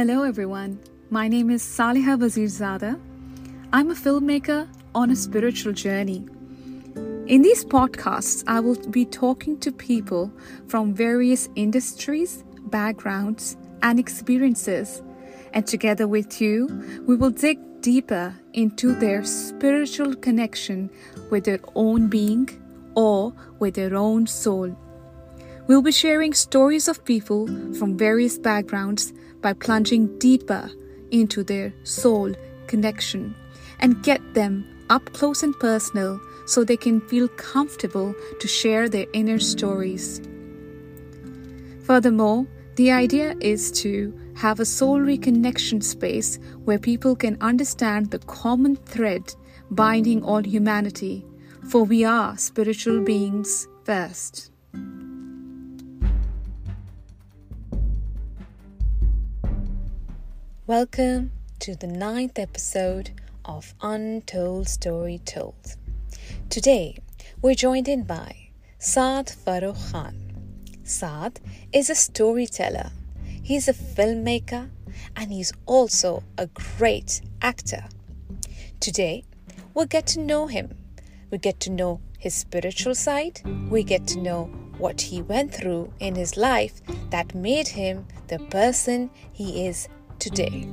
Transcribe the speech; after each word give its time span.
Hello, 0.00 0.22
everyone. 0.22 0.80
My 1.10 1.28
name 1.28 1.50
is 1.50 1.62
Saliha 1.62 2.16
Wazirzada. 2.18 2.98
I'm 3.70 3.90
a 3.90 3.94
filmmaker 3.94 4.66
on 4.94 5.10
a 5.10 5.14
spiritual 5.14 5.74
journey. 5.74 6.24
In 7.26 7.42
these 7.42 7.66
podcasts, 7.66 8.42
I 8.46 8.60
will 8.60 8.76
be 8.88 9.04
talking 9.04 9.60
to 9.60 9.70
people 9.70 10.32
from 10.68 10.94
various 10.94 11.50
industries, 11.54 12.44
backgrounds, 12.70 13.58
and 13.82 13.98
experiences. 14.00 15.02
And 15.52 15.66
together 15.66 16.08
with 16.08 16.40
you, 16.40 16.68
we 17.06 17.14
will 17.14 17.28
dig 17.28 17.58
deeper 17.82 18.34
into 18.54 18.94
their 18.94 19.22
spiritual 19.22 20.14
connection 20.14 20.88
with 21.28 21.44
their 21.44 21.60
own 21.74 22.08
being 22.08 22.48
or 22.94 23.34
with 23.58 23.74
their 23.74 23.94
own 23.94 24.26
soul. 24.26 24.74
We'll 25.66 25.82
be 25.82 25.92
sharing 25.92 26.32
stories 26.32 26.88
of 26.88 27.04
people 27.04 27.46
from 27.74 27.98
various 27.98 28.38
backgrounds 28.38 29.12
by 29.40 29.52
plunging 29.52 30.18
deeper 30.18 30.70
into 31.10 31.42
their 31.42 31.72
soul 31.84 32.34
connection 32.66 33.34
and 33.80 34.02
get 34.02 34.34
them 34.34 34.64
up 34.90 35.12
close 35.12 35.42
and 35.42 35.58
personal 35.58 36.20
so 36.46 36.64
they 36.64 36.76
can 36.76 37.00
feel 37.02 37.28
comfortable 37.28 38.14
to 38.40 38.48
share 38.48 38.88
their 38.88 39.06
inner 39.12 39.38
stories. 39.38 40.20
Furthermore, 41.82 42.46
the 42.76 42.90
idea 42.90 43.34
is 43.40 43.70
to 43.82 44.12
have 44.36 44.60
a 44.60 44.64
soul 44.64 44.98
reconnection 44.98 45.82
space 45.82 46.38
where 46.64 46.78
people 46.78 47.14
can 47.14 47.36
understand 47.40 48.10
the 48.10 48.18
common 48.20 48.76
thread 48.76 49.34
binding 49.70 50.22
all 50.24 50.42
humanity, 50.42 51.26
for 51.68 51.84
we 51.84 52.04
are 52.04 52.36
spiritual 52.38 53.02
beings 53.02 53.68
first. 53.84 54.49
Welcome 60.70 61.32
to 61.58 61.74
the 61.74 61.88
ninth 61.88 62.38
episode 62.38 63.10
of 63.44 63.74
Untold 63.80 64.68
Story 64.68 65.18
Told. 65.24 65.74
Today, 66.48 66.96
we're 67.42 67.56
joined 67.56 67.88
in 67.88 68.04
by 68.04 68.50
Saad 68.78 69.26
Farrukh 69.26 69.90
Khan. 69.90 70.14
Saad 70.84 71.40
is 71.72 71.90
a 71.90 71.96
storyteller, 71.96 72.92
he's 73.42 73.66
a 73.66 73.74
filmmaker, 73.74 74.70
and 75.16 75.32
he's 75.32 75.52
also 75.66 76.22
a 76.38 76.46
great 76.78 77.20
actor. 77.42 77.82
Today, 78.78 79.24
we'll 79.74 79.86
get 79.86 80.06
to 80.06 80.20
know 80.20 80.46
him. 80.46 80.72
We 81.32 81.38
get 81.38 81.58
to 81.60 81.70
know 81.70 82.00
his 82.16 82.36
spiritual 82.36 82.94
side, 82.94 83.40
we 83.68 83.82
get 83.82 84.06
to 84.06 84.20
know 84.20 84.44
what 84.78 85.00
he 85.00 85.20
went 85.20 85.52
through 85.52 85.92
in 85.98 86.14
his 86.14 86.36
life 86.36 86.80
that 87.10 87.34
made 87.34 87.66
him 87.66 88.06
the 88.28 88.38
person 88.38 89.10
he 89.32 89.66
is 89.66 89.88
today. 90.20 90.68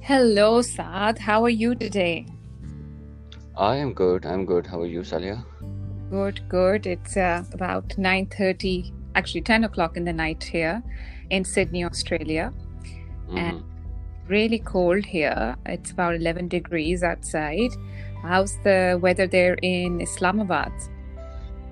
Hello, 0.00 0.62
Saad. 0.62 1.18
How 1.18 1.42
are 1.44 1.48
you 1.48 1.74
today? 1.74 2.26
I 3.56 3.76
am 3.76 3.92
good. 3.92 4.26
I'm 4.26 4.44
good. 4.44 4.66
How 4.66 4.80
are 4.80 4.86
you, 4.86 5.00
Salia? 5.00 5.44
Good, 6.10 6.40
good. 6.48 6.86
It's 6.86 7.16
uh, 7.16 7.44
about 7.52 7.88
9.30, 7.88 8.92
actually 9.14 9.40
10 9.40 9.64
o'clock 9.64 9.96
in 9.96 10.04
the 10.04 10.12
night 10.12 10.44
here 10.44 10.82
in 11.30 11.44
Sydney, 11.44 11.84
Australia. 11.84 12.52
Mm-hmm. 13.28 13.38
And 13.38 13.64
really 14.28 14.58
cold 14.58 15.04
here. 15.04 15.56
It's 15.66 15.90
about 15.90 16.14
11 16.16 16.48
degrees 16.48 17.02
outside. 17.02 17.70
How's 18.22 18.56
the 18.62 18.98
weather 19.00 19.26
there 19.26 19.54
in 19.62 20.00
Islamabad? 20.00 20.72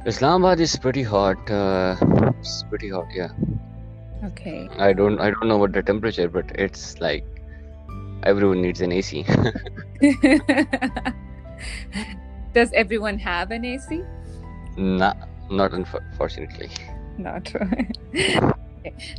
Islamabad 0.05 0.61
is 0.61 0.77
pretty 0.77 1.03
hot. 1.03 1.51
Uh, 1.51 1.97
it's 2.39 2.65
pretty 2.69 2.91
hot, 2.91 3.07
yeah. 3.15 3.31
Okay. 4.25 4.69
I 4.79 4.93
don't 4.93 5.19
I 5.21 5.31
don't 5.31 5.49
know 5.49 5.59
what 5.59 5.73
the 5.73 5.83
temperature, 5.83 6.29
but 6.29 6.51
it's 6.55 7.01
like 7.01 7.25
everyone 8.23 8.63
needs 8.63 8.81
an 8.81 8.93
AC. 8.93 9.25
Does 12.53 12.71
everyone 12.73 13.19
have 13.19 13.51
an 13.51 13.65
AC? 13.65 14.03
Nah, 14.77 15.15
not 15.51 15.73
unfortunately. 15.73 16.71
Not. 17.19 17.53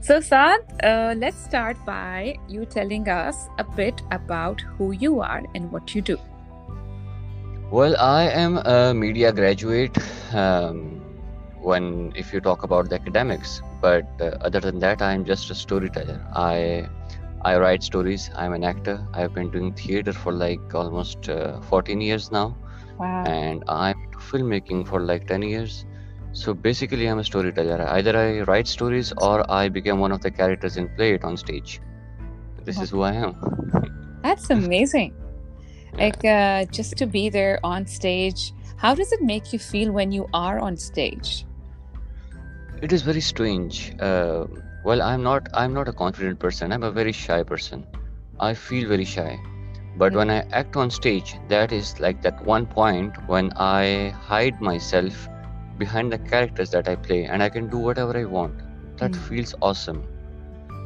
So, 0.02 0.20
Saad, 0.20 0.60
uh, 0.84 1.16
let's 1.18 1.38
start 1.44 1.78
by 1.86 2.36
you 2.48 2.66
telling 2.66 3.08
us 3.08 3.48
a 3.58 3.64
bit 3.64 4.02
about 4.12 4.62
who 4.62 4.92
you 4.92 5.22
are 5.22 5.44
and 5.56 5.72
what 5.72 5.96
you 5.96 6.02
do. 6.02 6.18
Well, 7.72 7.96
I 7.98 8.24
am 8.24 8.58
a 8.58 8.94
media 8.94 9.32
graduate. 9.32 9.98
Um, 10.34 11.02
when 11.60 12.12
if 12.16 12.34
you 12.34 12.42
talk 12.42 12.64
about 12.64 12.90
the 12.90 12.96
academics, 12.96 13.62
but 13.82 14.06
uh, 14.20 14.38
other 14.42 14.60
than 14.60 14.80
that, 14.80 15.02
I 15.02 15.14
am 15.14 15.24
just 15.24 15.50
a 15.50 15.56
storyteller. 15.56 16.20
I 16.36 16.90
I 17.42 17.58
write 17.58 17.84
stories. 17.84 18.30
I'm 18.36 18.54
an 18.54 18.64
actor. 18.64 19.08
I've 19.14 19.34
been 19.34 19.50
doing 19.50 19.74
theater 19.74 20.14
for 20.14 20.34
like 20.34 20.76
almost 20.76 21.30
uh, 21.30 21.62
14 21.62 22.02
years 22.02 22.32
now, 22.32 22.58
wow. 23.00 23.24
and 23.26 23.64
I'm 23.68 24.12
filmmaking 24.30 24.88
for 24.88 25.00
like 25.00 25.28
10 25.28 25.42
years 25.42 25.86
so 26.34 26.54
basically, 26.54 27.06
I'm 27.06 27.20
a 27.20 27.24
storyteller. 27.24 27.88
Either 27.88 28.18
I 28.18 28.42
write 28.42 28.68
stories 28.68 29.14
or 29.18 29.50
I 29.50 29.70
become 29.70 30.00
one 30.00 30.12
of 30.12 30.22
the 30.22 30.32
characters 30.32 30.78
and 30.78 30.94
play 30.96 31.14
it 31.14 31.24
on 31.24 31.38
stage. 31.38 31.80
This 32.66 32.80
is 32.82 32.90
who 32.90 33.04
I 33.04 33.14
am. 33.14 34.20
That's 34.24 34.50
amazing. 34.50 35.14
Like, 35.94 36.26
uh, 36.26 36.66
just 36.66 36.98
to 36.98 37.06
be 37.06 37.30
there 37.30 37.60
on 37.64 37.86
stage, 37.86 38.52
how 38.78 38.96
does 38.96 39.12
it 39.12 39.22
make 39.22 39.54
you 39.54 39.60
feel 39.60 39.92
when 39.92 40.12
you 40.12 40.28
are 40.34 40.60
on 40.60 40.76
stage? 40.76 41.46
It 42.82 42.92
is 42.92 43.04
very 43.04 43.22
strange. 43.22 43.94
Uh, 44.00 44.48
well, 44.84 45.04
I'm 45.04 45.22
not. 45.22 45.48
I'm 45.54 45.74
not 45.74 45.88
a 45.88 45.94
confident 45.94 46.40
person. 46.40 46.72
I'm 46.72 46.84
a 46.84 46.92
very 46.92 47.12
shy 47.12 47.44
person. 47.44 47.86
I 48.40 48.56
feel 48.56 48.90
very 48.90 49.06
shy. 49.06 49.40
But 49.98 50.14
when 50.14 50.32
I 50.32 50.40
act 50.52 50.76
on 50.76 50.90
stage, 50.90 51.36
that 51.50 51.72
is 51.72 52.00
like 52.00 52.24
that 52.24 52.44
one 52.44 52.66
point 52.66 53.16
when 53.28 53.54
I 53.56 54.10
hide 54.10 54.60
myself 54.60 55.30
behind 55.78 56.12
the 56.12 56.18
characters 56.18 56.72
that 56.72 56.88
I 56.88 56.96
play 56.96 57.26
and 57.26 57.42
I 57.44 57.50
can 57.50 57.68
do 57.70 57.78
whatever 57.78 58.18
I 58.18 58.26
want. 58.26 58.60
That 58.98 59.12
mm. 59.12 59.28
feels 59.28 59.56
awesome. 59.62 60.04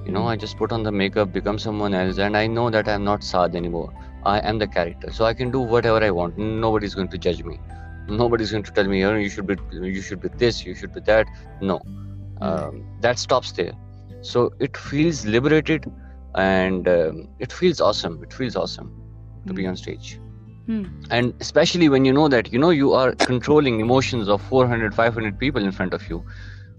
You 0.06 0.12
know, 0.12 0.22
mm. 0.22 0.28
I 0.28 0.36
just 0.36 0.58
put 0.58 0.72
on 0.72 0.84
the 0.84 0.92
makeup, 0.92 1.34
become 1.34 1.59
someone 1.59 1.94
else, 1.94 2.18
and 2.18 2.38
I 2.38 2.48
know 2.48 2.70
that 2.70 2.88
I'm 2.88 3.03
not 3.03 3.24
Saad 3.24 3.56
anymore. 3.56 3.94
I 4.26 4.40
am 4.40 4.58
the 4.59 4.68
character, 4.68 5.12
so 5.12 5.26
I 5.26 5.34
can 5.34 5.52
do 5.52 5.59
whatever 5.59 6.03
I 6.03 6.12
want. 6.12 6.38
Nobody's 6.38 6.96
going 6.96 7.09
to 7.09 7.18
judge 7.18 7.44
me. 7.44 7.59
Nobody's 8.08 8.52
going 8.52 8.64
to 8.64 8.72
tell 8.72 8.86
me, 8.86 9.03
oh, 9.03 9.16
you 9.16 9.30
should 9.30 9.47
be, 9.47 9.58
you 9.72 10.02
should 10.02 10.22
be 10.22 10.30
this, 10.30 10.66
you 10.66 10.76
should 10.76 10.94
be 10.94 11.02
that. 11.02 11.28
No, 11.62 11.80
mm. 11.80 12.42
um, 12.42 12.86
that 13.02 13.20
stops 13.20 13.52
there. 13.52 13.74
So 14.22 14.53
it 14.59 14.76
feels 14.76 15.26
liberated, 15.26 15.92
and 16.36 16.88
um, 16.88 17.30
it 17.40 17.52
feels 17.52 17.81
awesome. 17.81 18.24
It 18.24 18.34
feels 18.34 18.56
awesome 18.56 18.92
to 19.46 19.53
be 19.53 19.64
hmm. 19.64 19.70
on 19.70 19.78
stage. 19.78 20.20
Hmm. 20.67 20.83
And 21.09 21.33
especially 21.39 21.89
when 21.89 22.05
you 22.05 22.13
know 22.13 22.28
that 22.28 22.51
you 22.51 22.59
know 22.59 22.72
you 22.72 22.94
are 22.94 23.13
controlling 23.16 23.79
emotions 23.79 24.28
of 24.28 24.41
400, 24.41 24.94
500 24.94 25.39
people 25.39 25.63
in 25.63 25.72
front 25.72 25.94
of 25.94 26.07
you. 26.09 26.23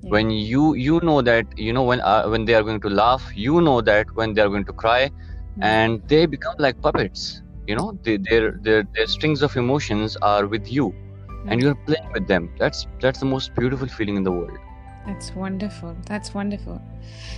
Yeah. 0.03 0.10
When 0.10 0.31
you 0.31 0.75
you 0.75 1.00
know 1.00 1.22
that 1.22 1.59
you 1.59 1.72
know 1.72 1.82
when 1.82 2.00
uh, 2.03 2.28
when 2.28 2.44
they 2.44 2.54
are 2.54 2.62
going 2.62 2.81
to 2.82 2.91
laugh, 2.91 3.32
you 3.34 3.60
know 3.62 3.81
that 3.81 4.15
when 4.15 4.34
they 4.34 4.43
are 4.43 4.49
going 4.49 4.66
to 4.66 4.72
cry, 4.72 5.09
hmm. 5.09 5.62
and 5.62 6.03
they 6.09 6.26
become 6.26 6.54
like 6.59 6.81
puppets. 6.82 7.43
You 7.66 7.76
know, 7.76 7.99
they, 8.03 8.16
their 8.19 8.53
their 8.62 8.82
their 8.94 9.06
strings 9.06 9.43
of 9.43 9.56
emotions 9.56 10.16
are 10.22 10.47
with 10.47 10.70
you, 10.70 10.91
hmm. 10.91 11.49
and 11.49 11.62
you 11.62 11.70
are 11.70 11.81
playing 11.87 12.12
with 12.12 12.28
them. 12.28 12.50
That's 12.59 12.87
that's 13.00 13.20
the 13.20 13.31
most 13.34 13.55
beautiful 13.55 13.88
feeling 13.88 14.16
in 14.16 14.22
the 14.22 14.32
world. 14.32 14.59
That's 15.09 15.35
wonderful. 15.35 15.97
That's 16.05 16.35
wonderful. 16.35 16.83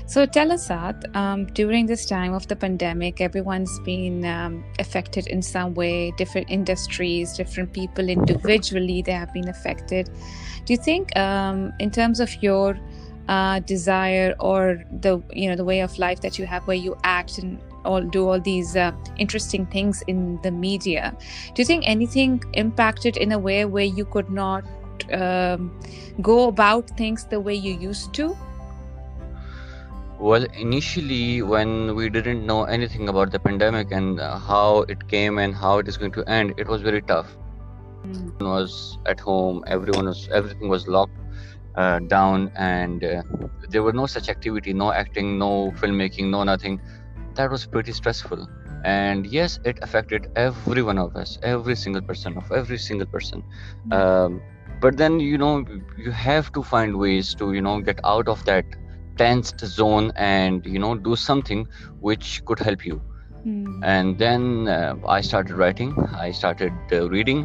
So 0.06 0.26
tell 0.26 0.50
us, 0.50 0.66
Saad, 0.66 1.04
um, 1.14 1.46
during 1.46 1.86
this 1.86 2.04
time 2.04 2.34
of 2.34 2.48
the 2.48 2.56
pandemic, 2.56 3.20
everyone's 3.20 3.78
been 3.84 4.24
um, 4.24 4.64
affected 4.80 5.28
in 5.28 5.40
some 5.40 5.74
way, 5.74 6.10
different 6.18 6.50
industries, 6.50 7.36
different 7.36 7.72
people 7.72 8.08
individually, 8.08 9.02
they 9.02 9.12
have 9.12 9.32
been 9.32 9.48
affected. 9.48 10.10
Do 10.64 10.72
you 10.72 10.78
think, 10.78 11.16
um, 11.16 11.72
in 11.78 11.92
terms 11.92 12.18
of 12.18 12.42
your 12.42 12.76
uh, 13.28 13.60
desire 13.60 14.34
or 14.40 14.82
the 15.00 15.22
you 15.32 15.48
know 15.48 15.54
the 15.54 15.64
way 15.64 15.80
of 15.80 15.96
life 15.96 16.20
that 16.22 16.40
you 16.40 16.46
have, 16.46 16.66
where 16.66 16.76
you 16.76 16.96
act 17.04 17.38
and 17.38 17.60
all 17.84 18.02
do 18.02 18.28
all 18.28 18.40
these 18.40 18.74
uh, 18.74 18.90
interesting 19.16 19.64
things 19.66 20.02
in 20.08 20.40
the 20.42 20.50
media, 20.50 21.16
do 21.54 21.62
you 21.62 21.66
think 21.66 21.84
anything 21.86 22.42
impacted 22.54 23.16
in 23.16 23.30
a 23.30 23.38
way 23.38 23.64
where 23.64 23.84
you 23.84 24.04
could 24.04 24.28
not 24.28 24.64
um, 25.12 25.72
go 26.20 26.48
about 26.48 26.90
things 26.96 27.24
the 27.26 27.40
way 27.40 27.54
you 27.54 27.72
used 27.74 28.12
to? 28.14 28.36
Well, 30.18 30.44
initially, 30.54 31.42
when 31.42 31.94
we 31.94 32.08
didn't 32.08 32.44
know 32.46 32.64
anything 32.64 33.08
about 33.08 33.30
the 33.32 33.38
pandemic 33.38 33.90
and 33.92 34.20
how 34.20 34.82
it 34.88 35.06
came 35.08 35.38
and 35.38 35.54
how 35.54 35.78
it 35.78 35.88
is 35.88 35.96
going 35.96 36.12
to 36.12 36.24
end, 36.28 36.54
it 36.56 36.68
was 36.68 36.82
very 36.82 37.02
tough. 37.02 37.36
Mm. 38.04 38.32
Everyone 38.32 38.52
was 38.54 38.98
at 39.06 39.20
home. 39.20 39.62
Everyone 39.66 40.06
was 40.06 40.28
everything 40.32 40.68
was 40.68 40.86
locked 40.88 41.18
uh, 41.76 42.00
down, 42.00 42.50
and 42.56 43.02
uh, 43.04 43.22
there 43.68 43.82
were 43.82 43.92
no 43.92 44.06
such 44.06 44.28
activity, 44.28 44.72
no 44.72 44.92
acting, 44.92 45.38
no 45.38 45.72
filmmaking, 45.80 46.30
no 46.30 46.42
nothing. 46.44 46.80
That 47.36 47.50
was 47.50 47.66
pretty 47.66 47.92
stressful. 48.02 48.46
and 48.90 49.26
yes 49.34 49.52
it 49.70 49.78
affected 49.86 50.26
every 50.42 50.82
one 50.88 50.98
of 51.02 51.08
us 51.20 51.30
every 51.50 51.74
single 51.82 52.02
person 52.10 52.36
of 52.40 52.50
every 52.58 52.78
single 52.84 53.08
person 53.14 53.42
Mm. 53.86 53.92
um, 53.98 54.32
but 54.80 54.96
then 54.96 55.20
you 55.20 55.38
know 55.38 55.64
you 55.96 56.10
have 56.10 56.52
to 56.52 56.62
find 56.62 56.96
ways 56.96 57.34
to 57.34 57.52
you 57.52 57.62
know 57.62 57.80
get 57.80 58.00
out 58.04 58.28
of 58.28 58.44
that 58.44 58.64
tensed 59.16 59.60
zone 59.60 60.10
and 60.16 60.66
you 60.66 60.78
know 60.78 60.94
do 60.94 61.16
something 61.16 61.66
which 62.00 62.42
could 62.44 62.58
help 62.58 62.84
you 62.86 63.00
Mm. 63.46 63.80
and 63.90 64.18
then 64.18 64.42
uh, 64.68 64.94
i 65.08 65.20
started 65.26 65.54
writing 65.60 65.92
i 66.24 66.30
started 66.30 66.72
uh, 66.92 67.08
reading 67.12 67.38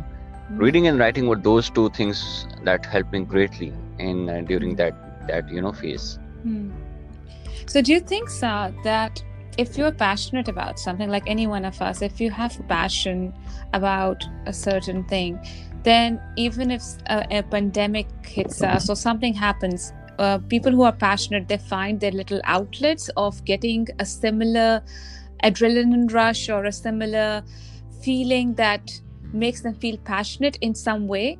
Mm. 0.52 0.60
reading 0.64 0.88
and 0.88 1.00
writing 1.00 1.28
were 1.32 1.38
those 1.46 1.70
two 1.78 1.90
things 2.00 2.24
that 2.70 2.86
helped 2.86 3.14
me 3.14 3.22
greatly 3.36 3.72
in 4.08 4.30
uh, 4.30 4.42
during 4.52 4.76
that 4.82 4.94
that 5.30 5.50
you 5.58 5.62
know 5.68 5.72
phase 5.84 6.20
Hmm. 6.44 6.70
So, 7.68 7.82
do 7.82 7.92
you 7.92 8.00
think, 8.00 8.30
Sa, 8.30 8.72
that 8.84 9.24
if 9.58 9.78
you're 9.78 9.92
passionate 9.92 10.48
about 10.48 10.80
something, 10.80 11.10
like 11.10 11.24
any 11.28 11.48
one 11.48 11.66
of 11.66 11.82
us, 11.82 12.02
if 12.02 12.20
you 12.22 12.30
have 12.30 12.56
passion 12.68 13.34
about 13.74 14.24
a 14.46 14.54
certain 14.54 15.04
thing, 15.06 15.40
then 15.86 16.20
even 16.36 16.72
if 16.72 16.84
a, 17.06 17.26
a 17.40 17.44
pandemic 17.44 18.08
hits 18.26 18.62
us 18.64 18.90
or 18.90 18.96
something 18.96 19.34
happens, 19.34 19.94
uh, 20.20 20.40
people 20.50 20.72
who 20.72 20.82
are 20.84 20.92
passionate 20.92 21.48
they 21.48 21.58
find 21.58 22.00
their 22.00 22.12
little 22.12 22.42
outlets 22.46 23.10
of 23.18 23.44
getting 23.46 23.88
a 24.00 24.06
similar 24.06 24.82
adrenaline 25.44 26.12
rush 26.12 26.50
or 26.50 26.66
a 26.66 26.72
similar 26.72 27.44
feeling 28.02 28.54
that 28.56 28.92
makes 29.34 29.62
them 29.62 29.76
feel 29.76 29.98
passionate 29.98 30.58
in 30.62 30.74
some 30.74 31.08
way. 31.08 31.38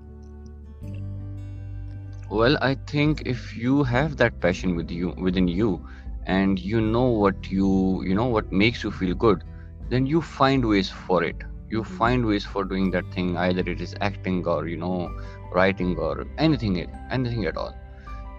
Well, 2.30 2.58
I 2.62 2.76
think 2.76 3.24
if 3.26 3.56
you 3.56 3.84
have 3.84 4.18
that 4.18 4.40
passion 4.42 4.76
with 4.76 4.92
you 4.92 5.14
within 5.18 5.48
you 5.48 5.88
and 6.26 6.60
you 6.60 6.82
know 6.82 7.08
what 7.08 7.52
you 7.52 8.04
you 8.04 8.16
know 8.16 8.26
what 8.26 8.52
makes 8.52 8.84
you 8.84 8.92
feel 8.92 9.16
good, 9.16 9.44
then 9.90 10.06
you 10.06 10.22
find 10.22 10.66
ways 10.68 10.90
for 10.90 11.24
it. 11.24 11.36
You 11.70 11.84
find 11.84 12.26
ways 12.26 12.46
for 12.46 12.64
doing 12.64 12.92
that 12.92 13.12
thing, 13.14 13.38
either 13.38 13.62
it 13.66 13.82
is 13.82 13.96
acting 14.02 14.46
or 14.46 14.68
you 14.68 14.78
know 14.78 15.10
writing 15.54 15.96
or 15.98 16.26
anything 16.38 16.78
it- 16.78 16.90
anything 17.12 17.46
at 17.46 17.58
all. 17.58 17.74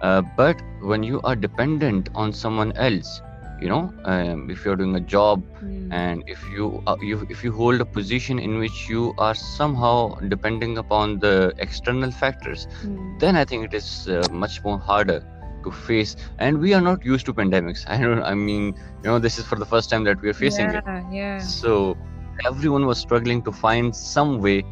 Uh, 0.00 0.22
but 0.36 0.60
when 0.80 1.02
you 1.02 1.20
are 1.22 1.36
dependent 1.36 2.08
on 2.14 2.32
someone 2.32 2.72
else, 2.76 3.20
you 3.60 3.68
know, 3.68 3.92
um, 4.04 4.50
if 4.50 4.64
you're 4.64 4.76
doing 4.76 4.96
a 4.96 5.00
job 5.00 5.42
Hmm. 5.60 5.90
and 5.90 6.22
if 6.26 6.42
you, 6.50 6.82
uh, 6.86 6.96
you 7.00 7.26
if 7.28 7.42
you 7.44 7.52
hold 7.52 7.80
a 7.80 7.84
position 7.84 8.38
in 8.38 8.58
which 8.58 8.88
you 8.88 9.12
are 9.18 9.34
somehow 9.34 10.14
depending 10.28 10.78
upon 10.78 11.18
the 11.18 11.52
external 11.58 12.10
factors 12.10 12.66
Hmm. 12.80 13.18
then 13.20 13.36
i 13.36 13.44
think 13.44 13.64
it 13.64 13.74
is 13.74 14.08
uh, 14.08 14.28
much 14.30 14.62
more 14.64 14.78
harder 14.78 15.20
to 15.64 15.70
face 15.70 16.16
and 16.38 16.58
we 16.58 16.72
are 16.74 16.80
not 16.80 17.04
used 17.04 17.24
to 17.26 17.32
pandemics 17.34 17.84
i 17.88 17.98
don't 18.00 18.22
i 18.22 18.34
mean 18.34 18.66
you 19.02 19.08
know 19.10 19.18
this 19.18 19.38
is 19.38 19.44
for 19.46 19.56
the 19.56 19.66
first 19.74 19.90
time 19.90 20.04
that 20.04 20.20
we 20.22 20.28
are 20.28 20.38
facing 20.44 20.72
it 20.72 20.84
yeah, 20.84 21.04
yeah. 21.10 21.52
so 21.56 21.96
everyone 22.44 22.86
was 22.86 22.98
struggling 22.98 23.42
to 23.42 23.52
find 23.52 23.94
some 23.94 24.40
way 24.40 24.64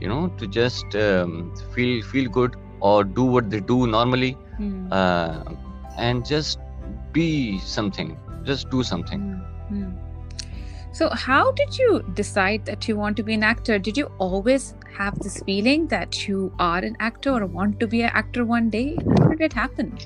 you 0.00 0.08
know 0.08 0.28
to 0.38 0.46
just 0.46 0.94
um, 0.96 1.54
feel 1.74 2.02
feel 2.02 2.28
good 2.30 2.56
or 2.80 3.04
do 3.04 3.22
what 3.24 3.50
they 3.50 3.60
do 3.60 3.86
normally 3.86 4.36
Hmm. 4.56 4.92
uh, 4.92 5.44
and 5.96 6.24
just 6.26 6.58
be 7.12 7.58
something 7.58 8.18
just 8.44 8.70
do 8.70 8.82
something 8.82 9.20
Mm, 9.20 9.42
mm. 9.72 9.98
So, 10.92 11.08
how 11.08 11.52
did 11.52 11.78
you 11.78 12.02
decide 12.14 12.66
that 12.66 12.86
you 12.86 12.96
want 12.96 13.16
to 13.16 13.22
be 13.22 13.32
an 13.34 13.42
actor? 13.42 13.78
Did 13.78 13.96
you 13.96 14.10
always 14.18 14.74
have 14.98 15.18
this 15.20 15.42
feeling 15.44 15.86
that 15.88 16.28
you 16.28 16.52
are 16.58 16.78
an 16.78 16.96
actor 17.00 17.30
or 17.30 17.46
want 17.46 17.80
to 17.80 17.86
be 17.86 18.02
an 18.02 18.10
actor 18.12 18.44
one 18.44 18.68
day? 18.68 18.96
How 19.18 19.28
did 19.28 19.40
it 19.40 19.52
happen? 19.54 19.96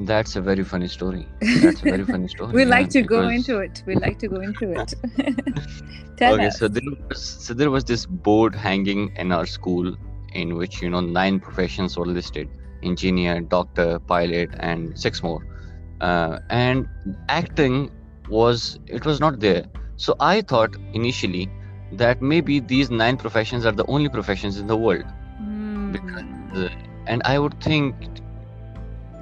That's 0.00 0.36
a 0.36 0.40
very 0.40 0.64
funny 0.64 0.88
story 0.88 1.26
that's 1.60 1.82
a 1.82 1.86
very 1.86 2.04
funny 2.04 2.28
story 2.28 2.54
we 2.54 2.64
like 2.64 2.88
to 2.90 3.02
go 3.02 3.28
into 3.28 3.58
it. 3.58 3.82
We 3.86 3.96
like 3.96 4.18
to 4.20 4.28
go 4.28 4.40
into 4.40 4.70
it. 4.72 4.94
Tell 6.16 6.34
okay 6.34 6.46
us. 6.46 6.58
so 6.58 6.68
there 6.68 6.82
was 7.08 7.20
so 7.22 7.54
there 7.54 7.70
was 7.70 7.84
this 7.84 8.06
board 8.06 8.54
hanging 8.54 9.12
in 9.16 9.32
our 9.32 9.46
school 9.46 9.94
in 10.32 10.54
which 10.56 10.82
you 10.82 10.90
know 10.90 11.00
nine 11.00 11.40
professions 11.40 11.96
were 11.96 12.06
listed 12.06 12.48
engineer 12.82 13.40
doctor 13.40 13.98
pilot 14.00 14.50
and 14.58 14.98
six 14.98 15.22
more 15.22 15.40
uh, 16.00 16.38
and 16.50 16.88
acting 17.28 17.90
was 18.28 18.78
it 18.86 19.04
was 19.04 19.20
not 19.20 19.40
there 19.40 19.64
so 19.96 20.14
i 20.20 20.40
thought 20.40 20.76
initially 20.92 21.48
that 21.92 22.20
maybe 22.22 22.60
these 22.60 22.90
nine 22.90 23.16
professions 23.16 23.64
are 23.64 23.72
the 23.72 23.86
only 23.86 24.08
professions 24.08 24.58
in 24.58 24.66
the 24.66 24.76
world 24.76 25.04
because, 25.90 26.22
Mm, 26.22 26.64
uh, 26.64 26.68
and 27.06 27.22
i 27.24 27.38
would 27.38 27.60
think 27.62 27.94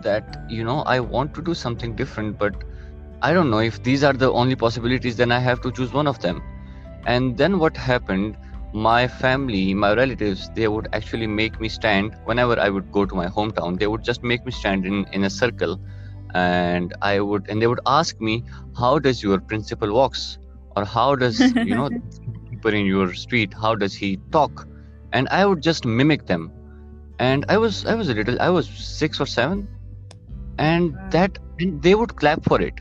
that 0.02 0.36
you 0.48 0.64
know 0.64 0.80
i 0.94 0.98
want 1.00 1.34
to 1.34 1.42
do 1.42 1.54
something 1.54 1.94
different 1.96 2.38
but 2.38 2.54
i 3.22 3.32
don't 3.32 3.50
know 3.50 3.58
if 3.70 3.82
these 3.82 4.04
are 4.04 4.12
the 4.12 4.30
only 4.32 4.56
possibilities 4.56 5.16
then 5.16 5.32
i 5.32 5.38
have 5.38 5.60
to 5.60 5.72
choose 5.72 5.92
one 5.92 6.06
of 6.06 6.20
them. 6.20 6.42
And 7.06 7.36
then 7.36 7.58
what 7.58 7.76
happened 7.76 8.36
my 8.72 9.06
family 9.08 9.74
my 9.74 9.92
relatives 9.94 10.50
they 10.54 10.68
would 10.68 10.88
actually 10.92 11.26
make 11.26 11.60
me 11.60 11.68
stand 11.68 12.16
whenever 12.24 12.58
i 12.58 12.68
would 12.68 12.90
go 12.92 13.04
to 13.06 13.14
my 13.14 13.26
hometown. 13.26 13.78
They 13.78 13.86
would 13.86 14.04
just 14.04 14.22
make 14.22 14.44
me 14.46 14.52
stand 14.52 14.86
in 14.86 15.04
in 15.12 15.24
a 15.24 15.30
circle 15.30 15.80
and 16.34 16.94
i 17.02 17.20
would 17.20 17.48
and 17.48 17.60
they 17.62 17.66
would 17.72 17.80
ask 17.86 18.20
me 18.20 18.44
how 18.78 18.98
does 18.98 19.22
your 19.22 19.40
principal 19.40 19.92
walks? 19.92 20.38
Or 20.76 20.84
how 20.84 21.14
does 21.16 21.54
you 21.62 21.74
know 21.74 21.90
people 22.50 22.72
in 22.74 22.86
your 22.86 23.12
street 23.14 23.54
how 23.60 23.74
does 23.74 23.94
he 23.94 24.18
talk? 24.32 24.66
And 25.12 25.28
i 25.30 25.44
would 25.46 25.62
just 25.62 25.84
mimic 25.84 26.26
them. 26.26 26.50
And 27.18 27.44
i 27.48 27.56
was 27.58 27.84
i 27.86 27.94
was 27.94 28.08
a 28.08 28.14
little 28.14 28.40
i 28.40 28.48
was 28.50 28.68
6 28.68 29.20
or 29.20 29.26
7 29.26 29.68
and 30.58 30.94
that 31.10 31.38
and 31.60 31.82
they 31.82 31.94
would 31.94 32.16
clap 32.16 32.44
for 32.44 32.60
it 32.60 32.80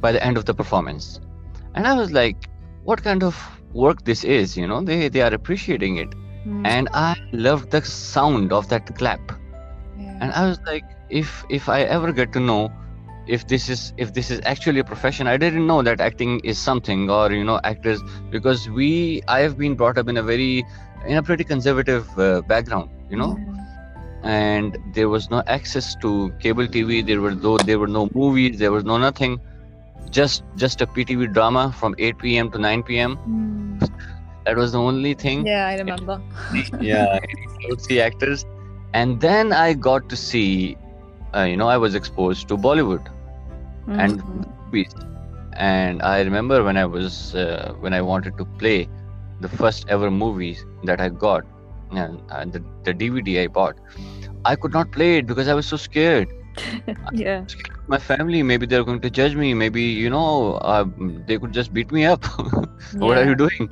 by 0.00 0.12
the 0.12 0.22
end 0.24 0.36
of 0.36 0.44
the 0.44 0.54
performance. 0.54 1.20
And 1.74 1.86
i 1.86 1.94
was 1.94 2.12
like 2.12 2.48
what 2.84 3.02
kind 3.02 3.22
of 3.22 3.36
work 3.72 4.04
this 4.04 4.24
is 4.24 4.56
you 4.56 4.66
know? 4.66 4.80
They 4.82 5.08
they 5.08 5.22
are 5.22 5.34
appreciating 5.34 5.96
it. 5.96 6.08
Mm, 6.46 6.66
and 6.66 6.88
i 6.94 7.14
loved 7.32 7.70
the 7.70 7.82
sound 7.84 8.52
of 8.52 8.68
that 8.68 8.94
clap. 8.96 9.20
Yeah. 9.98 10.16
and 10.20 10.32
i 10.32 10.46
was 10.46 10.58
like 10.66 10.84
if 11.10 11.44
if 11.50 11.68
i 11.68 11.82
ever 11.82 12.12
get 12.12 12.32
to 12.32 12.40
know 12.40 12.72
if 13.26 13.46
this 13.46 13.68
is 13.68 13.92
if 13.96 14.12
this 14.14 14.30
is 14.30 14.40
actually 14.44 14.80
a 14.80 14.84
profession 14.84 15.26
i 15.26 15.36
didn't 15.36 15.66
know 15.66 15.82
that 15.82 16.00
acting 16.00 16.40
is 16.40 16.58
something 16.58 17.10
or 17.10 17.30
you 17.32 17.44
know 17.44 17.60
actors 17.64 18.00
because 18.30 18.68
we 18.70 19.22
i 19.28 19.40
have 19.40 19.58
been 19.58 19.74
brought 19.74 19.98
up 19.98 20.08
in 20.08 20.16
a 20.16 20.22
very 20.22 20.64
in 21.06 21.16
a 21.18 21.22
pretty 21.22 21.44
conservative 21.44 22.06
uh, 22.18 22.40
background 22.42 22.90
you 23.10 23.16
know? 23.16 23.36
Yeah. 23.36 23.59
And 24.22 24.76
there 24.94 25.08
was 25.08 25.30
no 25.30 25.42
access 25.46 25.94
to 25.96 26.32
cable 26.40 26.66
tv 26.66 27.04
there 27.06 27.20
were 27.20 27.34
though 27.34 27.58
there 27.58 27.78
were 27.78 27.88
no 27.88 28.08
movies 28.14 28.58
there 28.58 28.72
was 28.72 28.84
no 28.84 28.98
nothing. 28.98 29.38
Just 30.10 30.42
just 30.56 30.80
a 30.80 30.86
ptv 30.86 31.32
drama 31.32 31.72
from 31.78 31.94
8 31.98 32.18
p.m 32.18 32.50
to 32.50 32.58
9 32.58 32.82
p.m 32.82 33.18
Mm, 33.26 33.80
that 34.44 34.56
was 34.56 34.72
the 34.72 34.80
only 34.80 35.14
thing. 35.14 35.46
Yeah, 35.46 35.66
I 35.66 35.76
remember. 35.76 36.20
yeah 36.80 37.04
I 37.04 37.18
would 37.68 37.80
see 37.80 38.00
actors. 38.00 38.44
And 38.94 39.20
then 39.20 39.52
i 39.52 39.72
got 39.74 40.08
to 40.10 40.16
see 40.16 40.76
uh, 41.34 41.42
you 41.42 41.56
know 41.56 41.68
i 41.68 41.76
was 41.76 41.94
exposed 41.94 42.48
to 42.48 42.56
bollywood 42.56 43.06
and 43.96 44.20
Mhm. 44.22 44.44
movies. 44.66 44.92
And 45.56 46.02
i 46.02 46.20
remember 46.22 46.62
when 46.64 46.76
i 46.76 46.84
was 46.84 47.34
uh, 47.34 47.72
when 47.80 47.92
i 47.94 48.00
wanted 48.00 48.36
to 48.38 48.44
play 48.58 48.88
the 49.40 49.48
first 49.48 49.84
ever 49.88 50.10
movie 50.10 50.56
that 50.84 51.00
i 51.00 51.08
got 51.08 51.44
and 51.44 51.59
uh, 51.98 52.44
the, 52.44 52.62
the 52.84 52.94
dvd 52.94 53.42
i 53.42 53.46
bought 53.46 53.76
i 54.44 54.54
could 54.54 54.72
not 54.72 54.90
play 54.92 55.18
it 55.18 55.26
because 55.26 55.48
i 55.48 55.54
was 55.54 55.66
so 55.66 55.76
scared. 55.76 56.28
Yeah. 57.12 57.44
my 57.88 57.98
family. 57.98 58.42
Maybe 58.42 58.66
they're 58.66 58.84
going 58.84 59.00
to 59.00 59.10
judge 59.10 59.34
me. 59.34 59.54
Maybe 59.54 59.82
you 59.82 60.10
know 60.10 60.54
uh, 60.72 60.84
they 61.26 61.38
could 61.38 61.52
just 61.52 61.72
beat 61.72 61.90
me 61.92 62.04
up. 62.04 62.24
What 62.98 63.16
are 63.18 63.24
you 63.24 63.34
doing? 63.34 63.70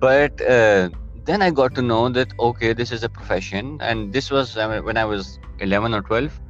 But 0.00 0.40
uh, 0.42 0.88
then 1.24 1.42
i 1.42 1.50
got 1.50 1.74
to 1.76 1.82
know 1.82 2.08
that 2.08 2.32
okay 2.38 2.72
this 2.72 2.92
is 2.92 3.02
a 3.02 3.08
profession. 3.08 3.78
And 3.80 4.12
this 4.12 4.30
was 4.30 4.56
when 4.56 4.96
i 4.96 5.04
was 5.04 5.38
11 5.60 5.94
or 5.94 6.02
12 6.02 6.40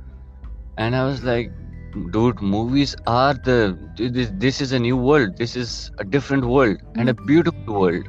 and 0.79 0.97
i 0.97 1.05
was 1.05 1.23
like 1.25 1.51
dude 2.13 2.41
movies 2.41 2.95
are 3.07 3.35
the 3.35 3.77
this, 3.97 4.31
this 4.35 4.61
is 4.61 4.73
a 4.73 4.79
new 4.79 4.97
world. 4.97 5.37
This 5.37 5.57
is 5.57 5.91
a 5.99 6.05
different 6.05 6.45
world 6.45 6.79
and 6.97 7.09
a 7.09 7.15
beautiful 7.15 7.81
world 7.81 8.09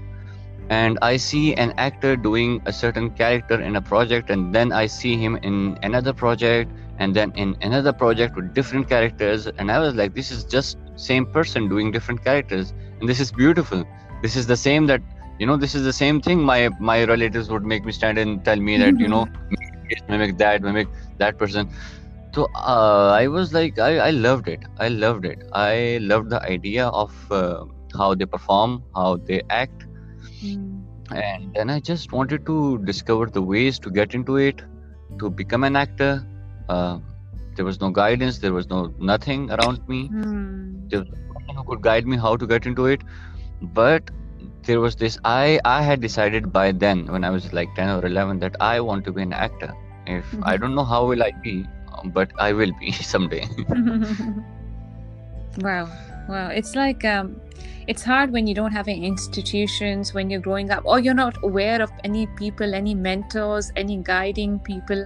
and 0.69 0.97
i 1.01 1.17
see 1.17 1.53
an 1.55 1.73
actor 1.77 2.15
doing 2.15 2.61
a 2.65 2.73
certain 2.73 3.09
character 3.09 3.61
in 3.61 3.75
a 3.75 3.81
project 3.81 4.29
and 4.29 4.53
then 4.55 4.71
i 4.71 4.85
see 4.85 5.17
him 5.17 5.35
in 5.37 5.77
another 5.83 6.13
project 6.13 6.71
and 6.99 7.15
then 7.15 7.31
in 7.35 7.55
another 7.61 7.91
project 7.91 8.35
with 8.35 8.53
different 8.53 8.87
characters. 8.87 9.47
And 9.47 9.71
i 9.71 9.79
was 9.79 9.95
like 9.95 10.13
this 10.13 10.31
is 10.31 10.43
just 10.43 10.77
same 10.95 11.25
person 11.25 11.69
doing 11.69 11.91
different 11.91 12.23
characters. 12.23 12.73
And 12.99 13.09
this 13.09 13.19
is 13.19 13.31
beautiful. 13.31 13.83
This 14.21 14.35
is 14.35 14.47
the 14.47 14.57
same 14.57 14.85
that 14.87 15.01
you 15.39 15.47
know 15.47 15.57
this 15.57 15.75
is 15.75 15.83
the 15.83 15.93
same 15.93 16.21
thing 16.21 16.43
my 16.43 16.69
my 16.79 17.03
relatives 17.03 17.49
would 17.49 17.65
make 17.65 17.83
me 17.83 17.91
stand 17.91 18.17
and 18.17 18.43
tell 18.45 18.55
me 18.57 18.77
that 18.77 18.99
you 18.99 19.07
know 19.07 19.25
mimic 20.07 20.37
that 20.37 20.61
mimic 20.61 20.87
that 21.17 21.37
person. 21.37 21.69
So 22.33 22.47
uh, 22.55 23.11
i 23.15 23.27
was 23.27 23.53
like 23.53 23.79
I, 23.79 23.97
I 24.09 24.11
loved 24.11 24.47
it. 24.47 24.63
I 24.77 24.87
loved 24.87 25.25
it. 25.25 25.43
I 25.53 25.99
loved 26.01 26.29
the 26.29 26.41
idea 26.43 26.87
of 26.87 27.31
uh, 27.31 27.65
how 27.97 28.13
they 28.15 28.25
perform 28.25 28.83
how 28.95 29.17
they 29.17 29.41
act 29.49 29.87
Mm, 30.43 30.83
and 31.15 31.53
then 31.55 31.69
i 31.69 31.79
just 31.79 32.11
wanted 32.11 32.45
to 32.45 32.55
discover 32.89 33.25
the 33.37 33.41
ways 33.41 33.79
to 33.79 33.91
get 33.97 34.13
into 34.13 34.37
it 34.37 34.61
to 35.19 35.29
become 35.29 35.63
an 35.63 35.75
actor. 35.75 36.25
Uh, 36.69 36.99
there 37.55 37.65
was 37.65 37.79
no 37.81 37.89
guidance 37.91 38.39
there 38.39 38.53
was 38.53 38.69
no 38.69 38.93
nothing 38.99 39.49
around 39.51 39.87
me. 39.87 40.09
Mm, 40.09 40.89
there 40.89 41.01
was 41.01 41.09
no 41.09 41.41
one 41.47 41.57
who 41.57 41.63
could 41.71 41.81
guide 41.81 42.07
me 42.07 42.17
how 42.17 42.35
to 42.37 42.47
get 42.47 42.65
into 42.65 42.85
it. 42.87 43.01
But 43.79 44.11
there 44.67 44.79
was 44.79 44.95
this 44.95 45.17
i 45.25 45.59
i 45.65 45.81
had 45.81 46.01
decided 46.01 46.51
by 46.57 46.71
then 46.83 47.05
when 47.15 47.23
i 47.23 47.29
was 47.35 47.51
like 47.53 47.73
10 47.75 47.89
or 47.95 48.05
11 48.05 48.39
that 48.39 48.55
i 48.59 48.79
want 48.79 49.05
to 49.05 49.11
be 49.19 49.21
an 49.29 49.33
actor. 49.33 49.71
If 50.17 50.25
Mhm. 50.33 50.43
i 50.53 50.57
don't 50.63 50.75
know 50.79 50.85
how 50.93 51.05
will 51.11 51.23
i 51.23 51.31
be 51.47 51.55
but 52.19 52.31
i 52.47 52.51
will 52.61 52.73
be 52.85 52.91
someday. 53.13 53.45
Wow. 55.57 55.89
Wow. 56.27 56.47
It's 56.49 56.75
like 56.75 57.03
um 57.05 57.35
it's 57.87 58.03
hard 58.03 58.31
when 58.31 58.47
you 58.47 58.55
don't 58.55 58.71
have 58.71 58.87
any 58.87 59.05
institutions 59.05 60.13
when 60.13 60.29
you're 60.29 60.39
growing 60.39 60.71
up 60.71 60.83
or 60.85 60.99
you're 60.99 61.13
not 61.13 61.37
aware 61.43 61.81
of 61.81 61.91
any 62.03 62.27
people 62.27 62.73
any 62.73 62.95
mentors 62.95 63.71
any 63.75 63.97
guiding 63.97 64.59
people. 64.59 65.05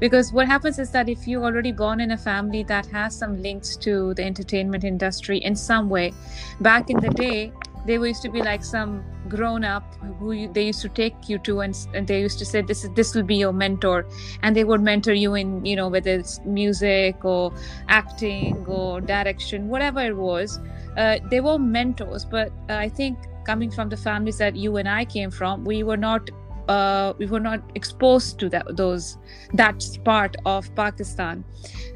Because 0.00 0.32
what 0.32 0.46
happens 0.46 0.78
is 0.78 0.90
that 0.90 1.08
if 1.08 1.26
you're 1.26 1.44
already 1.44 1.72
born 1.72 2.00
in 2.00 2.12
a 2.12 2.16
family 2.16 2.62
that 2.64 2.86
has 2.86 3.16
some 3.16 3.40
links 3.42 3.76
to 3.76 4.14
the 4.14 4.24
entertainment 4.24 4.84
industry 4.84 5.38
in 5.38 5.54
some 5.54 5.88
way 5.88 6.12
back 6.60 6.90
in 6.90 6.98
the 6.98 7.10
day 7.10 7.52
there 7.86 8.04
used 8.06 8.22
to 8.22 8.28
be 8.28 8.42
like 8.42 8.64
some 8.64 9.04
grown 9.28 9.64
up 9.64 9.94
who 10.18 10.32
you, 10.32 10.52
they 10.52 10.66
used 10.66 10.80
to 10.82 10.88
take 10.88 11.28
you 11.28 11.38
to 11.38 11.60
and, 11.60 11.76
and 11.94 12.06
they 12.06 12.20
used 12.20 12.38
to 12.38 12.44
say 12.44 12.60
this 12.62 12.84
is 12.84 12.90
this 12.94 13.14
will 13.14 13.22
be 13.22 13.36
your 13.36 13.52
mentor. 13.52 14.06
And 14.42 14.54
they 14.54 14.64
would 14.64 14.82
mentor 14.82 15.14
you 15.14 15.34
in 15.34 15.64
you 15.64 15.76
know 15.76 15.88
whether 15.88 16.10
it's 16.10 16.40
music 16.44 17.24
or 17.24 17.52
acting 17.88 18.64
or 18.66 19.00
direction 19.00 19.68
whatever 19.68 20.00
it 20.00 20.16
was. 20.16 20.60
Uh, 20.96 21.18
they 21.28 21.40
were 21.40 21.58
mentors 21.58 22.24
but 22.24 22.50
uh, 22.70 22.76
i 22.76 22.88
think 22.88 23.18
coming 23.44 23.68
from 23.68 23.88
the 23.88 23.96
families 23.96 24.38
that 24.38 24.54
you 24.54 24.76
and 24.76 24.88
i 24.88 25.04
came 25.04 25.28
from 25.28 25.64
we 25.64 25.82
were 25.82 25.96
not 25.96 26.30
uh, 26.68 27.12
we 27.18 27.26
were 27.26 27.40
not 27.40 27.60
exposed 27.74 28.38
to 28.38 28.48
that 28.48 28.76
those 28.76 29.18
that 29.52 29.84
part 30.04 30.36
of 30.46 30.74
pakistan. 30.74 31.44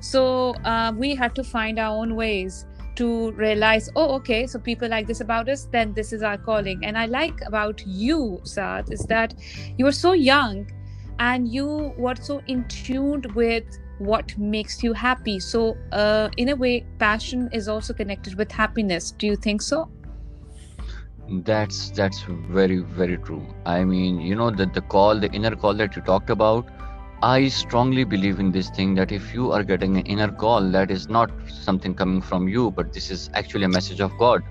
So 0.01 0.55
uh, 0.65 0.93
we 0.97 1.15
had 1.15 1.35
to 1.37 1.45
find 1.45 1.79
our 1.79 1.97
own 1.97 2.17
ways 2.17 2.67
to 2.99 3.33
realize 3.33 3.89
oh 3.97 4.15
okay 4.15 4.47
so 4.47 4.59
people 4.59 4.89
like 4.89 5.07
this 5.07 5.21
about 5.21 5.49
us 5.49 5.67
then 5.73 5.95
this 5.95 6.13
is 6.13 6.23
our 6.23 6.39
calling. 6.39 6.85
And 6.85 6.99
i 6.99 7.07
like 7.07 7.41
about 7.47 7.87
you 7.87 8.41
Saad 8.45 8.93
is 8.93 9.07
that 9.07 9.35
you 9.77 9.85
were 9.85 9.99
so 10.01 10.13
young 10.13 10.67
and 11.19 11.49
you 11.49 11.93
were 11.97 12.17
so 12.17 12.41
in 12.47 12.65
tuned 12.69 13.27
with 13.35 13.79
what 13.99 14.37
makes 14.39 14.83
you 14.83 14.93
happy. 14.93 15.39
So 15.41 15.77
uh, 15.93 16.29
in 16.37 16.51
a 16.51 16.57
way 16.57 16.87
passion 16.99 17.49
is 17.53 17.69
also 17.69 17.93
connected 17.93 18.37
with 18.37 18.53
happiness. 18.53 19.11
Do 19.11 19.27
you 19.27 19.37
think 19.37 19.63
so? 19.63 19.91
That's 21.31 21.91
that's 21.91 22.23
very 22.23 22.79
very 22.79 23.19
true. 23.19 23.47
I 23.67 23.85
mean, 23.85 24.21
you 24.21 24.35
know 24.35 24.51
that 24.51 24.73
the 24.73 24.81
call, 24.81 25.21
the 25.21 25.31
inner 25.33 25.55
call 25.55 25.75
that 25.75 25.95
you 25.95 26.03
talked 26.03 26.31
about, 26.31 26.71
I 27.23 27.49
strongly 27.49 28.05
believe 28.05 28.39
in 28.39 28.51
this 28.53 28.71
thing 28.71 28.95
that 28.95 29.13
if 29.13 29.33
you 29.35 29.53
are 29.53 29.63
getting 29.65 29.97
an 29.97 30.03
inner 30.05 30.31
call, 30.31 30.71
that 30.73 30.91
is 30.91 31.09
not 31.09 31.31
something 31.47 31.95
coming 31.95 32.21
from 32.21 32.49
you, 32.49 32.71
but 32.71 32.93
this 32.93 33.11
is 33.11 33.29
actually 33.35 33.65
a 33.65 33.69
message 33.69 34.01
of 34.01 34.17
God. 34.19 34.43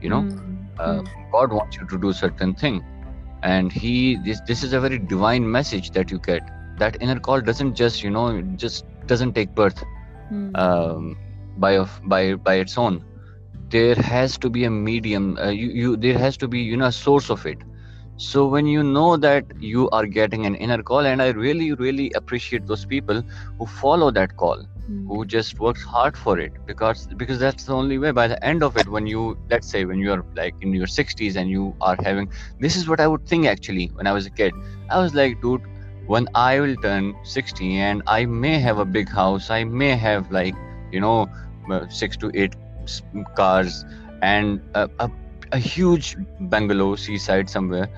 You 0.00 0.10
know, 0.10 0.26
Mm, 0.26 0.68
uh, 0.78 1.00
mm, 1.00 1.08
God 1.32 1.52
wants 1.52 1.76
you 1.78 1.86
to 1.86 1.98
do 1.98 2.12
certain 2.12 2.54
thing, 2.54 2.82
and 3.42 3.72
He 3.72 4.16
this 4.24 4.40
this 4.46 4.62
is 4.62 4.72
a 4.72 4.80
very 4.80 4.98
divine 4.98 5.50
message 5.50 5.90
that 5.92 6.10
you 6.10 6.18
get. 6.18 6.42
That 6.78 6.96
inner 7.00 7.18
call 7.20 7.40
doesn't 7.40 7.74
just 7.74 8.02
you 8.02 8.10
know 8.10 8.28
it 8.28 8.56
just 8.56 8.84
doesn't 9.06 9.34
take 9.34 9.54
birth 9.54 9.82
mm, 10.30 10.54
um, 10.54 11.16
by 11.56 11.76
of 11.76 12.00
by 12.04 12.34
by 12.34 12.54
its 12.56 12.76
own. 12.78 13.04
There 13.70 13.94
has 13.96 14.38
to 14.38 14.50
be 14.50 14.64
a 14.64 14.70
medium 14.70 15.36
uh, 15.38 15.48
you, 15.50 15.68
you 15.68 15.96
there 15.96 16.18
has 16.18 16.36
to 16.38 16.48
be 16.48 16.60
you 16.60 16.76
know 16.76 16.86
a 16.86 16.92
source 16.92 17.30
of 17.30 17.44
it 17.46 17.58
so 18.16 18.46
when 18.46 18.66
you 18.66 18.82
know 18.82 19.16
that 19.16 19.44
you 19.58 19.88
are 19.90 20.06
getting 20.06 20.46
an 20.46 20.54
inner 20.56 20.82
call 20.82 21.06
and 21.06 21.22
i 21.22 21.28
really 21.28 21.72
really 21.74 22.10
appreciate 22.14 22.66
those 22.66 22.84
people 22.84 23.22
who 23.58 23.66
follow 23.66 24.10
that 24.10 24.36
call 24.36 24.64
mm, 24.90 25.06
who 25.06 25.24
just 25.24 25.58
works 25.60 25.82
hard 25.82 26.16
for 26.16 26.38
it 26.38 26.52
because 26.66 27.06
because 27.16 27.38
that's 27.38 27.64
the 27.64 27.72
only 27.74 27.98
way. 27.98 28.10
By 28.12 28.26
the 28.28 28.42
end 28.44 28.62
of 28.62 28.76
it 28.76 28.88
when 28.88 29.06
you 29.06 29.36
let's 29.50 29.68
say 29.70 29.84
when 29.84 29.98
you're 29.98 30.24
like 30.36 30.54
in 30.60 30.72
your 30.74 30.86
60s 30.86 31.36
and 31.36 31.50
you 31.50 31.74
are 31.80 31.96
having 32.02 32.28
this 32.60 32.76
is 32.76 32.88
what 32.88 33.00
i 33.00 33.06
would 33.06 33.26
think 33.26 33.46
actually 33.46 33.88
when 33.94 34.06
i 34.06 34.12
was 34.12 34.26
a 34.26 34.30
kid. 34.30 34.52
I 34.90 35.00
was 35.00 35.14
like 35.14 35.40
dude 35.40 35.62
when 36.06 36.26
i 36.34 36.60
will 36.60 36.76
turn 36.76 37.14
60 37.22 37.76
and 37.76 38.02
i 38.06 38.24
may 38.24 38.58
have 38.60 38.78
a 38.78 38.84
big 38.84 39.08
house 39.08 39.50
i 39.50 39.64
may 39.64 39.96
have 39.96 40.30
like 40.30 40.54
you 40.92 41.00
know 41.00 41.26
uh, 41.70 41.86
six 41.88 42.16
to 42.18 42.30
eight 42.34 42.54
cars 43.36 43.84
and 44.22 44.60
a, 44.74 44.88
a, 44.98 45.10
a 45.52 45.58
huge 45.58 46.16
bungalow 46.40 46.94
seaside 46.96 47.48
somewhere. 47.48 47.88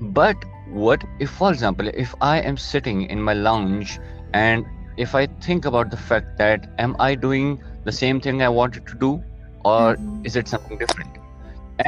But 0.00 0.36
what 0.66 1.04
if 1.20 1.30
for 1.30 1.50
example 1.52 1.88
if 1.94 2.14
i 2.20 2.38
am 2.40 2.56
sitting 2.56 3.02
in 3.14 3.20
my 3.22 3.32
lounge 3.34 3.98
and 4.32 4.64
if 4.96 5.14
i 5.14 5.26
think 5.46 5.64
about 5.66 5.90
the 5.90 5.96
fact 5.96 6.36
that 6.38 6.66
am 6.78 6.94
i 6.98 7.14
doing 7.14 7.58
the 7.84 7.92
same 7.92 8.20
thing 8.20 8.42
i 8.42 8.48
wanted 8.48 8.86
to 8.86 8.96
do 8.96 9.22
or 9.64 9.96
mhm, 9.96 10.24
is 10.24 10.36
it 10.36 10.48
something 10.48 10.78
different? 10.78 11.10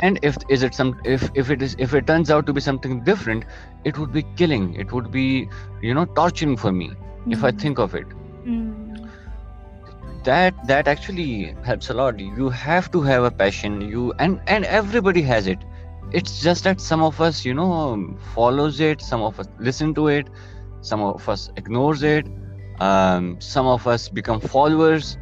And 0.03 0.19
if 0.23 0.37
is 0.49 0.63
it 0.63 0.75
some 0.75 0.95
if 1.05 1.31
if 1.35 1.51
it 1.51 1.63
is 1.63 1.75
if 1.79 1.95
it 1.95 2.07
turns 2.07 2.31
out 2.31 2.47
to 2.47 2.53
be 2.53 2.61
something 2.61 3.03
different 3.05 3.45
it 3.85 3.99
would 3.99 4.13
be 4.13 4.23
killing. 4.37 4.75
It 4.75 4.93
would 4.93 5.11
be 5.11 5.49
you 5.83 5.95
know 5.95 6.07
torturing 6.07 6.57
for 6.57 6.73
me 6.73 6.97
if 7.31 7.45
i 7.45 7.51
mm, 7.51 7.65
think 7.65 7.79
of 7.79 7.95
it 7.95 8.07
that 10.27 10.55
that 10.69 10.89
actually 10.89 11.55
helps 11.65 11.91
a 11.91 11.95
lot. 11.95 12.19
You 12.21 12.51
have 12.51 12.91
to 12.93 13.03
have 13.03 13.25
a 13.25 13.31
passion 13.31 13.81
you 13.83 14.13
and 14.19 14.41
and 14.47 14.65
everybody 14.67 15.23
has 15.23 15.47
it. 15.49 15.65
It's 16.13 16.41
just 16.41 16.65
that 16.65 16.81
some 16.81 17.03
of 17.03 17.21
us 17.21 17.45
you 17.45 17.55
know 17.55 18.17
follows 18.35 18.81
it 18.81 19.03
some 19.03 19.23
of 19.23 19.39
us 19.41 19.49
listen 19.59 19.95
to 19.95 20.09
it 20.09 20.29
some 20.83 21.03
of 21.03 21.29
us 21.29 21.51
ignores 21.57 22.03
it 22.03 22.29
um, 22.81 23.37
some 23.41 23.67
of 23.67 23.87
us 23.87 24.09
become 24.09 24.41
followers. 24.41 25.17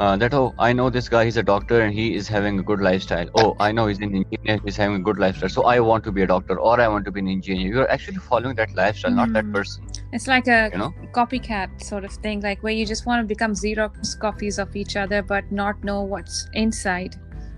Uh, 0.00 0.16
that 0.16 0.34
oh 0.34 0.54
i 0.58 0.72
know 0.72 0.90
this 0.90 1.08
guy 1.08 1.24
he's 1.24 1.36
a 1.36 1.42
doctor 1.42 1.80
and 1.82 1.94
he 1.94 2.14
is 2.14 2.28
having 2.28 2.58
a 2.58 2.62
good 2.62 2.80
lifestyle. 2.80 3.26
Oh 3.34 3.54
i 3.60 3.72
know 3.72 3.86
he's 3.86 3.98
an 4.00 4.14
engineer 4.14 4.58
he's 4.64 4.76
having 4.76 4.96
a 4.96 5.04
good 5.08 5.18
lifestyle. 5.18 5.48
So 5.48 5.64
i 5.64 5.78
want 5.80 6.04
to 6.04 6.12
be 6.12 6.22
a 6.22 6.26
doctor 6.26 6.58
or 6.58 6.80
i 6.80 6.88
want 6.88 7.04
to 7.06 7.12
be 7.12 7.20
an 7.20 7.28
engineer. 7.28 7.68
You're 7.74 7.90
actually 7.90 8.18
following 8.28 8.56
that 8.56 8.74
lifestyle 8.74 9.14
not 9.14 9.32
that 9.34 9.50
Mm. 9.50 9.52
person 9.52 9.85
it's 10.16 10.26
like 10.26 10.48
a 10.48 10.70
you 10.72 10.78
know? 10.78 10.94
copycat 11.12 11.82
sort 11.82 12.04
of 12.04 12.12
thing 12.24 12.40
like 12.40 12.62
where 12.62 12.72
you 12.72 12.86
just 12.86 13.04
want 13.06 13.20
to 13.22 13.26
become 13.34 13.52
xerox 13.52 14.18
copies 14.18 14.58
of 14.58 14.74
each 14.74 14.96
other 14.96 15.22
but 15.22 15.50
not 15.52 15.82
know 15.84 16.00
what's 16.00 16.48
inside 16.54 17.16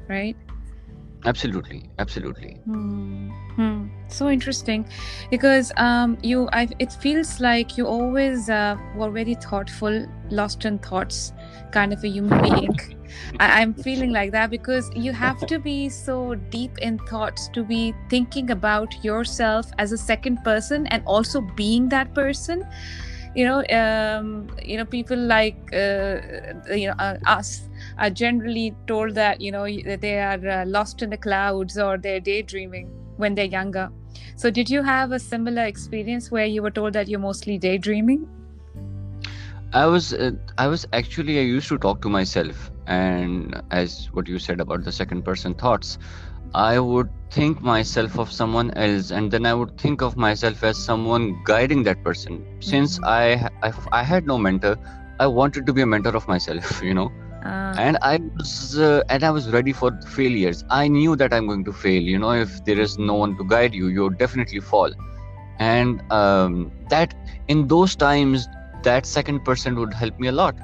right 0.09 0.37
absolutely 1.25 1.89
absolutely 1.99 2.57
Hmm. 2.65 3.31
Hmm. 3.57 3.89
So 4.09 4.29
interesting, 4.29 4.87
because 5.31 5.73
um, 5.79 6.17
you, 6.23 6.49
I, 6.53 6.69
it 6.79 6.93
feels 6.93 7.41
like 7.41 7.77
you 7.77 7.87
always 7.87 8.49
uh, 8.49 8.77
were 8.95 9.11
very 9.11 9.35
thoughtful, 9.35 10.07
lost 10.31 10.65
in 10.65 10.79
thoughts, 10.79 11.33
kind 11.73 11.93
of 11.93 12.05
a 12.05 12.09
human 12.09 12.41
being. 12.43 12.79
I, 13.41 13.61
I'm 13.61 13.75
feeling 13.75 14.13
like 14.13 14.31
that 14.33 14.51
because 14.51 14.91
you 14.95 15.13
have 15.13 15.45
to 15.47 15.59
be 15.59 15.89
so 15.89 16.37
deep 16.51 16.79
in 16.79 16.99
thoughts 16.99 17.49
to 17.55 17.65
be 17.65 17.95
thinking 18.09 18.51
about 18.51 19.03
yourself 19.03 19.67
as 19.79 19.93
a 19.93 19.99
second 19.99 20.45
person 20.45 20.87
and 20.87 21.03
also 21.05 21.41
being 21.41 21.89
that 21.89 22.15
person. 22.15 22.65
You 23.35 23.45
know, 23.45 23.65
um, 23.77 24.49
you 24.63 24.77
know, 24.77 24.85
people 24.85 25.19
like 25.19 25.57
uh, 25.73 26.21
you 26.71 26.89
know 26.89 26.95
uh, 26.99 27.19
us 27.27 27.69
are 27.99 28.11
generally 28.11 28.75
told 28.87 29.15
that 29.15 29.41
you 29.41 29.53
know 29.53 29.67
that 29.87 30.01
they 30.01 30.21
are 30.21 30.49
uh, 30.49 30.65
lost 30.67 31.03
in 31.03 31.11
the 31.11 31.17
clouds 31.17 31.79
or 31.79 31.99
they're 31.99 32.21
daydreaming 32.21 32.89
when 33.17 33.35
they're 33.35 33.45
younger. 33.45 33.91
So, 34.37 34.51
did 34.51 34.71
you 34.71 34.83
have 34.83 35.13
a 35.13 35.19
similar 35.19 35.65
experience 35.65 36.31
where 36.31 36.47
you 36.47 36.63
were 36.63 36.71
told 36.71 36.93
that 36.95 37.09
you're 37.09 37.21
mostly 37.21 37.59
daydreaming? 37.59 38.27
I 39.73 39.87
was 39.87 40.15
uh, 40.15 40.33
I 40.57 40.67
was 40.67 40.87
actually 40.93 41.39
I 41.39 41.43
used 41.43 41.69
to 41.69 41.79
talk 41.79 42.01
to 42.03 42.09
myself 42.09 42.71
and 42.87 43.61
as 43.71 44.09
what 44.13 44.27
you 44.29 44.39
said 44.39 44.61
about 44.61 44.85
the 44.85 44.93
second 44.93 45.25
person 45.25 45.55
thoughts 45.55 45.99
I 46.55 46.79
would 46.79 47.11
think 47.31 47.61
myself 47.61 48.19
of 48.19 48.33
someone 48.33 48.71
else 48.73 49.11
and 49.11 49.31
then 49.31 49.45
I 49.45 49.53
would 49.53 49.77
think 49.79 50.01
of 50.01 50.17
myself 50.17 50.65
as 50.65 50.79
someone 50.79 51.43
guiding 51.45 51.83
that 51.83 52.03
person 52.03 52.47
since 52.61 52.99
Mhm. 52.99 53.07
I, 53.07 53.51
I 53.63 53.73
I 53.93 54.03
had 54.03 54.27
no 54.27 54.39
mentor 54.39 54.77
I 55.21 55.27
wanted 55.27 55.67
to 55.67 55.75
be 55.75 55.83
a 55.83 55.87
mentor 55.87 56.17
of 56.17 56.27
myself 56.29 56.83
you 56.91 56.95
know 56.95 57.11
Uh, 57.45 57.79
and 57.79 57.99
I 58.03 58.19
was 58.39 58.79
uh, 58.79 59.03
and 59.09 59.23
I 59.25 59.31
was 59.31 59.51
ready 59.51 59.73
for 59.73 59.91
failures. 60.07 60.65
I 60.71 60.89
knew 60.89 61.17
that 61.17 61.33
I'm 61.33 61.47
going 61.47 61.65
to 61.65 61.73
fail. 61.73 62.03
You 62.03 62.19
know 62.19 62.33
if 62.33 62.65
there 62.65 62.79
is 62.81 62.99
no 62.99 63.15
one 63.15 63.37
to 63.37 63.45
guide 63.45 63.75
you 63.75 63.89
you'll 63.89 64.11
definitely 64.25 64.61
fall. 64.61 64.91
And 65.59 66.03
um, 66.13 66.73
that 66.89 67.15
in 67.49 67.67
those 67.69 67.97
times 67.97 68.49
that 68.83 69.07
second 69.07 69.45
person 69.45 69.77
would 69.79 69.93
help 69.95 70.19
me 70.19 70.29
a 70.29 70.33
lot 70.33 70.57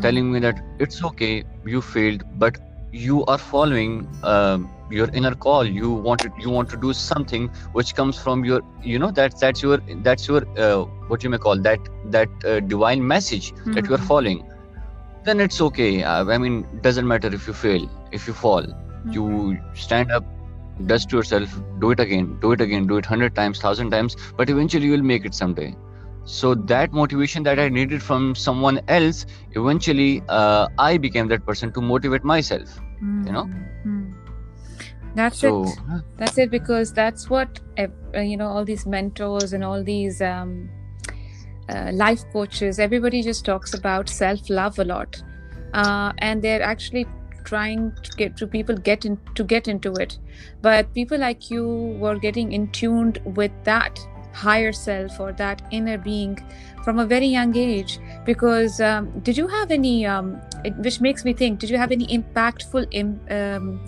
telling 0.00 0.30
me 0.32 0.38
that 0.40 0.60
it's 0.78 1.02
okay 1.04 1.44
you 1.64 1.80
failed 1.80 2.22
but 2.38 2.56
you 2.92 3.24
are 3.26 3.38
following 3.38 4.08
um, 4.22 4.70
your 4.90 5.08
inner 5.12 5.34
call. 5.34 5.64
You 5.66 5.90
wanted 5.92 6.32
you 6.38 6.50
want 6.50 6.68
to 6.70 6.76
do 6.76 6.92
something 6.92 7.48
which 7.72 7.94
comes 7.94 8.18
from 8.18 8.44
your 8.44 8.60
you 8.82 8.98
know 8.98 9.10
that's 9.10 9.40
that's 9.40 9.62
your 9.62 9.78
that's 10.02 10.28
your 10.28 10.42
uh, 10.58 10.84
what 11.08 11.22
you 11.22 11.30
may 11.30 11.38
call 11.38 11.60
that 11.62 11.80
that 12.06 12.28
uh, 12.44 12.60
divine 12.60 13.06
message 13.06 13.52
that 13.72 13.88
you 13.88 13.94
are 13.94 13.98
Mhm. 13.98 14.10
following 14.10 14.42
then 15.26 15.40
it's 15.40 15.60
okay 15.60 16.02
uh, 16.02 16.24
i 16.36 16.38
mean 16.38 16.56
doesn't 16.86 17.08
matter 17.12 17.32
if 17.38 17.46
you 17.46 17.54
fail 17.64 17.88
if 18.12 18.26
you 18.28 18.34
fall 18.44 18.66
Mhm. 18.66 19.14
you 19.16 19.58
stand 19.86 20.12
up 20.18 20.24
dust 20.92 21.12
yourself 21.16 21.58
do 21.82 21.90
it 21.96 22.00
again 22.04 22.30
do 22.40 22.52
it 22.52 22.60
again 22.60 22.86
do 22.86 22.98
it 23.02 23.10
100 23.10 23.34
times 23.34 23.62
1000 23.62 23.90
times 23.90 24.16
but 24.40 24.50
eventually 24.54 24.86
you 24.86 24.92
will 24.92 25.08
make 25.10 25.24
it 25.30 25.34
someday 25.34 25.74
so 26.24 26.54
that 26.72 26.92
motivation 26.92 27.42
that 27.48 27.58
i 27.64 27.68
needed 27.68 28.02
from 28.02 28.34
someone 28.34 28.80
else 28.88 29.24
eventually 29.62 30.22
uh, 30.28 30.66
i 30.78 30.96
became 31.06 31.28
that 31.28 31.46
person 31.46 31.72
to 31.72 31.80
motivate 31.80 32.24
myself 32.24 32.78
you 33.26 33.32
know? 33.32 33.44
Mm, 33.44 33.86
mm. 33.86 34.14
that's 35.14 35.40
so, 35.40 35.52
it 35.62 36.02
that's 36.18 36.38
it 36.38 36.50
because 36.50 36.92
that's 36.92 37.30
what 37.30 37.60
you 38.14 38.36
know 38.36 38.48
all 38.48 38.64
these 38.64 38.86
mentors 38.86 39.52
and 39.52 39.64
all 39.64 39.82
these 39.82 40.20
um, 40.20 40.68
uh, 41.68 41.90
life 41.92 42.24
coaches 42.32 42.78
everybody 42.78 43.22
just 43.22 43.44
talks 43.44 43.74
about 43.74 44.08
self 44.08 44.50
love 44.50 44.78
a 44.78 44.84
lot. 44.84 45.22
Uh, 45.74 46.12
and 46.18 46.42
they're 46.42 46.62
actually 46.62 47.06
trying 47.44 47.92
to 48.02 48.10
get 48.16 48.36
to 48.36 48.46
people 48.46 48.76
get 48.76 49.04
in 49.04 49.18
to 49.34 49.44
get 49.44 49.68
into 49.68 49.92
it. 49.94 50.18
But 50.62 50.92
people 50.94 51.18
like 51.18 51.50
you 51.50 51.66
were 52.00 52.18
getting 52.18 52.52
in 52.52 52.68
tuned 52.72 53.18
with 53.24 53.52
that 53.64 53.98
higher 54.32 54.72
self 54.72 55.18
or 55.18 55.32
that 55.32 55.62
inner 55.70 55.96
being 55.96 56.38
from 56.84 56.98
a 56.98 57.06
very 57.06 57.26
young 57.26 57.56
age. 57.56 57.98
Because 58.24 58.80
um, 58.80 59.10
did 59.20 59.36
you 59.36 59.46
have 59.46 59.70
any 59.70 60.06
um, 60.06 60.40
which 60.78 61.00
makes 61.00 61.24
me 61.24 61.32
think 61.32 61.58
did 61.60 61.70
you 61.70 61.78
have 61.78 61.92
any 61.92 62.06
impactful 62.06 62.86
Im, 62.90 63.20
um, 63.30 63.80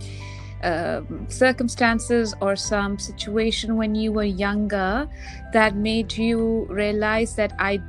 uh, 0.62 1.02
circumstances 1.28 2.34
or 2.40 2.56
some 2.56 2.98
situation 2.98 3.76
when 3.76 3.94
you 3.94 4.12
were 4.12 4.24
younger 4.24 5.08
that 5.52 5.76
made 5.76 6.16
you 6.16 6.66
realize 6.70 7.34
that 7.36 7.52
I 7.58 7.80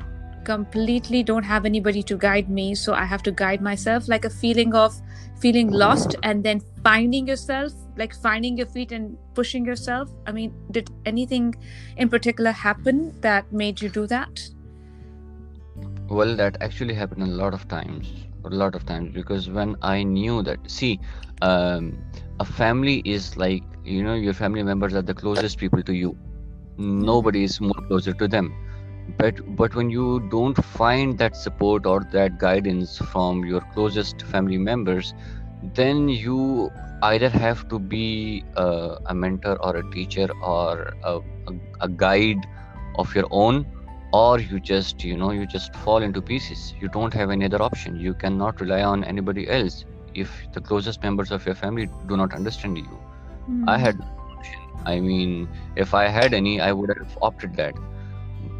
completely 0.44 1.22
don't 1.24 1.44
have 1.44 1.66
anybody 1.66 2.02
to 2.04 2.18
guide 2.18 2.50
me, 2.50 2.76
so 2.76 2.94
I 2.94 3.06
have 3.06 3.22
to 3.24 3.32
guide 3.32 3.62
myself, 3.62 4.08
like 4.08 4.26
a 4.26 4.30
feeling 4.30 4.74
of 4.74 5.00
feeling 5.40 5.70
lost 5.72 6.16
and 6.24 6.44
then 6.44 6.62
finding 6.84 7.28
yourself, 7.28 7.72
like 7.98 8.14
finding 8.14 8.58
your 8.58 8.68
feet 8.68 8.92
and 8.92 9.18
pushing 9.34 9.66
yourself. 9.66 10.10
I 10.28 10.32
mean, 10.32 10.54
did 10.72 10.90
anything 11.06 11.56
in 11.98 12.10
particular 12.10 12.52
happen 12.52 13.14
that 13.22 13.52
made 13.52 13.82
you 13.82 13.90
do 13.90 14.08
that? 14.08 14.42
Well, 16.10 16.36
that 16.36 16.58
actually 16.62 16.94
happened 16.94 17.24
a 17.24 17.28
lot 17.28 17.54
of 17.54 17.68
times, 17.68 18.12
a 18.44 18.50
lot 18.50 18.76
of 18.76 18.86
times, 18.86 19.14
because 19.14 19.50
when 19.50 19.76
I 19.82 20.04
knew 20.04 20.42
that, 20.44 20.60
see, 20.70 21.00
um, 21.42 21.98
a 22.40 22.46
family 22.46 23.02
is 23.06 23.38
like 23.38 23.64
you 23.84 24.04
know 24.04 24.14
your 24.14 24.34
family 24.34 24.64
members 24.64 24.94
are 24.94 25.02
the 25.02 25.14
closest 25.14 25.58
people 25.58 25.84
to 25.84 25.94
you. 25.94 26.18
Nobody 26.78 27.44
is 27.44 27.60
more 27.60 27.82
closer 27.88 28.14
to 28.14 28.28
them. 28.28 28.54
But 29.18 29.56
but 29.56 29.76
when 29.76 29.90
you 29.90 30.28
don't 30.32 30.64
find 30.64 31.18
that 31.18 31.36
support 31.36 31.86
or 31.86 32.02
that 32.12 32.38
guidance 32.40 32.98
from 32.98 33.46
your 33.46 33.62
closest 33.74 34.22
family 34.22 34.58
members 34.58 35.14
then 35.76 36.08
you 36.08 36.72
either 37.04 37.30
have 37.30 37.68
to 37.70 37.80
be 37.80 38.44
uh, 38.56 38.96
a 39.08 39.14
mentor 39.14 39.58
or 39.62 39.76
a 39.78 39.92
teacher 39.92 40.28
or 40.42 40.94
a, 41.04 41.18
a, 41.48 41.54
a 41.82 41.90
guide 41.90 42.46
of 42.98 43.14
your 43.14 43.26
own 43.32 43.66
or 44.14 44.40
you 44.40 44.60
just 44.60 45.04
you 45.04 45.18
know 45.18 45.32
you 45.32 45.46
just 45.46 45.76
fall 45.78 46.02
into 46.02 46.22
pieces. 46.22 46.74
You 46.80 46.88
don't 46.90 47.14
have 47.14 47.30
any 47.30 47.46
other 47.46 47.62
option. 47.62 48.00
You 48.00 48.14
cannot 48.14 48.62
rely 48.62 48.84
on 48.84 49.04
anybody 49.04 49.50
else 49.50 49.86
if 50.14 50.48
the 50.54 50.62
closest 50.62 51.04
members 51.04 51.32
of 51.32 51.46
your 51.46 51.56
family 51.56 51.88
do 52.08 52.18
not 52.18 52.34
understand 52.34 52.78
you. 52.78 53.00
Mm. 53.50 53.64
i 53.68 53.78
had 53.78 53.98
i 54.86 55.00
mean 55.00 55.48
if 55.76 55.94
i 55.94 56.08
had 56.08 56.34
any 56.34 56.60
i 56.62 56.72
would 56.72 56.90
have 56.98 57.18
opted 57.22 57.56
that. 57.56 57.76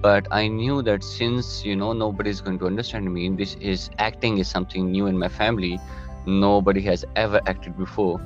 But 0.02 0.28
i 0.32 0.48
knew 0.48 0.82
that 0.84 1.04
since 1.04 1.64
you 1.66 1.76
know 1.76 1.94
nobody 1.94 2.30
is 2.30 2.42
going 2.42 2.60
to 2.60 2.66
understand 2.68 3.12
me 3.14 3.30
this 3.30 3.56
is 3.60 3.90
acting 3.98 4.38
is 4.38 4.50
something 4.50 4.92
new 4.92 5.08
in 5.08 5.18
my 5.18 5.28
family 5.30 5.80
nobody 6.26 6.82
has 6.82 7.06
ever 7.16 7.42
acted 7.48 7.78
before. 7.78 8.20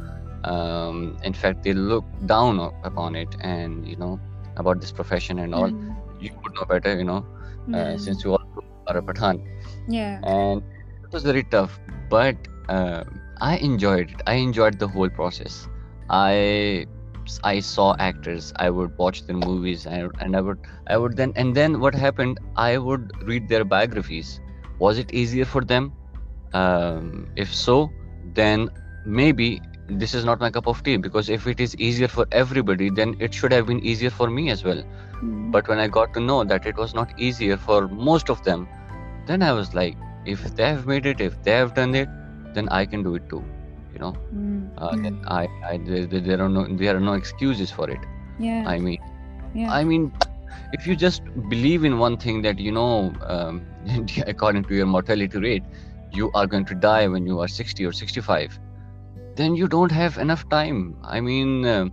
Um, 0.44 1.18
in 1.24 1.34
fact 1.34 1.63
they 1.63 1.74
look 1.74 2.06
down 2.25 2.60
upon 2.84 3.15
it 3.15 3.36
and 3.42 3.88
you 3.88 3.96
know 3.98 4.20
about 4.58 4.80
this 4.82 4.92
profession 4.92 5.39
and 5.39 5.53
all. 5.53 5.72
Mm. 5.72 5.96
you 6.20 6.32
would 6.44 6.53
know 6.56 6.65
better 6.65 6.98
you 6.98 7.03
know 7.03 7.25
uh, 7.74 7.98
since 7.98 8.24
you 8.24 8.32
all 8.32 8.46
are 8.88 8.98
a 8.98 9.01
pathan. 9.01 9.42
Yeah. 9.88 10.22
And 10.24 10.62
it 11.03 11.12
was 11.12 11.24
very 11.24 11.44
tough. 11.44 11.80
But 12.10 12.36
uh, 12.70 13.03
I 13.41 13.58
enjoyed 13.58 14.12
it. 14.12 14.22
I 14.27 14.34
enjoyed 14.36 14.79
the 14.79 14.88
whole 14.88 15.10
process. 15.10 15.67
I 16.10 16.86
I 17.43 17.60
saw 17.60 17.96
actors. 18.00 18.53
I 18.57 18.70
would 18.70 18.98
watch 18.98 19.25
their 19.25 19.35
movies, 19.35 19.85
and, 19.85 20.11
and 20.20 20.35
I 20.35 20.42
would 20.42 20.59
I 20.87 20.98
would 20.98 21.18
then 21.18 21.33
and 21.35 21.55
then 21.55 21.79
what 21.79 21.96
happened? 21.96 22.40
I 22.55 22.77
would 22.77 23.11
read 23.24 23.48
their 23.48 23.64
biographies. 23.64 24.40
Was 24.79 24.98
it 24.98 25.14
easier 25.14 25.46
for 25.46 25.61
them? 25.61 25.94
Um, 26.53 27.29
if 27.35 27.53
so, 27.53 27.92
then 28.35 28.70
maybe 29.05 29.61
this 29.87 30.14
is 30.14 30.24
not 30.24 30.40
my 30.40 30.50
cup 30.50 30.68
of 30.68 30.81
tea 30.83 30.98
because 30.98 31.29
if 31.29 31.48
it 31.48 31.59
is 31.59 31.75
easier 31.75 32.07
for 32.07 32.25
everybody, 32.31 32.90
then 32.90 33.16
it 33.20 33.33
should 33.33 33.51
have 33.51 33.66
been 33.66 33.79
easier 33.79 34.09
for 34.09 34.29
me 34.29 34.50
as 34.50 34.64
well. 34.64 34.83
Mm. 35.22 35.51
But 35.51 35.68
when 35.68 35.79
I 35.79 35.87
got 35.87 36.14
to 36.14 36.20
know 36.20 36.44
that 36.44 36.66
it 36.66 36.77
was 36.77 36.94
not 36.94 37.11
easier 37.18 37.57
for 37.57 37.87
most 37.87 38.29
of 38.29 38.44
them, 38.44 38.68
then 39.25 39.42
I 39.42 39.51
was 39.51 39.74
like, 39.74 39.98
if 40.25 40.44
they 40.55 40.68
have 40.68 40.85
made 40.85 41.05
it, 41.05 41.22
if 41.22 41.42
they 41.44 41.51
have 41.51 41.74
done 41.74 41.96
it, 41.96 42.09
then 42.53 42.70
I 42.70 42.85
can 42.85 43.03
do 43.03 43.16
it 43.16 43.29
too. 43.29 43.44
You 43.94 44.00
know, 44.00 44.18
mm. 44.33 44.72
Uh, 44.77 44.92
mm. 44.92 45.22
I, 45.27 45.48
I 45.63 45.77
there, 45.77 46.05
there 46.05 46.42
are 46.42 46.50
no 46.50 46.66
there 46.68 46.96
are 46.96 47.00
no 47.00 47.13
excuses 47.13 47.72
for 47.72 47.89
it. 47.89 48.00
Yeah. 48.39 48.63
I 48.66 48.79
mean, 48.79 49.00
yeah. 49.53 49.72
I 49.72 49.83
mean, 49.83 50.11
if 50.74 50.87
you 50.87 50.96
just 50.96 51.24
believe 51.50 51.83
in 51.83 51.98
one 52.00 52.18
thing 52.18 52.42
that 52.44 52.59
you 52.59 52.72
know, 52.72 53.13
um, 53.27 53.66
according 54.27 54.66
to 54.66 54.75
your 54.75 54.85
mortality 54.87 55.37
rate, 55.37 55.63
you 56.11 56.31
are 56.33 56.48
going 56.48 56.66
to 56.66 56.75
die 56.75 57.07
when 57.07 57.25
you 57.25 57.39
are 57.39 57.48
60 57.48 57.85
or 57.85 57.92
65, 57.92 58.59
then 59.35 59.55
you 59.55 59.68
don't 59.68 59.92
have 59.92 60.18
enough 60.18 60.48
time. 60.50 60.98
I 61.03 61.22
mean. 61.22 61.66
Uh, 61.66 61.89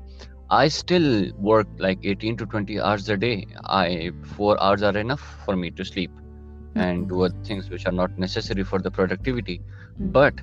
I 0.52 0.68
still 0.68 1.32
work 1.38 1.68
like 1.78 2.00
18 2.04 2.36
to 2.38 2.46
20 2.46 2.80
hours 2.80 3.08
a 3.08 3.16
day. 3.16 3.46
I 3.64 4.10
four 4.24 4.60
hours 4.62 4.82
are 4.82 4.96
enough 4.96 5.20
for 5.44 5.56
me 5.56 5.70
to 5.70 5.84
sleep 5.84 6.10
and 6.74 7.08
do 7.08 7.22
other 7.22 7.34
things 7.44 7.68
which 7.70 7.86
are 7.86 7.92
not 7.92 8.16
necessary 8.18 8.64
for 8.64 8.78
the 8.78 8.90
productivity. 8.90 9.60
But 9.98 10.34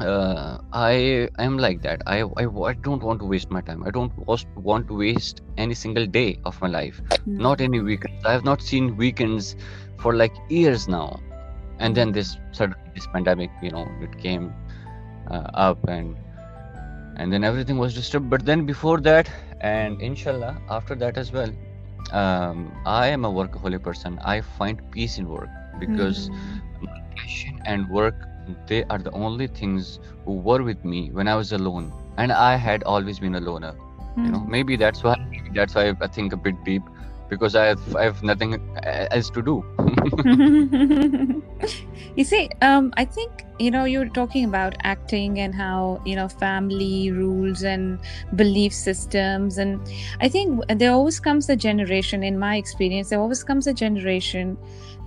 uh, 0.00 0.58
I 0.72 1.28
am 1.38 1.58
like 1.58 1.82
that. 1.82 2.02
I, 2.06 2.22
I, 2.22 2.46
I 2.46 2.72
don't 2.74 3.02
want 3.02 3.20
to 3.20 3.26
waste 3.26 3.50
my 3.50 3.60
time. 3.60 3.82
I 3.84 3.90
don't 3.90 4.12
want 4.56 4.88
to 4.88 4.96
waste 4.96 5.42
any 5.56 5.74
single 5.74 6.06
day 6.06 6.38
of 6.44 6.60
my 6.60 6.68
life. 6.68 7.00
Mm. 7.10 7.38
Not 7.38 7.60
any 7.60 7.80
weekends. 7.80 8.24
I 8.24 8.32
have 8.32 8.44
not 8.44 8.62
seen 8.62 8.96
weekends 8.96 9.56
for 9.98 10.14
like 10.14 10.34
years 10.48 10.88
now. 10.88 11.20
And 11.80 11.94
then 11.96 12.12
this 12.12 12.36
suddenly 12.52 12.80
this 12.94 13.06
pandemic, 13.06 13.50
you 13.62 13.70
know, 13.70 13.88
it 14.00 14.18
came 14.18 14.52
uh, 15.30 15.50
up 15.54 15.88
and 15.88 16.16
and 17.16 17.32
then 17.32 17.42
everything 17.44 17.78
was 17.78 17.94
disturbed. 17.94 18.30
But 18.30 18.44
then 18.44 18.66
before 18.66 19.00
that, 19.00 19.30
and 19.60 20.00
inshallah 20.00 20.60
after 20.70 20.94
that 20.96 21.16
as 21.16 21.32
well, 21.32 21.50
um, 22.12 22.72
I 22.86 23.08
am 23.08 23.24
a 23.24 23.30
workaholic 23.30 23.82
person. 23.82 24.18
I 24.24 24.40
find 24.40 24.80
peace 24.90 25.18
in 25.18 25.28
work 25.28 25.48
because 25.78 26.28
mm. 26.30 27.16
passion 27.16 27.60
and 27.64 27.88
work 27.88 28.14
they 28.66 28.84
are 28.84 28.98
the 28.98 29.10
only 29.12 29.46
things 29.46 30.00
who 30.24 30.32
were 30.34 30.62
with 30.62 30.84
me 30.84 31.10
when 31.12 31.28
I 31.28 31.34
was 31.34 31.52
alone, 31.52 31.92
and 32.16 32.32
I 32.32 32.56
had 32.56 32.82
always 32.84 33.18
been 33.18 33.34
a 33.34 33.40
loner. 33.40 33.72
Mm. 34.16 34.24
You 34.24 34.32
know, 34.32 34.38
hmm. 34.38 34.50
maybe 34.50 34.76
that's 34.76 35.02
why 35.02 35.16
that's 35.54 35.74
why 35.74 35.94
I 36.00 36.06
think 36.06 36.32
a 36.32 36.36
bit 36.36 36.62
deep 36.64 36.82
because 37.28 37.54
I 37.54 37.66
have, 37.66 37.96
I 37.96 38.04
have 38.04 38.22
nothing 38.22 38.60
else 38.84 39.30
to 39.30 39.42
do. 39.42 39.64
you 42.16 42.24
see, 42.24 42.50
um, 42.62 42.92
I 42.96 43.04
think 43.04 43.44
you 43.58 43.70
know 43.70 43.84
you're 43.84 44.08
talking 44.08 44.44
about 44.44 44.76
acting 44.82 45.40
and 45.40 45.54
how 45.54 46.00
you 46.04 46.16
know 46.16 46.28
family 46.28 47.10
rules 47.10 47.62
and 47.62 47.98
belief 48.36 48.72
systems, 48.72 49.58
and 49.58 49.80
I 50.20 50.28
think 50.28 50.62
there 50.76 50.92
always 50.92 51.20
comes 51.20 51.48
a 51.48 51.56
generation. 51.56 52.22
In 52.22 52.38
my 52.38 52.56
experience, 52.56 53.10
there 53.10 53.20
always 53.20 53.44
comes 53.44 53.66
a 53.66 53.74
generation 53.74 54.56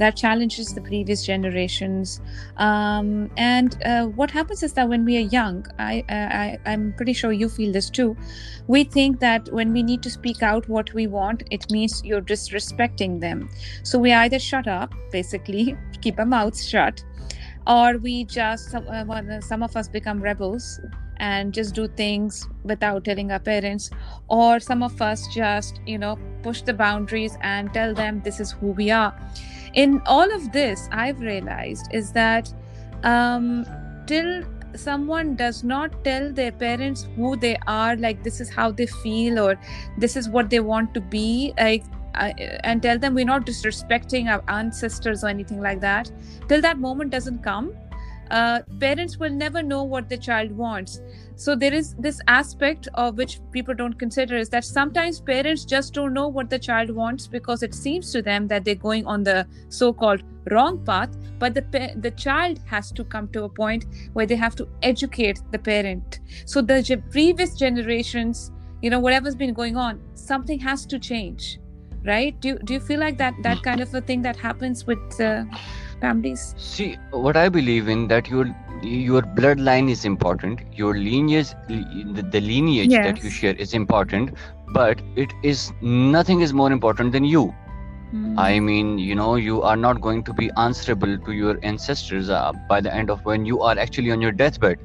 that 0.02 0.16
challenges 0.16 0.74
the 0.74 0.82
previous 0.82 1.24
generations. 1.24 2.22
Um, 2.58 3.30
and 3.38 3.78
uh, 3.86 4.08
what 4.08 4.32
happens 4.32 4.64
is 4.64 4.74
that 4.74 4.90
when 4.90 5.06
we 5.06 5.16
are 5.18 5.28
young, 5.40 5.64
I, 5.78 6.04
I, 6.10 6.58
I'm 6.66 6.94
pretty 6.94 7.14
sure 7.14 7.32
you 7.32 7.48
feel 7.48 7.72
this 7.72 7.92
too. 7.92 8.18
We 8.66 8.84
think 8.84 9.20
that 9.20 9.48
when 9.54 9.72
we 9.72 9.84
need 9.84 10.02
to 10.02 10.10
speak 10.10 10.42
out 10.42 10.68
what 10.68 10.92
we 10.96 11.06
want, 11.06 11.44
it 11.52 11.72
means 11.72 12.04
you're 12.04 12.22
disrespecting 12.22 13.20
them. 13.20 13.48
So 13.84 14.00
we 14.00 14.12
either 14.12 14.40
shut 14.40 14.68
up, 14.68 14.92
basically, 15.12 15.78
keep 16.02 16.18
our 16.18 16.26
mouths 16.26 16.68
shut, 16.68 17.04
or 17.68 18.00
we 18.00 18.24
just 18.24 18.72
some, 18.72 18.88
uh, 18.90 19.40
some 19.42 19.62
of 19.62 19.78
us 19.78 19.88
become 19.88 20.20
rebels 20.20 20.80
and 21.18 21.54
just 21.54 21.76
do 21.76 21.88
things 21.88 22.50
without 22.64 23.06
telling 23.06 23.32
our 23.32 23.40
parents 23.40 23.92
or 24.28 24.60
some 24.60 24.82
of 24.82 25.00
us 25.00 25.28
just 25.28 25.80
you 25.86 26.00
know 26.00 26.18
push 26.42 26.64
the 26.64 26.74
boundaries 26.74 27.38
and 27.42 27.72
tell 27.72 27.94
them 27.94 28.20
this 28.24 28.40
is 28.40 28.52
who 28.54 28.72
we 28.72 28.90
are 28.90 29.14
in 29.74 30.02
all 30.06 30.34
of 30.34 30.52
this 30.52 30.88
i've 30.92 31.20
realized 31.20 31.88
is 31.92 32.12
that 32.12 32.54
um, 33.04 33.66
till 34.06 34.44
someone 34.76 35.36
does 35.36 35.64
not 35.64 36.04
tell 36.04 36.32
their 36.32 36.52
parents 36.52 37.08
who 37.16 37.36
they 37.36 37.58
are 37.68 37.96
like 37.98 38.24
this 38.24 38.40
is 38.40 38.50
how 38.50 38.72
they 38.72 38.86
feel 38.86 39.40
or 39.40 39.60
this 39.98 40.16
is 40.16 40.30
what 40.30 40.50
they 40.50 40.60
want 40.60 40.94
to 40.94 41.02
be 41.02 41.54
like 41.58 41.84
uh, 42.16 42.32
and 42.64 42.82
tell 42.82 43.00
them 43.00 43.14
we're 43.14 43.26
not 43.26 43.46
disrespecting 43.46 44.30
our 44.32 44.44
ancestors 44.48 45.24
or 45.24 45.28
anything 45.28 45.62
like 45.62 45.80
that 45.80 46.12
till 46.48 46.62
that 46.62 46.78
moment 46.80 47.10
doesn't 47.10 47.44
come 47.44 47.74
uh, 48.32 48.62
parents 48.80 49.18
will 49.18 49.30
never 49.30 49.62
know 49.62 49.84
what 49.84 50.08
the 50.08 50.18
child 50.18 50.52
wants 50.52 51.02
so 51.41 51.56
there 51.56 51.73
is 51.73 51.95
this 51.95 52.21
aspect 52.27 52.88
of 52.93 53.17
which 53.17 53.39
people 53.51 53.73
don't 53.73 53.97
consider 53.97 54.38
is 54.38 54.49
that 54.49 54.63
sometimes 54.63 55.19
parents 55.19 55.65
just 55.65 55.91
don't 55.91 56.13
know 56.13 56.27
what 56.27 56.51
the 56.51 56.60
child 56.60 56.91
wants 56.91 57.25
because 57.25 57.63
it 57.63 57.73
seems 57.73 58.12
to 58.12 58.21
them 58.21 58.47
that 58.47 58.63
they're 58.63 58.84
going 58.84 59.08
on 59.08 59.23
the 59.23 59.47
so-called 59.69 60.21
wrong 60.51 60.77
path 60.86 61.17
but 61.39 61.56
the 61.56 61.63
the 62.06 62.12
child 62.12 62.60
has 62.73 62.91
to 62.91 63.04
come 63.15 63.27
to 63.30 63.43
a 63.45 63.49
point 63.49 63.86
where 64.13 64.27
they 64.27 64.36
have 64.36 64.56
to 64.56 64.67
educate 64.84 65.41
the 65.51 65.58
parent. 65.58 66.19
So 66.45 66.62
the 66.62 67.01
previous 67.10 67.56
generations 67.56 68.51
you 68.84 68.91
know 68.91 68.99
whatever's 68.99 69.36
been 69.36 69.54
going 69.63 69.77
on 69.77 69.99
something 70.13 70.60
has 70.60 70.86
to 70.93 70.99
change 70.99 71.60
right? 72.04 72.39
Do, 72.41 72.58
do 72.60 72.73
you 72.73 72.80
feel 72.80 72.99
like 72.99 73.17
that 73.17 73.36
that 73.43 73.62
kind 73.63 73.82
of 73.82 73.93
a 73.93 74.01
thing 74.01 74.21
that 74.23 74.36
happens 74.36 74.86
with 74.86 75.21
uh, 75.21 75.45
families 76.02 76.54
see 76.58 76.98
what 77.12 77.38
i 77.38 77.48
believe 77.50 77.88
in 77.88 78.08
that 78.08 78.30
your 78.30 78.46
your 78.82 79.22
bloodline 79.22 79.90
is 79.90 80.06
important 80.06 80.62
your 80.74 80.94
lineage 80.96 81.52
the, 81.68 82.26
the 82.32 82.42
lineage 82.42 82.90
yes. 82.90 83.06
that 83.06 83.24
you 83.24 83.30
share 83.30 83.54
is 83.56 83.74
important 83.74 84.34
but 84.74 85.02
it 85.16 85.32
is 85.44 85.72
nothing 85.82 86.42
is 86.42 86.54
more 86.54 86.72
important 86.72 87.12
than 87.12 87.24
you 87.24 87.54
mm. 88.14 88.38
i 88.38 88.60
mean 88.60 88.98
you 88.98 89.16
know 89.16 89.36
you 89.36 89.62
are 89.62 89.76
not 89.76 90.02
going 90.02 90.24
to 90.24 90.34
be 90.34 90.50
answerable 90.58 91.18
to 91.18 91.32
your 91.32 91.60
ancestors 91.64 92.30
uh, 92.30 92.52
by 92.68 92.82
the 92.82 92.94
end 92.94 93.10
of 93.10 93.24
when 93.26 93.46
you 93.46 93.62
are 93.62 93.78
actually 93.78 94.12
on 94.12 94.22
your 94.22 94.32
deathbed 94.32 94.80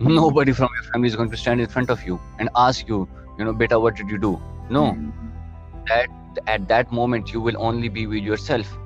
mm. 0.00 0.14
nobody 0.14 0.52
from 0.52 0.68
your 0.80 0.92
family 0.92 1.08
is 1.08 1.16
going 1.16 1.30
to 1.30 1.36
stand 1.36 1.60
in 1.60 1.66
front 1.66 1.90
of 1.90 2.04
you 2.06 2.20
and 2.38 2.48
ask 2.56 2.88
you 2.88 3.06
you 3.38 3.44
know 3.44 3.52
beta 3.52 3.78
what 3.78 3.94
did 3.96 4.08
you 4.08 4.18
do 4.18 4.40
no 4.70 4.92
mm. 4.92 5.12
that 5.88 6.08
at 6.46 6.66
that 6.68 6.90
moment 6.92 7.32
you 7.32 7.40
will 7.40 7.56
only 7.58 7.88
be 7.88 8.06
with 8.06 8.22
yourself 8.22 8.76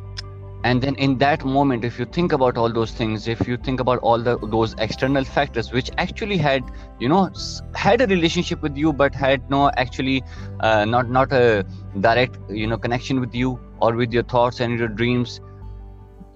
and 0.64 0.82
then 0.82 0.94
in 0.96 1.16
that 1.18 1.44
moment 1.44 1.84
if 1.84 1.98
you 1.98 2.04
think 2.04 2.32
about 2.32 2.56
all 2.56 2.70
those 2.72 2.92
things 2.92 3.26
if 3.28 3.46
you 3.48 3.56
think 3.56 3.80
about 3.80 3.98
all 4.00 4.18
the 4.18 4.36
those 4.54 4.74
external 4.78 5.24
factors 5.24 5.72
which 5.72 5.90
actually 5.98 6.36
had 6.36 6.62
you 6.98 7.08
know 7.08 7.30
had 7.74 8.00
a 8.00 8.06
relationship 8.06 8.62
with 8.62 8.76
you 8.76 8.92
but 8.92 9.14
had 9.14 9.48
no 9.50 9.70
actually 9.76 10.22
uh, 10.60 10.84
not 10.84 11.08
not 11.10 11.32
a 11.32 11.64
direct 12.00 12.38
you 12.50 12.66
know 12.66 12.76
connection 12.76 13.20
with 13.20 13.34
you 13.34 13.58
or 13.80 13.94
with 13.94 14.12
your 14.12 14.22
thoughts 14.22 14.60
and 14.60 14.78
your 14.78 14.88
dreams 14.88 15.40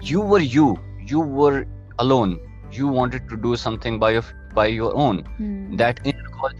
you 0.02 0.20
were 0.20 0.40
you 0.40 0.78
you 1.06 1.20
were 1.20 1.66
alone 1.98 2.38
you 2.72 2.88
wanted 2.88 3.28
to 3.28 3.36
do 3.36 3.56
something 3.56 3.98
by 3.98 4.10
your 4.10 4.24
by 4.54 4.66
your 4.66 4.94
own 4.96 5.22
mm. 5.38 5.76
that 5.76 6.00
call 6.38 6.50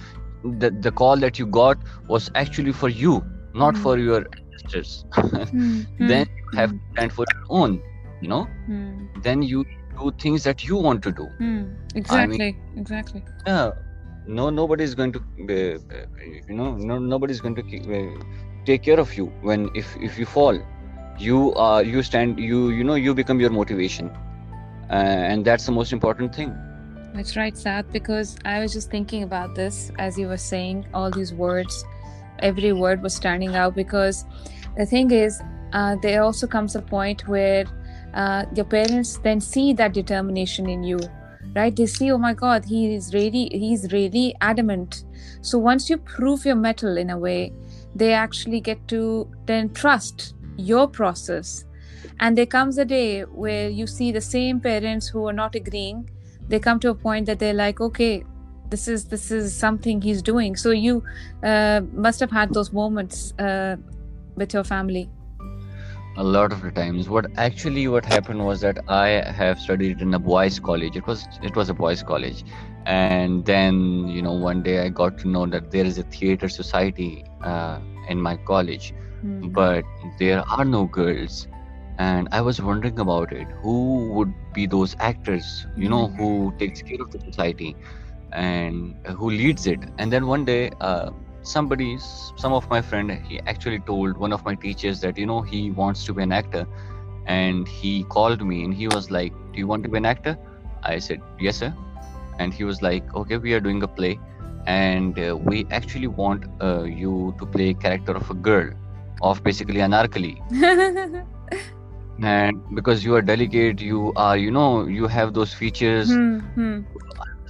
the, 0.59 0.71
the 0.71 0.91
call 0.91 1.17
that 1.17 1.39
you 1.39 1.47
got 1.47 1.79
was 2.09 2.31
actually 2.35 2.73
for 2.73 2.89
you 2.89 3.25
not 3.55 3.75
mm. 3.75 3.83
for 3.83 3.99
your 3.99 4.27
ancestors 4.37 5.05
mm. 5.15 5.87
then 5.99 6.27
have 6.55 6.71
to 6.71 6.81
stand 6.93 7.13
for 7.13 7.25
your 7.35 7.45
own 7.63 7.83
you 8.25 8.29
know? 8.29 8.49
Then 9.23 9.43
you 9.43 9.65
do 9.99 10.13
things 10.19 10.45
that 10.45 10.65
you 10.65 10.77
want 10.77 11.03
to 11.03 11.13
do. 11.13 11.29
Exactly. 11.95 12.35
I 12.35 12.53
mean, 12.53 12.57
exactly. 12.77 13.25
Yeah. 13.47 13.73
No 14.27 14.49
nobody 14.51 14.85
is 14.85 14.95
going 14.95 15.13
to 15.13 15.19
uh, 15.19 15.97
you 16.49 16.55
know 16.61 16.69
no 16.91 16.99
nobody's 16.99 17.41
going 17.47 17.57
to 17.57 17.63
uh, 17.63 18.23
take 18.65 18.83
care 18.83 18.99
of 18.99 19.15
you 19.17 19.27
when 19.49 19.71
if 19.75 19.97
if 20.11 20.19
you 20.19 20.25
fall. 20.25 20.61
You 21.19 21.41
are 21.55 21.83
you 21.83 22.03
stand 22.03 22.39
you 22.39 22.71
you 22.71 22.85
know 22.85 22.95
you 22.95 23.15
become 23.15 23.43
your 23.47 23.51
motivation. 23.51 24.09
Uh, 24.91 25.33
and 25.33 25.45
that's 25.45 25.67
the 25.67 25.73
most 25.73 25.93
important 25.93 26.35
thing. 26.35 26.55
That's 27.15 27.37
right, 27.37 27.57
Saad, 27.57 27.93
because 27.93 28.37
I 28.45 28.61
was 28.61 28.73
just 28.73 28.91
thinking 28.91 29.23
about 29.23 29.55
this 29.55 29.93
as 29.99 30.19
you 30.19 30.27
were 30.29 30.43
saying 30.47 30.87
all 30.95 31.11
these 31.11 31.33
words. 31.33 31.85
Every 32.41 32.73
word 32.73 33.03
was 33.03 33.15
standing 33.15 33.55
out 33.55 33.77
because 33.77 34.25
the 34.77 34.87
thing 34.87 35.11
is, 35.11 35.41
uh, 35.75 35.97
there 36.01 36.23
also 36.23 36.47
comes 36.47 36.75
a 36.75 36.81
point 36.81 37.29
where 37.29 37.67
uh, 38.15 38.47
your 38.55 38.65
parents 38.65 39.19
then 39.19 39.41
see 39.41 39.73
that 39.75 39.93
determination 39.93 40.69
in 40.69 40.83
you, 40.83 40.99
right? 41.55 41.77
They 41.77 41.87
see, 41.87 42.11
oh 42.13 42.19
my 42.19 42.33
God, 42.33 42.65
he 42.65 42.95
is 42.95 43.13
really, 43.13 43.51
he's 43.53 43.93
really 43.93 44.35
adamant. 44.41 45.05
So 45.43 45.59
once 45.59 45.91
you 45.91 45.99
prove 45.99 46.47
your 46.47 46.57
mettle 46.57 46.97
in 46.97 47.11
a 47.11 47.19
way, 47.19 47.53
they 47.95 48.15
actually 48.15 48.61
get 48.61 48.89
to 48.89 49.31
then 49.45 49.75
trust 49.75 50.35
your 50.57 50.89
process. 50.89 51.65
And 52.21 52.39
there 52.39 52.47
comes 52.47 52.79
a 52.79 52.85
day 52.85 53.23
where 53.23 53.69
you 53.69 53.87
see 53.87 54.13
the 54.13 54.21
same 54.21 54.61
parents 54.61 55.09
who 55.09 55.27
are 55.27 55.33
not 55.33 55.55
agreeing 55.55 56.09
they 56.49 56.59
come 56.59 56.79
to 56.81 56.91
a 56.91 56.95
point 56.95 57.27
that 57.27 57.39
they're 57.39 57.55
like 57.55 57.81
okay 57.81 58.23
this 58.71 58.89
is 58.89 59.07
this 59.07 59.31
is 59.31 59.55
something 59.55 60.01
he's 60.01 60.23
doing 60.23 60.57
so 60.57 60.71
you 60.71 61.03
uh, 61.43 61.81
must 61.93 62.21
have 62.21 62.31
had 62.31 62.53
those 62.53 62.73
moments 62.73 63.33
uh, 63.39 63.77
with 64.37 64.53
your 64.53 64.65
family 64.65 65.09
a 66.17 66.23
lot 66.25 66.53
of 66.53 66.63
the 66.63 66.71
times. 66.71 67.09
What 67.09 67.27
actually 67.37 67.89
what 67.89 68.05
happened 68.05 68.45
was 68.45 68.61
that 68.61 68.79
i 68.89 69.09
have 69.41 69.59
studied 69.59 70.01
in 70.01 70.15
a 70.15 70.19
boys 70.19 70.59
college. 70.61 70.97
It 70.97 71.07
was 71.07 71.27
it 71.43 71.57
was 71.57 71.69
a 71.69 71.75
boys 71.75 72.03
college. 72.03 72.45
And 72.87 73.45
then 73.45 74.09
you 74.09 74.23
know 74.23 74.33
one 74.33 74.63
day 74.63 74.81
i 74.81 74.89
got 74.89 75.19
to 75.19 75.29
know 75.29 75.47
that 75.47 75.71
there 75.71 75.85
is 75.85 75.99
a 75.99 76.03
theater 76.05 76.49
society 76.49 77.25
uh, 77.43 77.81
in 78.09 78.21
my 78.21 78.37
college. 78.37 78.95
Mm-hmm. 79.25 79.53
but 79.57 79.85
there 80.19 80.43
are 80.55 80.65
no 80.65 80.85
girls. 80.85 81.49
And 81.99 82.29
i 82.33 82.41
was 82.41 82.61
wondering 82.61 82.99
about 82.99 83.33
it. 83.33 83.49
Who 83.63 84.09
would 84.15 84.33
be 84.53 84.67
those 84.67 84.97
actors 84.99 85.67
you 85.77 85.89
know 85.89 86.09
who 86.09 86.31
mm-hmm. 86.31 86.59
takes 86.59 86.83
care 86.83 87.01
of 87.01 87.11
the 87.11 87.21
society 87.21 87.77
and 88.33 88.95
who 89.19 89.31
leads 89.31 89.67
it? 89.67 89.81
And 89.99 90.13
then 90.13 90.27
one 90.27 90.45
day 90.45 90.71
uh, 90.81 91.11
somebody 91.45 91.99
some 91.99 92.53
of 92.53 92.69
my 92.69 92.81
friend 92.83 93.11
he 93.29 93.39
actually 93.41 93.79
told 93.79 94.17
one 94.17 94.33
of 94.33 94.45
my 94.45 94.55
teachers 94.55 95.01
that 95.03 95.19
you 95.19 95.27
know 95.27 95.41
he 95.43 95.71
wants 95.71 96.05
to 96.07 96.15
be 96.15 96.23
an 96.23 96.33
actor. 96.33 96.67
And 97.27 97.67
he 97.67 98.05
called 98.05 98.45
me 98.47 98.65
and 98.65 98.75
he 98.75 98.87
was 98.89 99.11
like 99.11 99.33
do 99.53 99.59
you 99.59 99.67
want 99.67 99.83
to 99.85 99.89
be 99.89 99.99
an 99.99 100.05
actor? 100.05 100.37
I 100.83 100.99
said 100.99 101.21
yes 101.41 101.59
sir. 101.59 101.75
And 102.39 102.53
he 102.53 102.65
was 102.65 102.83
like 102.83 103.15
okay 103.15 103.37
we 103.37 103.55
are 103.55 103.61
doing 103.61 103.83
a 103.83 103.89
play. 103.89 104.19
And 104.67 105.19
uh, 105.19 105.37
we 105.37 105.67
actually 105.71 106.07
want 106.07 106.45
uh, 106.61 106.85
you 106.85 107.35
to 107.39 107.47
play 107.47 107.75
character 107.75 108.13
of 108.13 108.31
a 108.31 108.35
girl 108.35 108.71
of 109.23 109.43
basically 109.45 109.81
anarkali 109.81 110.35
and 112.23 112.63
because 112.75 113.05
you 113.05 113.15
are 113.15 113.23
delicate 113.23 113.81
you 113.81 114.13
are 114.17 114.37
you 114.37 114.51
know 114.51 114.87
you 114.87 115.07
have 115.07 115.35
those 115.35 115.53
features. 115.53 116.11
Mm-hmm. 116.11 116.81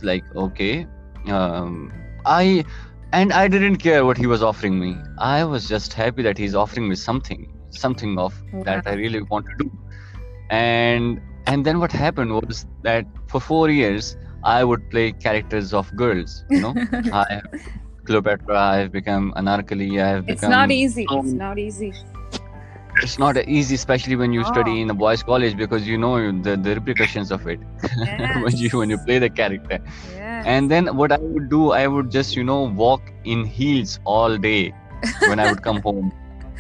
like 0.03 0.25
okay 0.37 0.87
um, 1.29 1.93
i 2.27 2.65
and 3.19 3.33
i 3.41 3.47
didn't 3.55 3.77
care 3.83 4.05
what 4.07 4.19
he 4.23 4.27
was 4.27 4.43
offering 4.43 4.79
me. 4.85 4.97
I 5.19 5.45
was 5.45 5.69
just 5.69 5.93
happy 5.93 6.23
that 6.27 6.39
he's 6.43 6.55
offering 6.63 6.89
me 6.89 6.97
something 7.03 7.43
something 7.83 8.19
of 8.25 8.41
yeah. 8.53 8.63
that 8.69 8.89
i 8.93 8.95
really 8.95 9.23
want 9.35 9.47
to 9.51 9.55
do. 9.65 9.71
And 10.51 11.21
and 11.47 11.67
then 11.67 11.79
what 11.83 11.93
happened 11.93 12.35
was 12.39 12.67
that 12.89 13.07
for 13.35 13.41
four 13.51 13.69
years 13.71 14.17
i 14.57 14.65
would 14.71 14.91
play 14.91 15.07
characters 15.27 15.73
of 15.83 15.95
girls 16.03 16.45
you 16.51 16.61
know. 16.65 16.75
I 17.21 17.41
cleopatra 18.09 18.59
i've 18.73 18.93
become 18.99 19.33
anarkali 19.43 19.91
i've 20.07 20.27
become 20.27 20.35
it's 20.35 20.49
not 20.57 20.71
easy. 20.81 21.07
It's 21.19 21.39
not 21.45 21.59
easy 21.67 21.93
it's 23.03 23.19
not 23.19 23.37
easy 23.49 23.75
especially 23.75 24.17
when 24.17 24.33
you 24.33 24.41
oh. 24.41 24.53
study 24.53 24.81
in 24.81 24.91
a 24.91 24.95
boys 24.95 25.23
college 25.23 25.57
because 25.57 25.87
you 25.87 25.99
know 25.99 26.17
the, 26.43 26.57
the 26.57 26.75
repercussions 26.75 27.31
of 27.31 27.47
it 27.47 27.61
yes. 27.99 28.43
when 28.45 28.57
you 28.57 28.79
when 28.79 28.91
you 28.91 28.99
play 28.99 29.19
the 29.19 29.29
character 29.29 29.79
yes. 30.13 30.45
and 30.47 30.71
then 30.71 30.97
what 30.97 31.13
i 31.13 31.19
would 31.19 31.49
do 31.49 31.73
i 31.73 31.87
would 31.87 32.11
just 32.11 32.37
you 32.37 32.45
know 32.45 32.63
walk 32.65 33.03
in 33.25 33.45
heels 33.45 33.99
all 34.05 34.37
day 34.37 34.73
when 35.29 35.41
i 35.41 35.51
would 35.51 35.63
come 35.63 35.81
home 35.89 36.13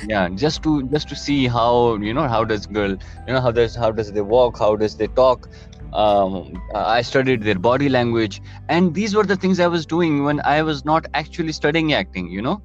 yeah 0.08 0.28
just 0.28 0.62
to 0.62 0.82
just 0.88 1.08
to 1.08 1.16
see 1.16 1.46
how 1.46 1.94
you 1.96 2.12
know 2.12 2.26
how 2.26 2.44
does 2.44 2.66
girl 2.66 2.90
you 2.90 3.32
know 3.32 3.40
how 3.40 3.50
does 3.50 3.74
how 3.74 3.90
does 3.90 4.12
they 4.12 4.20
walk 4.20 4.58
how 4.58 4.74
does 4.74 4.96
they 4.96 5.06
talk 5.06 5.48
um, 5.92 6.60
i 6.74 7.00
studied 7.00 7.42
their 7.42 7.58
body 7.58 7.88
language 7.88 8.42
and 8.68 8.92
these 8.92 9.14
were 9.14 9.24
the 9.24 9.36
things 9.36 9.60
i 9.60 9.66
was 9.66 9.86
doing 9.86 10.24
when 10.24 10.40
i 10.44 10.62
was 10.62 10.84
not 10.84 11.06
actually 11.14 11.52
studying 11.52 11.92
acting 11.92 12.28
you 12.28 12.42
know 12.42 12.60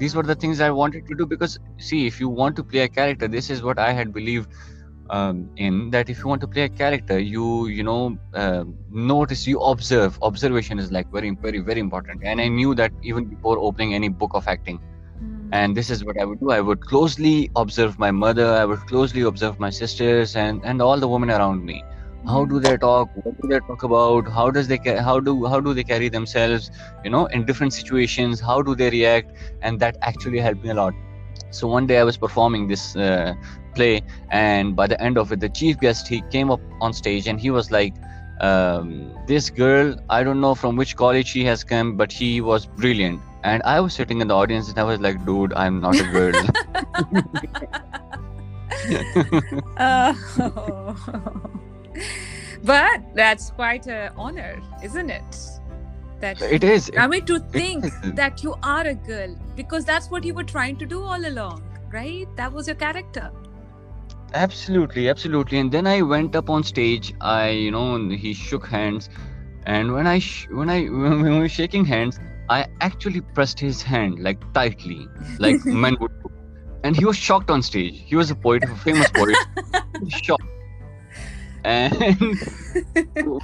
these 0.00 0.16
were 0.16 0.22
the 0.22 0.34
things 0.34 0.60
I 0.60 0.70
wanted 0.70 1.06
to 1.08 1.14
do 1.14 1.26
because 1.26 1.58
see, 1.78 2.06
if 2.06 2.18
you 2.20 2.28
want 2.28 2.56
to 2.56 2.64
play 2.64 2.80
a 2.80 2.88
character, 2.88 3.28
this 3.28 3.50
is 3.50 3.62
what 3.62 3.78
I 3.78 3.92
had 3.92 4.12
believed 4.14 4.48
um, 5.10 5.50
in 5.56 5.90
that 5.90 6.08
if 6.08 6.18
you 6.20 6.28
want 6.28 6.40
to 6.40 6.48
play 6.48 6.62
a 6.62 6.68
character, 6.68 7.18
you 7.18 7.66
you 7.66 7.82
know 7.82 8.18
uh, 8.34 8.64
notice, 8.90 9.46
you 9.46 9.60
observe. 9.60 10.18
Observation 10.22 10.78
is 10.78 10.90
like 10.90 11.12
very 11.12 11.30
very 11.46 11.60
very 11.60 11.80
important, 11.80 12.22
and 12.24 12.40
I 12.40 12.48
knew 12.48 12.74
that 12.76 12.92
even 13.02 13.26
before 13.26 13.58
opening 13.58 13.94
any 13.94 14.08
book 14.08 14.30
of 14.34 14.48
acting. 14.48 14.80
Hmm. 15.18 15.48
And 15.52 15.76
this 15.76 15.90
is 15.90 16.04
what 16.04 16.18
I 16.18 16.24
would 16.24 16.40
do. 16.40 16.50
I 16.50 16.60
would 16.60 16.80
closely 16.92 17.50
observe 17.56 17.98
my 17.98 18.10
mother. 18.10 18.48
I 18.54 18.64
would 18.64 18.86
closely 18.94 19.22
observe 19.32 19.60
my 19.60 19.70
sisters 19.70 20.36
and 20.36 20.64
and 20.64 20.80
all 20.80 20.98
the 21.06 21.08
women 21.16 21.30
around 21.38 21.64
me 21.72 21.82
how 22.26 22.44
do 22.44 22.60
they 22.60 22.76
talk? 22.76 23.10
What 23.24 23.40
do 23.40 23.48
they 23.48 23.60
talk 23.60 23.82
about? 23.82 24.28
How 24.28 24.50
does 24.50 24.68
they 24.68 24.78
how 24.78 25.20
do 25.20 25.46
how 25.46 25.60
do 25.60 25.74
they 25.74 25.84
carry 25.84 26.08
themselves 26.08 26.70
you 27.04 27.10
know 27.10 27.26
in 27.26 27.44
different 27.44 27.72
situations? 27.72 28.40
How 28.40 28.62
do 28.62 28.74
they 28.74 28.90
react? 28.90 29.32
And 29.62 29.80
that 29.80 29.96
actually 30.02 30.38
helped 30.38 30.62
me 30.62 30.70
a 30.70 30.74
lot. 30.74 30.94
So 31.50 31.66
one 31.66 31.86
day 31.86 31.98
i 31.98 32.04
was 32.04 32.16
performing 32.16 32.68
this 32.68 32.94
uh, 32.96 33.34
play 33.74 34.02
and 34.30 34.76
by 34.76 34.86
the 34.86 35.00
end 35.02 35.18
of 35.18 35.32
it 35.32 35.40
the 35.40 35.48
chief 35.48 35.78
guest 35.80 36.06
he 36.08 36.22
came 36.30 36.50
up 36.50 36.60
on 36.80 36.92
stage 36.92 37.26
and 37.26 37.40
he 37.40 37.50
was 37.50 37.70
like 37.70 37.94
um, 38.40 39.12
this 39.26 39.50
girl 39.50 39.96
i 40.08 40.22
don't 40.22 40.40
know 40.40 40.54
from 40.54 40.76
which 40.76 40.96
college 40.96 41.26
she 41.26 41.44
has 41.44 41.64
come 41.64 41.96
but 41.96 42.12
she 42.12 42.40
was 42.40 42.66
brilliant. 42.66 43.20
And 43.42 43.62
i 43.64 43.80
was 43.80 43.94
sitting 43.94 44.20
in 44.20 44.28
the 44.28 44.36
audience 44.36 44.68
and 44.68 44.78
i 44.78 44.84
was 44.84 45.00
like 45.00 45.24
dude 45.24 45.52
i'm 45.54 45.80
not 45.80 45.98
a 45.98 46.04
girl. 46.04 46.34
Uh, 49.76 50.14
but 52.62 53.02
that's 53.14 53.50
quite 53.50 53.86
an 53.86 54.12
honor, 54.16 54.60
isn't 54.82 55.10
it? 55.10 55.36
That 56.20 56.40
it 56.42 56.64
is. 56.64 56.90
I 56.98 57.06
mean, 57.06 57.24
to 57.26 57.38
think 57.38 57.86
that 58.14 58.42
you 58.42 58.54
are 58.62 58.86
a 58.86 58.94
girl 58.94 59.34
because 59.56 59.84
that's 59.84 60.10
what 60.10 60.24
you 60.24 60.34
were 60.34 60.44
trying 60.44 60.76
to 60.76 60.86
do 60.86 61.02
all 61.02 61.26
along, 61.26 61.62
right? 61.90 62.28
That 62.36 62.52
was 62.52 62.66
your 62.66 62.76
character. 62.76 63.30
Absolutely, 64.34 65.08
absolutely. 65.08 65.58
And 65.58 65.72
then 65.72 65.86
I 65.86 66.02
went 66.02 66.36
up 66.36 66.50
on 66.50 66.62
stage. 66.62 67.14
I, 67.20 67.48
you 67.50 67.70
know, 67.70 68.08
he 68.10 68.34
shook 68.34 68.66
hands, 68.66 69.08
and 69.66 69.92
when 69.92 70.06
I 70.06 70.18
sh- 70.18 70.46
when 70.50 70.68
I 70.68 70.84
when 71.04 71.22
we 71.22 71.38
were 71.38 71.48
shaking 71.48 71.84
hands, 71.84 72.20
I 72.48 72.66
actually 72.80 73.22
pressed 73.22 73.58
his 73.58 73.82
hand 73.82 74.18
like 74.18 74.40
tightly, 74.52 75.08
like 75.38 75.64
men 75.84 75.96
would. 76.00 76.12
And 76.82 76.96
he 76.96 77.04
was 77.04 77.16
shocked 77.16 77.50
on 77.50 77.62
stage. 77.62 78.02
He 78.06 78.16
was 78.16 78.30
a 78.30 78.34
poet, 78.34 78.64
a 78.64 78.74
famous 78.74 79.10
poet. 79.10 79.36
shocked 80.08 80.49
and 81.64 82.18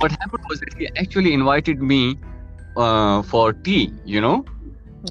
what 0.00 0.10
happened 0.10 0.44
was 0.48 0.60
that 0.60 0.74
he 0.78 0.88
actually 0.96 1.32
invited 1.32 1.82
me 1.82 2.18
uh, 2.76 3.22
for 3.22 3.52
tea 3.52 3.92
you 4.04 4.20
know? 4.20 4.44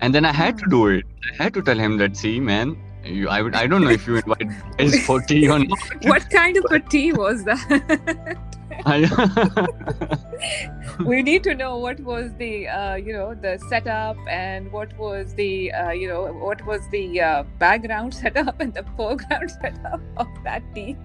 And 0.02 0.14
then 0.14 0.26
i 0.26 0.34
had 0.34 0.58
to 0.58 0.66
do 0.70 0.88
it. 0.88 1.06
I 1.32 1.44
had 1.44 1.54
to 1.54 1.62
tell 1.62 1.78
him 1.78 1.98
that 1.98 2.18
see 2.18 2.40
man 2.40 2.78
you, 3.06 3.30
I, 3.30 3.42
would, 3.42 3.56
I 3.56 3.68
don't 3.68 3.84
know 3.84 3.90
if 3.90 4.08
you 4.08 4.16
invite 4.16 4.50
guys 4.78 5.06
for 5.06 5.22
tea 5.22 5.48
or 5.48 5.60
not. 5.60 5.78
What 6.04 6.30
kind 6.30 6.58
of 6.58 6.66
a 6.72 6.80
tea 6.80 7.14
was 7.14 7.44
that? 7.44 8.38
We 11.06 11.22
need 11.22 11.44
to 11.44 11.56
know 11.56 11.78
what 11.78 12.00
was 12.00 12.32
the 12.38 12.68
uh, 12.68 12.96
you 12.96 13.14
know 13.14 13.36
the 13.36 13.60
setup 13.70 14.18
and 14.30 14.72
what 14.72 14.98
was 14.98 15.34
the 15.34 15.72
uh, 15.72 15.92
you 15.92 16.08
know 16.08 16.34
what 16.34 16.66
was 16.66 16.82
the 16.90 17.22
uh, 17.22 17.44
background 17.60 18.14
setup 18.14 18.62
and 18.62 18.74
the 18.74 18.84
foreground 18.96 19.52
setup 19.52 20.02
of 20.18 20.28
that 20.44 20.64
tea 20.74 20.96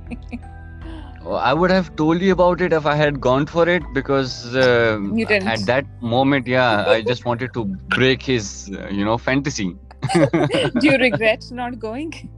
I 1.26 1.52
would 1.52 1.70
have 1.70 1.94
told 1.96 2.22
you 2.22 2.33
about 2.33 2.61
it 2.62 2.72
if 2.72 2.87
I 2.87 2.94
had 2.94 3.20
gone 3.20 3.46
for 3.46 3.68
it 3.68 3.83
because 3.92 4.56
uh, 4.56 4.98
at 5.46 5.66
that 5.66 5.85
moment, 6.00 6.46
yeah, 6.46 6.88
I 6.88 7.02
just 7.02 7.26
wanted 7.26 7.52
to 7.54 7.64
break 7.64 8.22
his, 8.22 8.70
uh, 8.74 8.88
you 8.88 9.04
know, 9.04 9.18
fantasy. 9.18 9.76
Do 10.14 10.87
you 10.87 10.96
regret 10.96 11.44
not 11.50 11.78
going? 11.78 12.30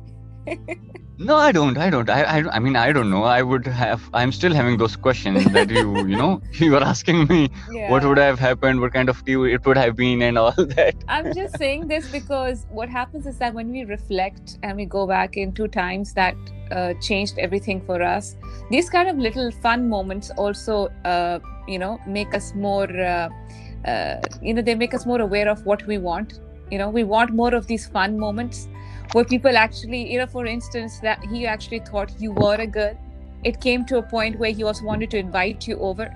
no, 1.25 1.37
I 1.37 1.53
don't. 1.53 1.79
I 1.79 1.91
don't. 1.91 2.11
I, 2.11 2.23
I, 2.23 2.57
I 2.57 2.59
mean, 2.59 2.77
I 2.77 2.93
don't 2.93 3.11
know. 3.11 3.25
I 3.25 3.43
would 3.43 3.67
have. 3.67 4.09
I'm 4.13 4.33
still 4.33 4.53
having 4.53 4.77
those 4.77 4.97
questions 4.97 5.45
that 5.53 5.71
you, 5.71 5.97
you 6.07 6.17
know, 6.17 6.41
you 6.53 6.73
were 6.73 6.83
asking 6.83 7.27
me 7.27 7.51
yeah. 7.71 7.91
what 7.91 8.05
would 8.05 8.19
have 8.19 8.39
happened, 8.39 8.81
what 8.81 8.93
kind 8.93 9.09
of 9.09 9.25
tea 9.25 9.35
it 9.53 9.65
would 9.65 9.77
have 9.77 9.97
been, 9.97 10.23
and 10.23 10.39
all 10.39 10.53
that. 10.53 10.95
I'm 11.09 11.33
just 11.35 11.59
saying 11.59 11.89
this 11.89 12.11
because 12.11 12.67
what 12.71 12.89
happens 12.89 13.27
is 13.27 13.39
that 13.39 13.55
when 13.55 13.71
we 13.71 13.85
reflect 13.85 14.59
and 14.63 14.77
we 14.77 14.85
go 14.85 15.07
back 15.07 15.37
into 15.37 15.69
times 15.69 16.13
that 16.15 16.37
uh, 16.73 16.95
changed 16.95 17.39
everything 17.39 17.81
for 17.83 18.03
us. 18.03 18.37
These 18.71 18.91
kind 18.91 19.09
of 19.09 19.19
little 19.19 19.51
fun 19.51 19.89
moments 19.89 20.31
also, 20.31 20.89
uh, 21.05 21.39
you 21.69 21.79
know, 21.79 22.01
make 22.07 22.35
us 22.35 22.55
more, 22.55 22.89
uh, 22.91 23.29
uh, 23.85 24.21
you 24.41 24.55
know, 24.55 24.63
they 24.63 24.75
make 24.75 24.95
us 24.95 25.07
more 25.07 25.21
aware 25.21 25.49
of 25.49 25.65
what 25.67 25.87
we 25.87 25.99
want. 25.99 26.41
You 26.71 26.79
know, 26.79 26.89
we 26.89 27.05
want 27.05 27.33
more 27.33 27.55
of 27.55 27.67
these 27.67 27.87
fun 27.87 28.19
moments 28.19 28.69
where 29.13 29.25
people 29.25 29.57
actually, 29.57 30.11
you 30.11 30.19
know, 30.19 30.27
for 30.27 30.47
instance, 30.47 30.99
that 31.01 31.23
he 31.25 31.47
actually 31.47 31.81
thought 31.81 32.13
you 32.19 32.33
were 32.33 32.57
a 32.57 32.67
girl. 32.67 32.97
It 33.45 33.61
came 33.61 33.85
to 33.87 33.99
a 33.99 34.03
point 34.03 34.39
where 34.39 34.53
he 34.53 34.63
also 34.63 34.85
wanted 34.85 35.11
to 35.11 35.19
invite 35.19 35.67
you 35.67 35.77
over. 35.79 36.09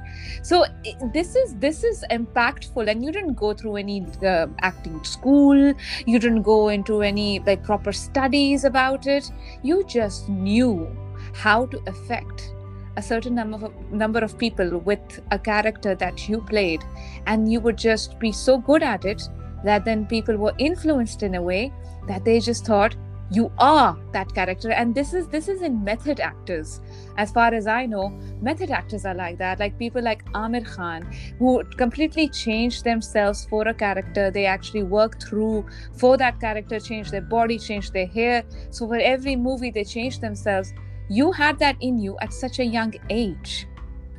So 0.42 0.64
this 1.12 1.34
is 1.34 1.56
this 1.56 1.82
is 1.82 2.04
impactful 2.12 2.88
and 2.88 3.04
you 3.04 3.10
didn't 3.10 3.34
go 3.34 3.52
through 3.52 3.76
any 3.76 4.06
uh, 4.24 4.46
acting 4.60 5.02
school. 5.02 5.74
You 6.06 6.18
didn't 6.20 6.42
go 6.42 6.68
into 6.68 7.02
any 7.02 7.40
like 7.40 7.64
proper 7.64 7.92
studies 7.92 8.62
about 8.64 9.08
it. 9.08 9.32
You 9.62 9.82
just 9.88 10.28
knew 10.28 10.88
how 11.32 11.66
to 11.66 11.82
affect 11.88 12.52
a 12.96 13.02
certain 13.02 13.34
number 13.34 13.66
of 13.66 13.92
number 13.92 14.20
of 14.20 14.38
people 14.38 14.78
with 14.78 15.20
a 15.30 15.38
character 15.38 15.94
that 15.94 16.28
you 16.28 16.40
played 16.40 16.84
and 17.26 17.50
you 17.52 17.60
would 17.60 17.76
just 17.76 18.18
be 18.18 18.32
so 18.32 18.56
good 18.58 18.82
at 18.82 19.04
it 19.04 19.28
that 19.66 19.84
then 19.84 20.06
people 20.06 20.36
were 20.36 20.54
influenced 20.58 21.22
in 21.22 21.34
a 21.34 21.42
way 21.42 21.72
that 22.08 22.24
they 22.24 22.40
just 22.40 22.64
thought 22.64 22.96
you 23.30 23.50
are 23.58 23.98
that 24.12 24.32
character. 24.34 24.70
And 24.70 24.94
this 24.94 25.12
is 25.12 25.26
this 25.28 25.48
is 25.48 25.62
in 25.62 25.82
method 25.82 26.20
actors. 26.20 26.80
As 27.16 27.32
far 27.32 27.52
as 27.52 27.66
i 27.66 27.84
know 27.86 28.08
method 28.40 28.70
actors 28.70 29.04
are 29.04 29.14
like 29.14 29.38
that. 29.38 29.58
Like 29.58 29.78
people 29.78 30.02
like 30.02 30.24
Aamir 30.32 30.64
Khan 30.64 31.02
who 31.38 31.64
completely 31.76 32.28
change 32.28 32.82
themselves 32.82 33.46
for 33.50 33.66
a 33.66 33.74
character. 33.74 34.30
They 34.30 34.46
actually 34.46 34.84
work 34.84 35.20
through 35.20 35.66
for 35.94 36.16
that 36.16 36.40
character 36.40 36.78
change 36.78 37.10
their 37.10 37.22
body 37.36 37.58
change 37.58 37.90
their 37.90 38.06
hair. 38.06 38.44
So 38.70 38.86
for 38.86 38.96
every 38.96 39.36
movie 39.36 39.70
they 39.70 39.84
change 39.84 40.20
themselves 40.20 40.72
you 41.08 41.32
had 41.32 41.58
that 41.58 41.76
in 41.80 41.98
you 41.98 42.16
at 42.20 42.32
such 42.32 42.58
a 42.58 42.64
young 42.64 42.94
age. 43.10 43.66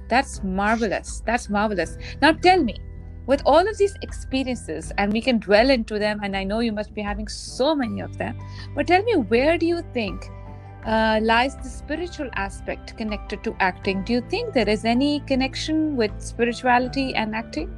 That's 0.10 0.42
marvelous. 0.44 1.22
That's 1.26 1.50
marvelous. 1.50 1.98
Now 2.22 2.32
tell 2.32 2.64
me 2.64 2.78
with 3.28 3.42
all 3.46 3.68
of 3.68 3.78
these 3.78 3.96
experiences 4.02 4.92
and 4.98 5.14
we 5.14 5.22
can 5.22 5.38
dwell 5.38 5.70
into 5.70 6.00
them 6.00 6.20
and 6.24 6.36
i 6.36 6.44
know 6.44 6.60
you 6.60 6.72
must 6.72 6.94
be 6.94 7.02
having 7.02 7.28
so 7.28 7.76
many 7.76 8.02
of 8.02 8.18
them 8.18 8.38
but 8.74 8.88
tell 8.88 9.04
me 9.04 9.16
where 9.16 9.58
do 9.58 9.66
you 9.66 9.82
think 9.94 10.30
uh, 10.88 11.20
lies 11.22 11.56
the 11.58 11.70
spiritual 11.70 12.30
aspect 12.36 12.96
connected 12.98 13.44
to 13.44 13.54
acting? 13.60 14.04
Do 14.04 14.14
you 14.14 14.22
think 14.22 14.54
there 14.54 14.70
is 14.70 14.86
any 14.86 15.20
connection 15.22 15.98
with 15.98 16.12
spirituality 16.20 17.14
and 17.14 17.36
acting? 17.36 17.70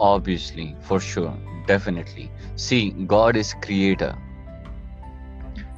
Obviously 0.00 0.76
for 0.80 0.98
sure 0.98 1.36
definitely. 1.68 2.30
See 2.56 2.90
god 2.90 3.36
is 3.36 3.54
creator. 3.62 4.16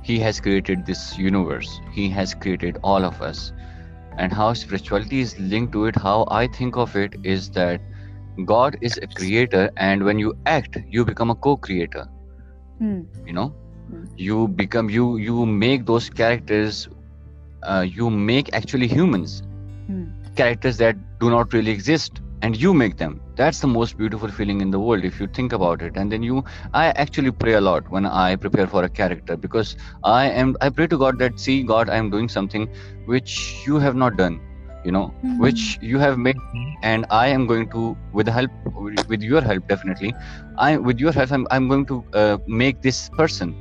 He 0.03 0.19
has 0.21 0.41
created 0.41 0.87
this 0.87 1.19
universe. 1.19 1.81
He 1.93 2.09
has 2.11 2.33
created 2.35 2.79
all 2.83 3.05
of 3.05 3.21
us. 3.21 3.53
And 4.17 4.33
how 4.33 4.55
spirituality 4.55 5.21
is 5.21 5.39
linked 5.39 5.73
to 5.73 5.85
it 5.85 5.97
how 5.97 6.27
i 6.31 6.47
think 6.47 6.77
of 6.79 6.97
it 6.97 7.17
is 7.23 7.51
that 7.51 7.83
god 8.45 8.77
is 8.81 8.99
a 9.03 9.07
creator 9.07 9.71
and 9.77 10.03
when 10.05 10.19
you 10.19 10.37
act 10.47 10.79
you 10.89 11.05
become 11.05 11.31
a 11.31 11.35
co-creator 11.35 12.07
hmm. 12.79 13.01
you 13.27 13.33
know 13.33 13.49
hmm. 13.91 14.05
you 14.17 14.49
become 14.49 14.91
you 14.91 15.17
you 15.17 15.47
make 15.47 15.87
those 15.87 16.09
characters 16.11 16.89
uh, 17.63 17.85
you 17.87 18.11
make 18.11 18.53
actually 18.53 18.87
humans 18.87 19.43
hmm. 19.87 20.05
characters 20.35 20.77
that 20.77 20.97
do 21.19 21.31
not 21.31 21.53
really 21.53 21.71
exist 21.71 22.21
and 22.43 22.57
you 22.57 22.73
make 22.75 22.97
them 22.97 23.21
that's 23.35 23.61
the 23.61 23.67
most 23.67 23.97
beautiful 23.97 24.29
feeling 24.29 24.61
in 24.61 24.71
the 24.71 24.79
world 24.79 25.05
if 25.05 25.21
you 25.21 25.27
think 25.27 25.53
about 25.53 25.83
it 25.83 25.97
and 25.97 26.13
then 26.13 26.23
you 26.23 26.45
i 26.75 26.87
actually 27.05 27.31
pray 27.31 27.55
a 27.55 27.61
lot 27.61 27.89
when 27.91 28.05
i 28.07 28.37
prepare 28.37 28.67
for 28.67 28.85
a 28.85 28.89
character 28.89 29.37
because 29.37 29.77
i 30.05 30.29
am 30.29 30.57
i 30.61 30.69
pray 30.69 30.87
to 30.87 30.99
god 30.99 31.19
that 31.19 31.41
see 31.41 31.63
god 31.63 31.89
i 31.89 31.97
am 31.97 32.11
doing 32.11 32.29
something 32.29 32.69
which 33.07 33.63
you 33.67 33.79
have 33.79 33.97
not 33.97 34.17
done 34.17 34.41
you 34.87 34.93
know 34.93 35.07
mm-hmm. 35.09 35.39
which 35.45 35.79
you 35.83 35.99
have 35.99 36.19
made 36.19 36.43
and 36.83 37.07
i 37.11 37.27
am 37.29 37.47
going 37.47 37.69
to 37.77 37.97
with 38.13 38.29
help 38.29 38.51
with 39.13 39.23
your 39.23 39.43
help 39.43 39.69
definitely 39.69 40.13
i 40.59 40.77
with 40.77 41.01
your 41.01 41.13
help 41.13 41.33
i'm, 41.33 41.47
I'm 41.51 41.69
going 41.69 41.87
to 41.87 42.05
uh, 42.15 42.39
make 42.47 42.83
this 42.83 43.11
person 43.11 43.55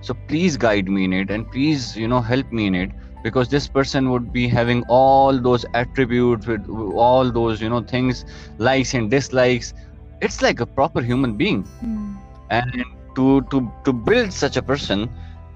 so 0.00 0.14
please 0.28 0.56
guide 0.56 0.88
me 0.88 1.04
in 1.04 1.12
it 1.12 1.30
and 1.30 1.50
please 1.50 1.96
you 1.96 2.08
know 2.08 2.20
help 2.20 2.52
me 2.52 2.66
in 2.66 2.74
it 2.74 2.90
because 3.22 3.48
this 3.48 3.68
person 3.68 4.10
would 4.10 4.32
be 4.32 4.46
having 4.48 4.84
all 4.88 5.38
those 5.38 5.64
attributes 5.74 6.46
with 6.46 6.68
all 6.94 7.30
those 7.30 7.60
you 7.60 7.68
know 7.68 7.80
things 7.82 8.24
likes 8.58 8.94
and 8.94 9.10
dislikes 9.10 9.74
it's 10.20 10.42
like 10.42 10.60
a 10.60 10.66
proper 10.66 11.02
human 11.02 11.36
being 11.36 11.64
mm. 11.84 12.16
and 12.50 12.84
to 13.16 13.42
to 13.50 13.70
to 13.84 13.92
build 13.92 14.32
such 14.32 14.56
a 14.56 14.62
person 14.62 15.08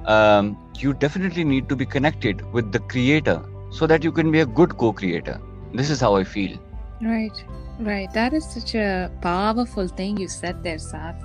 um, 0.06 0.56
you 0.78 0.92
definitely 0.92 1.44
need 1.44 1.68
to 1.68 1.76
be 1.76 1.86
connected 1.86 2.42
with 2.52 2.72
the 2.72 2.80
creator 2.80 3.42
so 3.72 3.86
that 3.86 4.04
you 4.04 4.12
can 4.12 4.30
be 4.30 4.40
a 4.40 4.46
good 4.46 4.76
co-creator. 4.76 5.40
This 5.74 5.90
is 5.90 6.00
how 6.00 6.14
i 6.16 6.24
feel. 6.24 6.56
Right 7.00 7.44
right. 7.82 8.12
That 8.12 8.32
is 8.32 8.44
such 8.44 8.74
a 8.74 9.10
powerful 9.20 9.88
thing 9.88 10.16
you 10.16 10.28
said 10.28 10.62
there 10.62 10.78
Saad. 10.78 11.16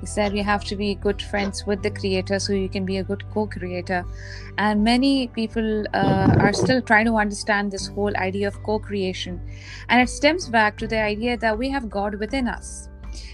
you 0.00 0.06
said 0.06 0.36
you 0.36 0.42
have 0.44 0.64
to 0.64 0.76
be 0.76 0.94
good 0.94 1.22
friends 1.22 1.64
with 1.66 1.82
the 1.82 1.90
creator 1.90 2.38
so 2.38 2.52
you 2.52 2.68
can 2.68 2.84
be 2.84 2.98
a 2.98 3.04
good 3.04 3.24
co-creator. 3.32 4.04
And 4.58 4.84
many 4.84 5.28
people 5.28 5.84
uh, 5.94 6.36
are 6.38 6.52
still 6.52 6.82
trying 6.82 7.06
to 7.06 7.16
understand 7.16 7.70
this 7.70 7.86
whole 7.86 8.16
idea 8.16 8.48
of 8.48 8.62
co-creation. 8.62 9.40
And 9.88 10.00
it 10.00 10.08
stems 10.08 10.48
back 10.48 10.76
to 10.78 10.86
the 10.86 11.00
idea 11.00 11.36
that 11.36 11.56
we 11.56 11.68
have 11.70 11.88
god 11.90 12.16
within 12.16 12.48
us. 12.48 12.88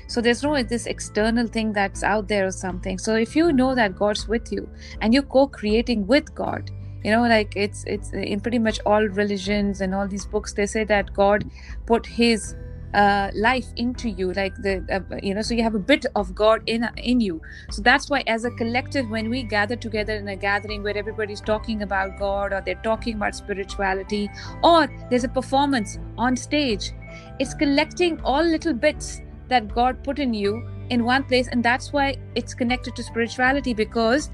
So 0.09 0.21
there's 0.21 0.43
no 0.43 0.63
this 0.63 0.87
external 0.87 1.47
thing 1.47 1.73
that's 1.73 2.03
out 2.03 2.29
there 2.29 2.47
or 2.47 2.51
something. 2.51 2.99
So 2.99 3.15
if 3.15 3.37
you 3.37 3.53
know 3.53 3.75
that 3.75 3.97
god's 3.97 4.29
with 4.29 4.53
you 4.53 4.69
and 5.01 5.13
you're 5.13 5.31
co-creating 5.39 6.07
with 6.07 6.35
god 6.35 6.71
you 7.05 7.11
know 7.11 7.23
like 7.23 7.53
it's 7.57 7.85
it's 7.87 8.13
in 8.13 8.41
pretty 8.41 8.59
much 8.59 8.81
all 8.85 9.03
religions 9.09 9.81
and 9.81 9.95
all 9.95 10.09
these 10.09 10.27
books 10.27 10.53
they 10.53 10.67
say 10.67 10.85
that 10.85 11.13
god 11.13 11.45
put 11.87 12.07
his 12.07 12.57
uh, 12.95 13.31
life 13.35 13.67
into 13.77 14.09
you 14.09 14.33
like 14.33 14.55
the 14.63 14.83
uh, 14.91 15.17
you 15.23 15.35
know 15.35 15.43
so 15.43 15.53
you 15.53 15.63
have 15.63 15.75
a 15.75 15.79
bit 15.79 16.07
of 16.17 16.35
god 16.35 16.63
in 16.65 16.89
in 16.97 17.21
you. 17.21 17.39
So 17.71 17.83
that's 17.83 18.09
why 18.09 18.25
as 18.27 18.47
a 18.47 18.51
collective 18.53 19.11
when 19.11 19.29
we 19.29 19.43
gather 19.43 19.77
together 19.77 20.15
in 20.15 20.27
a 20.29 20.37
gathering 20.37 20.83
where 20.83 20.97
everybody's 20.97 21.43
talking 21.43 21.83
about 21.83 22.19
god 22.19 22.55
or 22.55 22.63
they're 22.63 22.83
talking 22.83 23.17
about 23.17 23.35
spirituality 23.35 24.31
or 24.63 24.89
there's 25.11 25.25
a 25.25 25.29
performance 25.29 25.99
on 26.17 26.35
stage 26.35 26.93
it's 27.39 27.53
collecting 27.53 28.19
all 28.23 28.43
little 28.43 28.73
bits 28.73 29.21
that 29.49 29.69
god 29.75 30.03
put 30.03 30.19
in 30.19 30.33
you 30.33 30.67
in 30.91 31.05
one 31.05 31.25
place. 31.25 31.49
And 31.49 31.63
that's 31.63 31.93
why 31.93 32.17
it's 32.35 32.55
connected 32.55 32.97
to 32.97 33.03
spirituality 33.03 33.75
because 33.75 34.31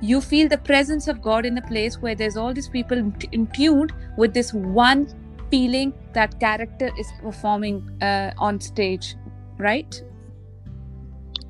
you 0.00 0.20
feel 0.20 0.48
the 0.48 0.58
presence 0.58 1.08
of 1.08 1.20
God 1.20 1.44
in 1.44 1.58
a 1.58 1.62
place 1.62 1.98
where 1.98 2.14
there's 2.14 2.36
all 2.36 2.54
these 2.54 2.68
people 2.68 2.98
in 3.32 3.46
tuned 3.48 3.92
with 4.16 4.34
this 4.34 4.52
one 4.52 5.08
feeling 5.50 5.92
that 6.12 6.38
character 6.40 6.90
is 6.98 7.06
performing 7.22 7.90
uh, 8.02 8.32
on 8.38 8.60
stage 8.60 9.16
right? 9.58 10.02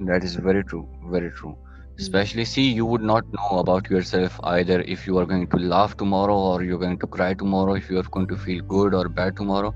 That 0.01 0.25
is 0.25 0.37
very 0.37 0.65
true 0.65 0.89
very 1.09 1.31
true. 1.31 1.57
Especially 1.99 2.45
see 2.45 2.71
you 2.71 2.87
would 2.87 3.03
not 3.03 3.25
know 3.33 3.59
about 3.59 3.91
yourself 3.91 4.39
either 4.45 4.81
if 4.83 5.07
you 5.07 5.19
are 5.19 5.27
going 5.27 5.49
to 5.49 5.57
laugh 5.57 5.97
tomorrow 5.97 6.37
or 6.37 6.63
you're 6.63 6.79
going 6.79 6.99
to 6.99 7.07
cry 7.07 7.35
tomorrow 7.35 7.75
if 7.75 7.91
you 7.91 7.99
are 7.99 8.05
going 8.05 8.29
to 8.29 8.37
feel 8.37 8.63
good 8.63 8.95
or 8.95 9.09
bad 9.09 9.37
tomorrow. 9.37 9.75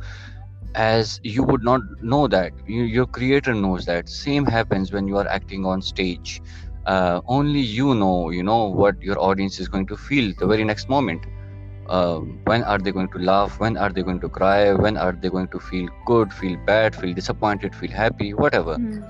As 0.75 1.21
you 1.23 1.43
would 1.43 1.65
not 1.65 1.81
know 2.01 2.29
that. 2.29 2.53
You, 2.67 2.85
your 2.85 3.07
creator 3.07 3.53
knows 3.53 3.85
that. 3.87 4.09
Same 4.09 4.47
happens 4.47 4.93
when 4.93 5.09
you 5.09 5.19
are 5.19 5.27
acting 5.27 5.67
on 5.67 5.83
stage 5.83 6.41
uh, 6.87 7.21
only 7.27 7.61
you 7.61 7.95
know 7.95 8.31
you 8.31 8.42
know 8.42 8.66
what 8.68 8.95
your 9.01 9.18
audience 9.21 9.59
is 9.61 9.68
going 9.68 9.87
to 9.87 9.97
feel 9.97 10.33
the 10.38 10.47
very 10.47 10.64
next 10.64 10.88
moment. 10.88 11.25
Uh, 11.88 12.18
when 12.45 12.62
are 12.64 12.79
they 12.79 12.92
going 12.92 13.09
to 13.11 13.18
laugh? 13.18 13.59
When 13.61 13.77
are 13.77 13.90
they 13.90 14.03
going 14.03 14.21
to 14.21 14.29
cry? 14.29 14.73
When 14.73 14.97
are 14.97 15.12
they 15.12 15.29
going 15.31 15.49
to 15.49 15.59
feel 15.61 15.88
good 16.07 16.33
feel 16.33 16.57
bad 16.66 16.95
feel 16.95 17.12
disappointed 17.14 17.75
feel 17.75 17.90
happy? 17.90 18.33
Whatever. 18.35 18.79
Mm. 18.79 19.03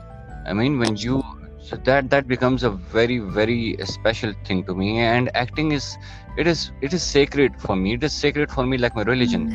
i 0.46 0.52
mean 0.52 0.78
when 0.78 0.94
you 0.96 1.20
so 1.66 1.76
that 1.88 2.08
that 2.10 2.26
becomes 2.28 2.62
a 2.64 2.70
very 2.70 3.18
very 3.18 3.76
special 3.84 4.32
thing 4.46 4.64
to 4.64 4.74
me. 4.74 4.98
And 4.98 5.30
acting 5.34 5.72
is 5.72 5.96
it 6.36 6.46
is 6.46 6.72
it 6.80 6.92
is 6.92 7.02
sacred 7.02 7.60
for 7.60 7.76
me. 7.76 7.94
It 7.94 8.02
is 8.04 8.12
sacred 8.12 8.50
for 8.50 8.66
me 8.66 8.78
like 8.78 8.94
my 8.96 9.02
religion. 9.02 9.48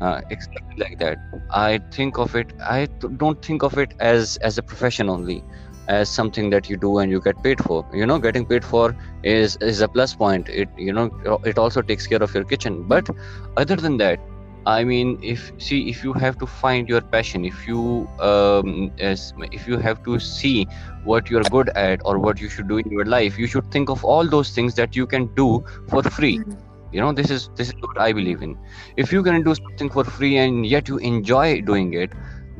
Uh, 0.00 0.20
exactly 0.30 0.76
like 0.78 0.98
that. 0.98 1.18
I 1.50 1.78
think 1.92 2.18
of 2.18 2.34
it 2.36 2.52
i 2.68 2.86
th- 3.00 3.12
don't 3.22 3.40
think 3.48 3.62
of 3.62 3.76
it 3.84 3.94
as 4.00 4.36
as 4.48 4.58
a 4.58 4.62
profession 4.62 5.08
only 5.08 5.44
as 5.88 6.08
something 6.10 6.50
that 6.50 6.68
you 6.68 6.76
do 6.76 6.98
and 6.98 7.10
you 7.10 7.20
get 7.20 7.42
paid 7.42 7.60
for. 7.62 7.84
You 7.92 8.06
know 8.06 8.18
getting 8.18 8.46
paid 8.46 8.64
for 8.64 8.94
is 9.22 9.56
is 9.60 9.80
a 9.80 9.88
plus 9.88 10.14
point. 10.14 10.48
It 10.48 10.68
you 10.76 10.92
know 10.92 11.10
it 11.44 11.58
also 11.58 11.82
takes 11.82 12.06
care 12.06 12.22
of 12.22 12.34
your 12.34 12.44
kitchen. 12.44 12.82
But 12.88 13.08
other 13.56 13.76
than 13.76 13.96
that 13.98 14.20
i 14.66 14.82
mean 14.84 15.10
if 15.22 15.50
see 15.58 15.76
if 15.90 16.02
you 16.04 16.12
have 16.12 16.36
to 16.38 16.46
find 16.46 16.88
your 16.88 17.00
passion 17.14 17.44
if 17.44 17.66
you 17.66 18.06
um 18.28 18.90
as, 18.98 19.32
if 19.52 19.66
you 19.66 19.76
have 19.78 20.02
to 20.02 20.18
see 20.18 20.66
what 21.02 21.30
you're 21.30 21.44
good 21.44 21.70
at 21.76 22.00
or 22.04 22.18
what 22.18 22.40
you 22.40 22.48
should 22.48 22.68
do 22.68 22.78
in 22.78 22.90
your 22.90 23.04
life 23.04 23.38
you 23.38 23.46
should 23.46 23.70
think 23.70 23.88
of 23.90 24.04
all 24.04 24.28
those 24.28 24.50
things 24.50 24.74
that 24.74 24.94
you 24.96 25.06
can 25.06 25.26
do 25.34 25.48
for 25.88 26.02
free. 26.02 26.38
Mhm. 26.38 26.58
you 26.92 27.00
know 27.00 27.12
this 27.12 27.30
is 27.30 27.48
this 27.56 27.68
is 27.68 27.74
what 27.80 28.00
i 28.02 28.12
believe 28.12 28.42
in. 28.42 28.56
If 28.96 29.12
you 29.12 29.22
can 29.22 29.42
do 29.42 29.54
something 29.62 29.90
for 29.90 30.04
free 30.04 30.36
and 30.38 30.66
yet 30.66 30.88
you 30.88 30.98
enjoy 30.98 31.60
doing 31.62 31.92
it 31.94 32.12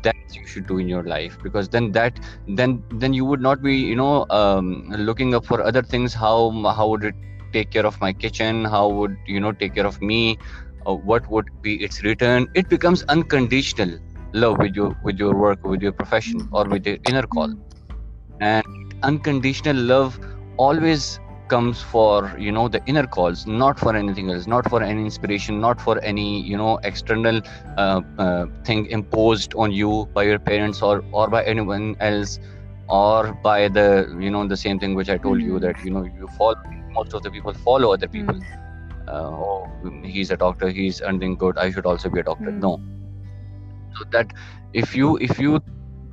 that 0.03 0.15
you 0.33 0.45
should 0.45 0.67
do 0.67 0.77
in 0.77 0.87
your 0.87 1.03
life 1.03 1.37
because 1.43 1.69
then 1.69 1.91
that 1.91 2.19
then 2.47 2.83
then 2.91 3.13
you 3.13 3.25
would 3.25 3.41
not 3.41 3.61
be 3.61 3.75
you 3.75 3.95
know 3.95 4.25
um, 4.29 4.85
looking 4.89 5.33
up 5.35 5.45
for 5.45 5.61
other 5.61 5.81
things. 5.83 6.13
How 6.13 6.51
how 6.77 6.87
would 6.89 7.03
it 7.03 7.15
take 7.53 7.71
care 7.71 7.85
of 7.85 7.99
my 8.01 8.13
kitchen? 8.13 8.65
How 8.65 8.87
would 8.89 9.17
you 9.25 9.39
know 9.39 9.51
take 9.51 9.75
care 9.75 9.85
of 9.85 10.01
me? 10.01 10.37
Uh, 10.85 10.95
what 10.95 11.29
would 11.29 11.49
be 11.61 11.75
its 11.83 12.03
return? 12.03 12.47
It 12.55 12.69
becomes 12.69 13.03
unconditional 13.09 13.97
love 14.33 14.57
with 14.59 14.75
your 14.75 14.95
with 15.03 15.17
your 15.19 15.35
work 15.35 15.63
with 15.63 15.81
your 15.81 15.93
profession 15.93 16.47
or 16.51 16.65
with 16.65 16.85
your 16.85 16.97
inner 17.05 17.23
call. 17.23 17.53
And 18.39 18.63
unconditional 19.03 19.75
love 19.75 20.19
always 20.57 21.19
comes 21.49 21.81
for 21.81 22.33
you 22.37 22.51
know 22.51 22.67
the 22.67 22.81
inner 22.85 23.05
calls 23.07 23.45
not 23.47 23.79
for 23.79 23.95
anything 23.95 24.29
else 24.31 24.47
not 24.47 24.69
for 24.69 24.81
any 24.83 25.03
inspiration 25.05 25.59
not 25.59 25.79
for 25.81 25.99
any 26.01 26.41
you 26.51 26.57
know 26.57 26.77
external 26.83 27.41
uh, 27.77 28.01
uh, 28.17 28.45
thing 28.65 28.85
imposed 28.87 29.53
on 29.55 29.71
you 29.71 30.07
by 30.13 30.23
your 30.23 30.39
parents 30.39 30.81
or 30.81 31.03
or 31.11 31.27
by 31.29 31.43
anyone 31.43 31.95
else 31.99 32.39
or 32.87 33.33
by 33.43 33.67
the 33.69 33.87
you 34.19 34.31
know 34.31 34.45
the 34.47 34.57
same 34.65 34.79
thing 34.79 34.95
which 34.95 35.09
i 35.09 35.17
told 35.17 35.41
you 35.41 35.59
Mhm. 35.59 35.67
that 35.67 35.81
you 35.83 35.91
know 35.91 36.03
you 36.03 36.27
follow 36.37 36.55
most 36.97 37.13
of 37.13 37.23
the 37.23 37.31
people 37.31 37.53
follow 37.53 37.93
other 37.93 38.07
people 38.17 38.35
Mm. 38.35 38.57
uh, 39.07 39.29
oh 39.45 39.71
he's 40.03 40.31
a 40.31 40.37
doctor 40.37 40.69
he's 40.69 41.01
earning 41.01 41.35
good 41.37 41.57
i 41.57 41.69
should 41.71 41.85
also 41.85 42.09
be 42.09 42.19
a 42.19 42.23
doctor 42.23 42.51
Mm. 42.51 42.67
no 42.67 42.79
so 43.97 44.05
that 44.11 44.27
if 44.73 44.95
you 44.95 45.17
if 45.21 45.39
you 45.39 45.59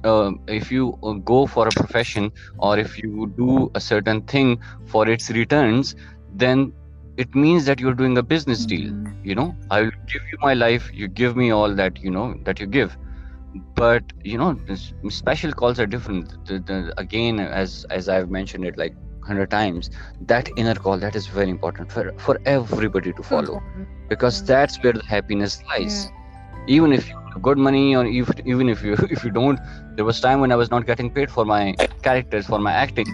uh, 0.06 0.30
if 0.48 0.70
you 0.72 0.96
uh, 1.02 1.12
go 1.32 1.46
for 1.46 1.68
a 1.68 1.72
profession 1.72 2.32
or 2.58 2.78
if 2.78 2.98
you 3.02 3.32
do 3.36 3.70
a 3.74 3.80
certain 3.80 4.22
thing 4.22 4.58
for 4.86 5.08
its 5.08 5.30
returns 5.30 5.94
then 6.32 6.72
it 7.16 7.34
means 7.34 7.66
that 7.66 7.80
you're 7.80 7.94
doing 8.02 8.18
a 8.18 8.22
business 8.22 8.66
deal 8.66 8.90
Mhm. 8.90 9.14
you 9.22 9.34
know? 9.34 9.56
I 9.70 9.82
will 9.82 9.98
give 10.12 10.22
you 10.32 10.38
my 10.42 10.54
life 10.54 10.90
you 10.92 11.08
give 11.08 11.36
me 11.36 11.50
all 11.50 11.74
that 11.74 12.00
you 12.02 12.10
know 12.10 12.34
that 12.44 12.60
you 12.60 12.66
give. 12.66 12.96
But 13.74 14.04
you 14.24 14.38
know 14.38 14.56
special 15.08 15.52
calls 15.52 15.78
are 15.80 15.86
different. 15.86 16.34
The, 16.46 16.58
the, 16.60 16.92
again 16.98 17.40
as 17.40 17.84
as 17.90 18.08
i've 18.08 18.30
mentioned 18.30 18.64
it 18.64 18.76
like 18.78 18.94
100 19.24 19.50
times 19.50 19.90
that 20.32 20.48
inner 20.56 20.74
call 20.74 20.98
that 20.98 21.16
is 21.16 21.26
very 21.26 21.50
important 21.50 21.92
for 21.92 22.12
for 22.18 22.38
everybody 22.46 23.12
to 23.14 23.22
follow. 23.22 23.60
Because 24.08 24.42
Mm. 24.42 24.46
that's 24.46 24.82
where 24.82 24.92
the 24.92 25.04
happiness 25.08 25.58
lies 25.70 26.12
even 26.66 26.92
if 26.92 27.08
you 27.08 27.14
have 27.32 27.42
good 27.42 27.58
money 27.58 27.94
or 27.96 28.06
if, 28.06 28.30
even 28.44 28.68
if 28.68 28.82
you 28.82 28.94
if 29.16 29.24
you 29.24 29.30
don't 29.30 29.58
there 29.96 30.04
was 30.04 30.20
time 30.20 30.40
when 30.40 30.52
i 30.52 30.56
was 30.56 30.70
not 30.70 30.86
getting 30.86 31.10
paid 31.10 31.30
for 31.30 31.44
my 31.44 31.76
characters 32.02 32.46
for 32.46 32.58
my 32.58 32.72
acting 32.72 33.06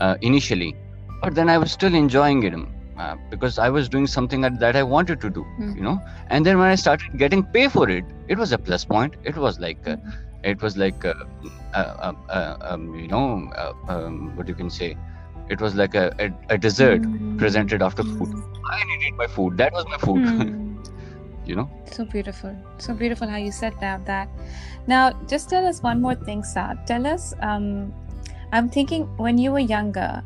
uh, 0.00 0.16
initially. 0.22 0.74
But 1.22 1.34
then 1.34 1.48
i 1.48 1.58
was 1.58 1.72
still 1.72 1.94
enjoying 1.94 2.42
it 2.44 2.54
uh, 2.98 3.16
because 3.30 3.58
i 3.58 3.68
was 3.68 3.88
doing 3.88 4.06
something 4.06 4.40
that, 4.42 4.76
i 4.76 4.82
wanted 4.82 5.20
to 5.20 5.30
do 5.30 5.44
Mm. 5.58 5.76
you 5.76 5.82
know? 5.82 5.98
And 6.30 6.44
then 6.46 6.58
when 6.58 6.68
i 6.68 6.74
started 6.76 7.18
getting 7.18 7.42
pay 7.44 7.68
for 7.68 7.88
it 7.88 8.04
it 8.28 8.38
was 8.38 8.52
a 8.52 8.58
plus 8.58 8.84
point. 8.84 9.14
It 9.24 9.36
was 9.36 9.58
like 9.58 9.78
uh, 9.86 9.96
it 10.42 10.62
was 10.62 10.76
like 10.76 11.04
uh, 11.04 11.14
uh, 11.74 12.12
uh, 12.28 12.56
um, 12.60 12.94
you 12.94 13.08
know 13.08 13.50
uh, 13.56 13.72
um, 13.88 14.36
what 14.36 14.48
you 14.48 14.54
can 14.54 14.70
say? 14.70 14.96
It 15.48 15.60
was 15.60 15.74
like 15.74 15.94
a, 15.94 16.12
a, 16.18 16.30
a 16.50 16.58
dessert 16.58 17.06
Mm. 17.06 17.38
presented 17.38 17.82
after 17.82 18.02
food. 18.04 18.30
I 18.70 18.84
needed 18.84 19.14
my 19.18 19.26
food. 19.26 19.56
That 19.58 19.72
was 19.72 19.84
my 19.90 19.98
food. 19.98 20.22
Mm. 20.24 20.54
you 21.48 21.56
know 21.56 21.68
So 21.90 22.04
beautiful. 22.04 22.54
So 22.78 22.94
beautiful 22.94 23.26
how 23.26 23.38
you 23.38 23.50
said 23.50 23.74
that. 23.80 24.04
that. 24.06 24.28
Now, 24.86 25.12
just 25.26 25.48
tell 25.48 25.66
us 25.66 25.82
one 25.82 26.00
more 26.00 26.14
thing, 26.14 26.44
Saad. 26.44 26.86
Tell 26.86 27.06
us, 27.06 27.34
um, 27.40 27.92
I'm 28.52 28.68
thinking 28.68 29.04
when 29.16 29.38
you 29.38 29.52
were 29.52 29.66
younger, 29.76 30.22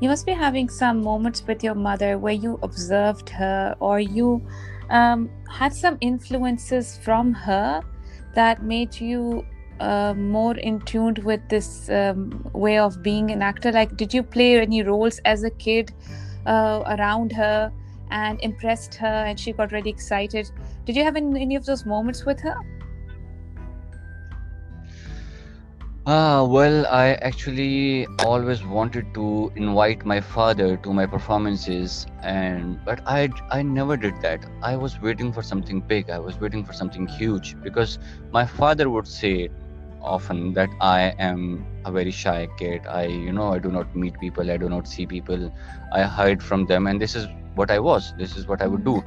you 0.00 0.08
must 0.08 0.24
be 0.24 0.32
having 0.32 0.68
some 0.68 1.02
moments 1.02 1.46
with 1.46 1.62
your 1.62 1.74
mother 1.74 2.16
where 2.18 2.32
you 2.32 2.58
observed 2.62 3.28
her 3.30 3.76
or 3.80 4.00
you 4.00 4.46
um, 4.88 5.28
had 5.48 5.74
some 5.74 5.98
influences 6.00 6.98
from 6.98 7.34
her 7.34 7.82
that 8.34 8.62
made 8.62 8.98
you 9.00 9.44
uh, 9.80 10.14
more 10.14 10.56
in 10.56 10.80
tune 10.82 11.16
with 11.24 11.40
this 11.48 11.90
um, 11.90 12.48
way 12.52 12.78
of 12.78 13.02
being 13.02 13.30
an 13.30 13.42
actor. 13.42 13.72
Like, 13.72 13.96
did 13.96 14.14
you 14.14 14.22
play 14.22 14.60
any 14.60 14.82
roles 14.82 15.18
as 15.24 15.42
a 15.42 15.50
kid 15.50 15.92
uh, 16.46 16.82
around 16.86 17.32
her? 17.32 17.72
And 18.10 18.40
impressed 18.42 18.94
her 18.94 19.24
and 19.26 19.38
she 19.38 19.52
got 19.52 19.72
really 19.72 19.90
excited 19.90 20.50
did 20.84 20.96
you 20.96 21.04
have 21.04 21.16
any, 21.16 21.40
any 21.40 21.56
of 21.56 21.64
those 21.64 21.86
moments 21.86 22.24
with 22.24 22.40
her 22.40 22.56
Ah, 26.06 26.42
well, 26.42 26.86
I 26.86 27.08
actually 27.22 28.06
always 28.18 28.64
wanted 28.64 29.12
to 29.14 29.52
invite 29.54 30.04
my 30.04 30.20
father 30.20 30.76
to 30.78 30.92
my 30.94 31.04
performances, 31.06 32.06
and 32.22 32.82
but 32.86 33.00
I 33.06 33.28
I 33.50 33.62
never 33.62 33.96
did 33.98 34.20
that. 34.22 34.46
I 34.62 34.76
was 34.76 35.00
waiting 35.00 35.30
for 35.32 35.42
something 35.42 35.80
big. 35.80 36.08
I 36.08 36.18
was 36.18 36.40
waiting 36.40 36.64
for 36.64 36.72
something 36.72 37.06
huge 37.06 37.54
because 37.62 37.98
my 38.32 38.46
father 38.46 38.88
would 38.88 39.06
say 39.06 39.50
often 40.02 40.52
that 40.54 40.68
I 40.80 41.14
am 41.18 41.64
a 41.84 41.92
very 41.92 42.10
shy 42.10 42.48
kid. 42.58 42.86
I, 42.86 43.04
you 43.04 43.32
know, 43.32 43.52
I 43.52 43.58
do 43.58 43.70
not 43.70 43.94
meet 43.94 44.18
people. 44.20 44.50
I 44.50 44.56
do 44.56 44.68
not 44.68 44.88
see 44.88 45.06
people. 45.06 45.52
I 45.92 46.02
hide 46.02 46.42
from 46.42 46.66
them, 46.66 46.86
and 46.86 47.00
this 47.00 47.14
is 47.14 47.26
what 47.54 47.70
I 47.70 47.78
was. 47.78 48.14
This 48.18 48.36
is 48.36 48.46
what 48.46 48.62
I 48.62 48.66
would 48.66 48.84
do 48.84 49.02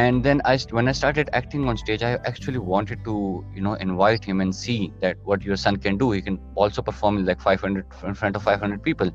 and 0.00 0.24
then 0.24 0.40
i 0.50 0.56
when 0.76 0.88
i 0.90 0.92
started 0.98 1.28
acting 1.38 1.68
on 1.70 1.76
stage 1.80 2.02
i 2.02 2.12
actually 2.30 2.60
wanted 2.72 3.04
to 3.08 3.14
you 3.54 3.60
know 3.64 3.74
invite 3.86 4.24
him 4.24 4.40
and 4.40 4.54
see 4.58 4.92
that 5.00 5.18
what 5.30 5.42
your 5.48 5.56
son 5.64 5.76
can 5.86 5.98
do 6.02 6.10
he 6.12 6.22
can 6.28 6.38
also 6.54 6.80
perform 6.80 7.24
like 7.26 7.40
500 7.40 7.84
in 8.04 8.14
front 8.14 8.34
of 8.34 8.42
500 8.42 8.82
people 8.82 9.10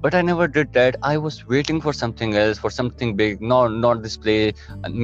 but 0.00 0.14
i 0.14 0.22
never 0.22 0.46
did 0.46 0.72
that 0.74 0.96
i 1.02 1.16
was 1.16 1.44
waiting 1.54 1.80
for 1.80 1.92
something 1.92 2.36
else 2.36 2.56
for 2.66 2.70
something 2.70 3.16
big 3.16 3.42
not 3.54 3.72
not 3.86 4.02
this 4.04 4.16
play 4.16 4.54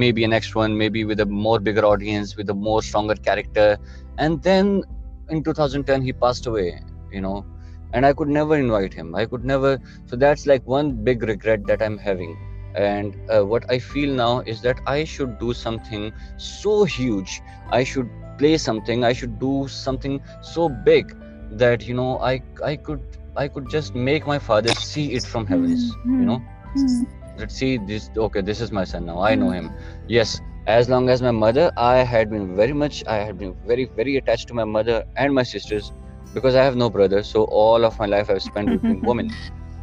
maybe 0.03 0.23
a 0.23 0.27
next 0.35 0.55
one 0.55 0.77
maybe 0.77 1.03
with 1.03 1.19
a 1.19 1.25
more 1.25 1.59
bigger 1.59 1.85
audience 1.85 2.37
with 2.37 2.49
a 2.49 2.57
more 2.69 2.81
stronger 2.81 3.15
character 3.15 3.77
and 4.17 4.41
then 4.41 4.83
in 5.29 5.43
2010 5.43 6.01
he 6.01 6.13
passed 6.13 6.45
away 6.47 6.81
you 7.11 7.21
know 7.21 7.45
and 7.93 8.05
i 8.05 8.13
could 8.13 8.27
never 8.27 8.55
invite 8.55 8.93
him. 8.93 9.15
I 9.15 9.25
could 9.25 9.43
never 9.43 9.79
so 10.05 10.15
that's 10.15 10.45
like 10.45 10.65
one 10.67 10.91
big 11.03 11.23
regret 11.23 11.65
that 11.67 11.81
i'm 11.81 11.97
having. 11.97 12.37
And 12.75 13.15
uh, 13.29 13.43
what 13.43 13.69
i 13.69 13.79
feel 13.79 14.13
now 14.13 14.41
is 14.41 14.61
that 14.61 14.79
i 14.85 15.03
should 15.03 15.39
do 15.39 15.53
something 15.53 16.11
so 16.37 16.83
huge. 16.83 17.41
I 17.71 17.83
should 17.83 18.09
play 18.37 18.57
something. 18.57 19.03
I 19.03 19.13
should 19.13 19.39
do 19.39 19.67
something 19.67 20.21
so 20.41 20.69
big 20.69 21.15
that 21.51 21.87
you 21.87 21.95
know 21.95 22.19
i 22.19 22.41
i 22.63 22.75
could 22.75 23.01
i 23.35 23.47
could 23.47 23.69
just 23.69 23.95
make 23.95 24.27
my 24.27 24.37
father 24.37 24.73
see 24.75 25.13
it 25.13 25.25
from 25.25 25.47
heavens 25.47 25.95
you 26.05 26.25
know. 26.31 26.37
Mm-hmm. 26.37 26.85
Mm-hmm. 26.85 27.39
Let's 27.39 27.55
see 27.55 27.77
this 27.77 28.09
okay 28.15 28.41
this 28.41 28.61
is 28.61 28.71
my 28.71 28.83
son 28.83 29.05
now. 29.05 29.19
I 29.21 29.33
know 29.33 29.47
mm-hmm. 29.47 29.67
him. 29.69 30.07
Yes 30.07 30.39
as 30.67 30.89
long 30.89 31.09
as 31.09 31.21
my 31.21 31.31
mother 31.31 31.71
i 31.77 31.97
had 32.13 32.29
been 32.29 32.55
very 32.55 32.73
much 32.73 33.03
i 33.07 33.17
had 33.17 33.37
been 33.37 33.55
very 33.65 33.85
very 33.95 34.15
attached 34.17 34.47
to 34.47 34.53
my 34.53 34.63
mother 34.63 35.03
and 35.17 35.33
my 35.33 35.43
sisters 35.43 35.91
because 36.33 36.55
i 36.55 36.63
have 36.63 36.75
no 36.75 36.89
brother 36.89 37.23
so 37.23 37.43
all 37.45 37.85
of 37.85 37.97
my 37.99 38.05
life 38.05 38.29
i've 38.29 38.41
spent 38.41 38.71
with 38.71 38.81
women. 39.03 39.31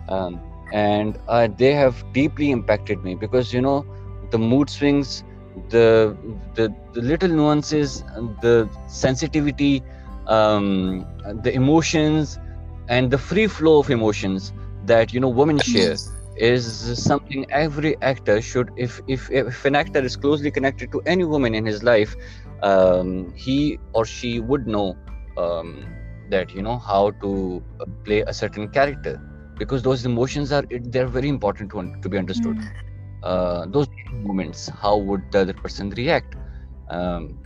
Um, 0.09 0.41
and 0.73 1.19
uh, 1.29 1.49
they 1.57 1.73
have 1.75 2.05
deeply 2.13 2.51
impacted 2.51 3.03
me 3.03 3.15
because 3.15 3.53
you 3.53 3.61
know 3.61 3.85
the 4.31 4.39
mood 4.39 4.69
swings 4.71 5.25
the 5.69 6.17
the, 6.55 6.75
the 6.93 7.01
little 7.01 7.29
nuances 7.29 8.03
the 8.41 8.69
sensitivity 8.87 9.83
um, 10.27 11.07
the 11.43 11.53
emotions 11.55 12.39
and 12.89 13.11
the 13.11 13.19
free 13.19 13.47
flow 13.47 13.79
of 13.79 13.91
emotions 13.91 14.53
that 14.83 15.13
you 15.13 15.21
know 15.21 15.29
women 15.29 15.61
share 15.61 15.99
is 16.37 17.03
something 17.03 17.45
every 17.51 17.97
actor 18.03 18.41
should 18.41 18.71
if 18.77 19.01
if 19.09 19.31
if 19.31 19.65
an 19.65 19.75
actor 19.75 20.01
is 20.01 20.17
closely 20.17 20.51
connected 20.51 20.91
to 20.93 21.01
any 21.07 21.25
woman 21.25 21.55
in 21.55 21.67
his 21.67 21.83
life 21.83 22.15
um, 22.63 23.33
he 23.35 23.79
or 23.93 24.05
she 24.05 24.41
would 24.41 24.67
know 24.67 24.97
um, 25.37 25.87
that 26.31 26.53
you 26.55 26.63
know 26.63 26.79
how 26.79 27.11
to 27.23 27.63
play 28.05 28.23
a 28.27 28.33
certain 28.33 28.69
character. 28.69 29.21
Because 29.59 29.83
those 29.83 30.05
emotions 30.05 30.53
are 30.53 30.65
they're 30.71 31.07
very 31.09 31.29
important 31.29 31.71
to, 31.73 31.93
to 32.03 32.09
be 32.09 32.19
understood. 32.19 32.59
Mm. 32.59 32.69
uh, 33.23 33.67
those 33.69 33.89
moments 34.13 34.69
how 34.83 34.97
would 34.97 35.23
the 35.33 35.41
other 35.41 35.55
person 35.55 35.91
react? 35.91 36.37
Um, 36.91 37.39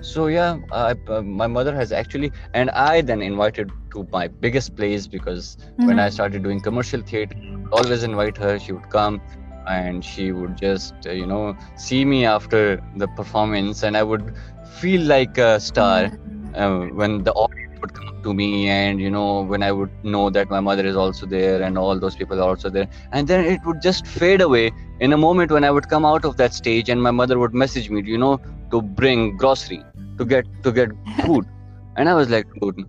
so 0.00 0.26
yeah 0.26 0.58
I, 0.72 0.94
uh, 1.08 1.22
my 1.22 1.46
mother 1.46 1.74
has 1.74 1.92
actually 1.92 2.32
and 2.54 2.70
i 2.70 3.00
then 3.00 3.22
invited 3.22 3.70
to 3.92 4.06
my 4.12 4.28
biggest 4.28 4.76
plays 4.76 5.08
because 5.08 5.56
mm-hmm. 5.56 5.86
when 5.86 5.98
i 5.98 6.06
mm-hmm. 6.06 6.14
started 6.14 6.42
doing 6.42 6.60
commercial 6.60 7.02
theater 7.02 7.36
always 7.72 8.02
invite 8.02 8.36
her 8.36 8.58
she 8.58 8.72
would 8.72 8.88
come 8.90 9.20
and 9.68 10.04
she 10.04 10.32
would 10.32 10.56
just 10.56 10.94
uh, 11.06 11.10
you 11.10 11.26
know 11.26 11.56
see 11.76 12.04
me 12.04 12.24
after 12.24 12.82
the 12.96 13.08
performance 13.08 13.82
and 13.82 13.96
i 13.96 14.02
would 14.02 14.34
feel 14.80 15.02
like 15.02 15.36
a 15.38 15.60
star 15.60 16.04
mm-hmm. 16.04 16.54
uh, 16.54 16.86
when 16.94 17.22
the 17.24 17.32
audience 17.32 17.67
would 17.80 17.94
come 17.94 18.22
to 18.22 18.34
me 18.34 18.68
and 18.68 19.00
you 19.00 19.10
know 19.10 19.42
when 19.42 19.62
i 19.62 19.70
would 19.72 19.90
know 20.04 20.30
that 20.30 20.50
my 20.50 20.60
mother 20.60 20.86
is 20.86 20.96
also 20.96 21.26
there 21.26 21.62
and 21.62 21.78
all 21.78 21.98
those 21.98 22.16
people 22.16 22.38
are 22.40 22.48
also 22.48 22.68
there. 22.70 22.88
And 23.12 23.26
then 23.28 23.44
it 23.44 23.60
would 23.64 23.80
just 23.82 24.06
fade 24.06 24.40
away 24.40 24.70
in 25.00 25.12
a 25.12 25.16
moment 25.16 25.50
when 25.50 25.64
i 25.64 25.70
would 25.70 25.88
come 25.88 26.04
out 26.04 26.24
of 26.24 26.36
that 26.36 26.54
stage 26.54 26.88
and 26.88 27.02
my 27.02 27.10
mother 27.10 27.38
would 27.38 27.54
message 27.54 27.90
me 27.90 28.02
you 28.04 28.18
know 28.18 28.40
to 28.70 28.82
bring 28.82 29.36
grocery 29.36 29.82
to 30.18 30.24
get 30.24 30.46
to 30.62 30.72
get 30.72 30.90
food. 31.24 31.46
And 31.96 32.08
i 32.08 32.14
was 32.14 32.30
like 32.30 32.46
dude 32.60 32.84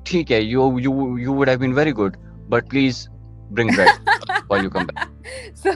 okay 0.00 0.40
you 0.40 0.78
you 0.78 1.16
you 1.16 1.32
would 1.32 1.48
have 1.48 1.60
been 1.60 1.74
very 1.74 1.92
good 1.92 2.16
but 2.48 2.68
please 2.68 3.08
bring 3.50 3.72
bread 3.74 3.90
while 4.48 4.62
you 4.62 4.70
come 4.70 4.86
back. 4.86 5.10
So 5.54 5.74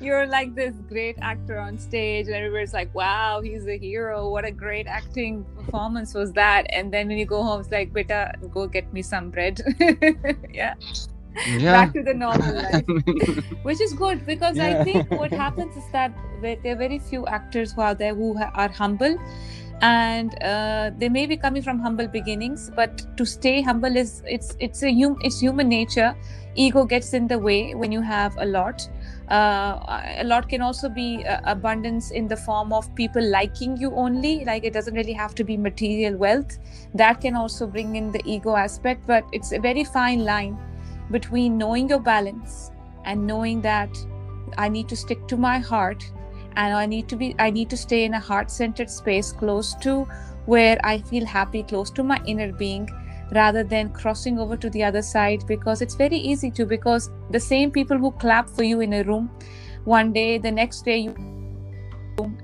you're 0.00 0.26
like 0.26 0.54
this 0.54 0.74
great 0.88 1.16
actor 1.20 1.58
on 1.58 1.78
stage 1.78 2.26
and 2.26 2.34
everybody's 2.34 2.72
like 2.72 2.94
wow 2.94 3.40
he's 3.42 3.66
a 3.66 3.76
hero. 3.76 4.30
What 4.30 4.44
a 4.44 4.50
great 4.50 4.86
acting 4.86 5.44
performance 5.56 6.14
was 6.14 6.32
that. 6.32 6.66
And 6.70 6.92
then 6.92 7.08
when 7.08 7.18
you 7.18 7.26
go 7.26 7.42
home 7.42 7.60
it's 7.60 7.70
like 7.70 7.92
beta 7.92 8.32
go 8.50 8.66
get 8.66 8.92
me 8.92 9.02
some 9.02 9.30
bread. 9.30 9.60
Yeah. 10.52 10.74
Yeah. 11.46 11.72
back 11.72 11.92
to 11.92 12.02
the 12.02 12.14
normal 12.14 12.54
life. 12.62 12.84
Which 13.62 13.80
is 13.80 13.92
good 13.92 14.26
because 14.26 14.56
yeah. 14.56 14.80
i 14.80 14.84
think 14.84 15.10
what 15.10 15.30
happens 15.30 15.76
is 15.76 15.84
that 15.92 16.12
there 16.42 16.58
are 16.64 16.76
very 16.76 16.98
few 16.98 17.26
actors 17.26 17.72
who 17.72 17.82
are 17.82 17.94
there 17.94 18.14
who 18.14 18.36
are 18.38 18.68
humble. 18.68 19.16
And 19.82 20.34
uh, 20.42 20.90
they 20.98 21.08
may 21.08 21.24
be 21.24 21.38
coming 21.38 21.62
from 21.62 21.78
humble 21.78 22.06
beginnings 22.06 22.70
but 22.74 23.16
to 23.16 23.24
stay 23.24 23.62
humble 23.62 23.96
is 23.96 24.22
it's 24.26 24.56
it's 24.58 24.82
a 24.82 24.92
hum, 24.92 25.16
it's 25.22 25.40
human 25.40 25.68
nature 25.68 26.14
ego 26.54 26.84
gets 26.84 27.14
in 27.14 27.26
the 27.28 27.38
way 27.38 27.74
when 27.74 27.92
you 27.92 28.00
have 28.00 28.36
a 28.38 28.46
lot. 28.46 28.88
Uh, 29.30 29.78
a 30.18 30.24
lot 30.24 30.48
can 30.48 30.60
also 30.60 30.88
be 30.88 31.24
uh, 31.24 31.40
abundance 31.44 32.10
in 32.10 32.26
the 32.26 32.36
form 32.36 32.72
of 32.72 32.92
people 32.94 33.22
liking 33.22 33.76
you 33.76 33.92
only. 33.94 34.44
Like 34.44 34.64
it 34.64 34.72
doesn't 34.72 34.94
really 34.94 35.12
have 35.12 35.34
to 35.36 35.44
be 35.44 35.56
material 35.56 36.16
wealth. 36.16 36.58
That 36.94 37.20
can 37.20 37.36
also 37.36 37.66
bring 37.66 37.96
in 37.96 38.10
the 38.10 38.22
ego 38.24 38.56
aspect 38.56 39.06
but 39.06 39.24
it's 39.32 39.52
a 39.52 39.58
very 39.58 39.84
fine 39.84 40.24
line 40.24 40.58
between 41.10 41.58
knowing 41.58 41.88
your 41.88 42.00
balance 42.00 42.70
and 43.04 43.26
knowing 43.26 43.60
that 43.62 43.90
I 44.58 44.68
need 44.68 44.88
to 44.88 44.96
stick 44.96 45.26
to 45.28 45.36
my 45.36 45.58
heart 45.58 46.04
and 46.56 46.74
I 46.74 46.86
need 46.86 47.08
to 47.08 47.16
be 47.16 47.34
I 47.38 47.50
need 47.50 47.70
to 47.70 47.76
stay 47.76 48.04
in 48.04 48.14
a 48.14 48.20
heart-centered 48.20 48.90
space 48.90 49.32
close 49.32 49.74
to 49.76 50.06
where 50.46 50.78
I 50.82 50.98
feel 50.98 51.24
happy, 51.24 51.62
close 51.62 51.90
to 51.92 52.02
my 52.02 52.20
inner 52.26 52.52
being, 52.52 52.88
rather 53.32 53.62
than 53.62 53.90
crossing 53.90 54.38
over 54.38 54.56
to 54.56 54.70
the 54.70 54.82
other 54.82 55.02
side 55.02 55.44
because 55.46 55.82
it's 55.82 55.94
very 55.94 56.16
easy 56.16 56.50
to 56.50 56.66
because 56.66 57.10
the 57.30 57.40
same 57.40 57.70
people 57.70 57.96
who 57.96 58.10
clap 58.12 58.48
for 58.48 58.62
you 58.62 58.80
in 58.80 58.92
a 58.94 59.02
room 59.04 59.30
one 59.84 60.12
day 60.12 60.38
the 60.38 60.50
next 60.50 60.84
day 60.84 60.98
you 60.98 61.14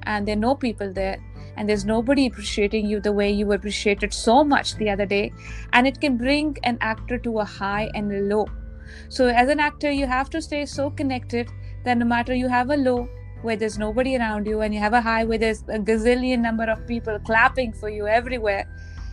and 0.05 0.27
there 0.27 0.37
are 0.37 0.47
no 0.49 0.55
people 0.55 0.93
there 0.93 1.19
and 1.57 1.69
there's 1.69 1.85
nobody 1.85 2.27
appreciating 2.27 2.87
you 2.87 3.01
the 3.01 3.13
way 3.13 3.31
you 3.31 3.53
appreciated 3.53 4.13
so 4.13 4.45
much 4.45 4.77
the 4.77 4.89
other 4.91 5.07
day 5.07 5.33
and 5.73 5.87
it 5.87 6.01
can 6.01 6.17
bring 6.17 6.57
an 6.65 6.79
actor 6.81 7.19
to 7.19 7.39
a 7.39 7.45
high 7.45 7.91
and 7.95 8.13
a 8.13 8.21
low. 8.21 8.47
So 9.09 9.29
as 9.29 9.49
an 9.49 9.61
actor 9.61 9.91
you 9.91 10.07
have 10.07 10.31
to 10.31 10.43
stay 10.43 10.67
so 10.67 10.91
connected 10.91 11.49
that 11.85 11.99
no 11.99 12.05
matter 12.05 12.35
you 12.35 12.49
have 12.49 12.71
a 12.71 12.77
low 12.77 13.09
where 13.43 13.57
there's 13.57 13.79
nobody 13.79 14.17
around 14.17 14.47
you 14.47 14.61
and 14.61 14.75
you 14.75 14.81
have 14.81 14.93
a 14.93 15.01
high 15.01 15.25
where 15.25 15.39
there's 15.39 15.63
a 15.63 15.79
gazillion 15.79 16.41
number 16.41 16.65
of 16.65 16.87
people 16.87 17.19
clapping 17.21 17.73
for 17.73 17.89
you 17.89 18.07
everywhere 18.07 18.67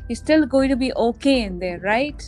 you're 0.08 0.16
still 0.16 0.46
going 0.46 0.70
to 0.70 0.76
be 0.76 0.94
okay 0.94 1.42
in 1.42 1.60
there 1.60 1.80
right? 1.80 2.24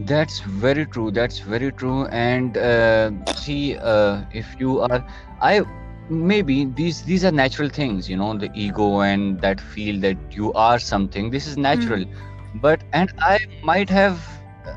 That's 0.00 0.40
very 0.40 0.86
true 0.86 1.10
that's 1.10 1.40
very 1.40 1.72
true. 1.72 2.06
And 2.06 2.56
uh, 2.56 3.10
see 3.34 3.76
uh, 3.76 4.22
if 4.32 4.46
you 4.58 4.80
are 4.80 5.04
i 5.40 5.62
maybe 6.10 6.64
these 6.64 7.02
these 7.02 7.24
are 7.24 7.30
natural 7.30 7.68
things 7.68 8.08
you 8.08 8.16
know 8.16 8.36
the 8.36 8.50
ego 8.54 9.00
and 9.00 9.40
that 9.40 9.60
feel 9.60 10.00
that 10.00 10.16
you 10.30 10.52
are 10.54 10.78
something 10.78 11.30
this 11.30 11.46
is 11.46 11.56
natural. 11.56 12.00
Mm. 12.00 12.60
but 12.62 12.82
and 12.92 13.12
i 13.20 13.38
might 13.62 13.90
have 13.90 14.18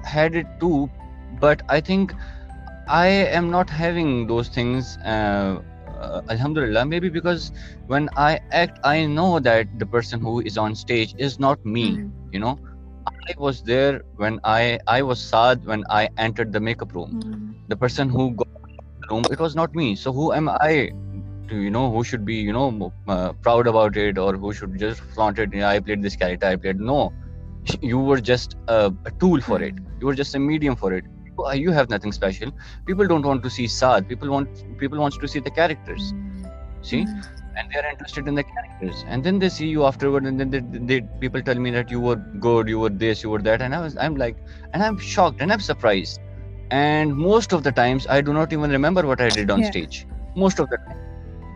had 0.04 0.36
it 0.36 0.46
too 0.60 0.90
but 1.40 1.62
i 1.70 1.80
think 1.80 2.14
i 2.88 3.08
am 3.08 3.50
not 3.50 3.70
having 3.70 4.28
those 4.28 4.50
things 4.50 4.98
uh, 4.98 5.62
uh, 6.02 6.22
alhamdulillah 6.30 6.86
maybe 6.86 7.10
because 7.10 7.52
when 7.88 8.10
i 8.16 8.40
act 8.52 8.80
i 8.84 9.06
know 9.06 9.40
that 9.40 9.68
the 9.80 9.86
person 9.86 10.20
who 10.20 10.40
is 10.42 10.58
on 10.58 10.76
stage 10.76 11.16
is 11.18 11.40
not 11.40 11.66
me 11.66 11.92
mm. 11.92 12.12
you 12.32 12.40
know. 12.40 12.60
I 13.30 13.34
was 13.38 13.62
there 13.64 14.02
when 14.16 14.40
i 14.44 14.80
i 14.88 15.02
was 15.02 15.20
Saad 15.20 15.66
when 15.66 15.84
i 15.90 16.10
entered 16.18 16.52
the 16.54 16.60
makeup 16.60 16.94
room. 16.94 17.20
Mm. 17.24 17.70
the 17.70 17.78
person 17.84 18.10
who 18.10 18.32
got 18.42 18.48
the 19.02 19.08
room 19.12 19.24
it 19.32 19.40
was 19.40 19.56
not 19.56 19.76
me. 19.76 19.96
So 19.96 20.14
who 20.14 20.34
am 20.34 20.50
i 20.50 20.92
to 21.50 21.62
you 21.66 21.72
know 21.72 21.92
who 21.92 22.04
should 22.04 22.26
be 22.26 22.36
you 22.36 22.54
know 22.54 22.92
uh, 23.08 23.34
proud 23.48 23.68
about 23.68 23.98
it 23.98 24.18
or 24.18 24.34
who 24.34 24.54
should 24.54 24.78
just 24.80 25.02
flaunt 25.16 25.40
it 25.40 25.54
yeah, 25.54 25.70
i 25.70 25.80
played 25.80 26.02
this 26.02 26.16
character 26.16 26.48
i 26.48 26.56
played 26.56 26.80
no. 26.80 27.12
You 27.82 28.00
were 28.00 28.20
just 28.20 28.56
a, 28.68 28.92
a 29.06 29.12
tool 29.20 29.40
for 29.40 29.62
it. 29.62 29.76
You 30.00 30.08
were 30.08 30.16
just 30.16 30.34
a 30.34 30.40
medium 30.40 30.76
for 30.76 30.94
it 30.94 31.06
Uh, 31.46 31.54
you 31.54 31.72
have 31.72 31.90
nothing 31.90 32.12
special. 32.12 32.52
People 32.86 33.08
don't 33.08 33.26
want 33.26 33.44
to 33.44 33.50
see 33.50 33.68
Saad 33.68 34.08
people 34.08 34.30
want 34.30 34.64
people 34.78 35.00
wants 35.00 35.18
to 35.18 35.28
see 35.28 35.40
the 35.40 35.52
characters. 35.52 36.12
Hmm. 36.12 36.46
See? 36.82 37.04
Hmm. 37.04 37.20
And 37.58 37.70
they're 37.72 37.90
interested 37.90 38.28
in 38.30 38.36
the 38.36 38.44
characters. 38.44 39.04
And 39.08 39.24
then 39.24 39.38
they 39.38 39.50
see 39.50 39.68
you 39.68 39.86
afterward 39.86 40.26
and 40.26 40.40
then 40.40 40.50
they, 40.50 40.62
they, 40.62 41.02
people 41.20 41.42
tell 41.42 41.56
me 41.56 41.70
that 41.72 41.92
you 41.92 42.00
were 42.00 42.16
good 42.16 42.70
you 42.70 42.80
were 42.80 42.90
this 42.90 43.24
you 43.24 43.30
were 43.30 43.42
that. 43.42 43.62
And 43.62 43.76
i 43.76 43.82
was 43.82 43.98
i'm 43.98 44.16
like 44.16 44.38
and 44.74 44.84
i'm 44.84 44.98
shocked 44.98 45.42
and 45.42 45.52
i'm 45.52 45.60
surprised. 45.60 46.20
And 46.72 47.16
most 47.16 47.54
of 47.54 47.64
the 47.64 47.72
times 47.72 48.08
i 48.08 48.22
do 48.22 48.34
not 48.34 48.54
even 48.54 48.72
remember 48.72 49.06
what 49.06 49.22
i 49.22 49.30
did 49.30 49.52
on 49.52 49.62
yeah. 49.62 49.72
stage. 49.72 50.08
Most 50.36 50.60
of 50.60 50.70
the 50.70 50.78
time. 50.78 50.98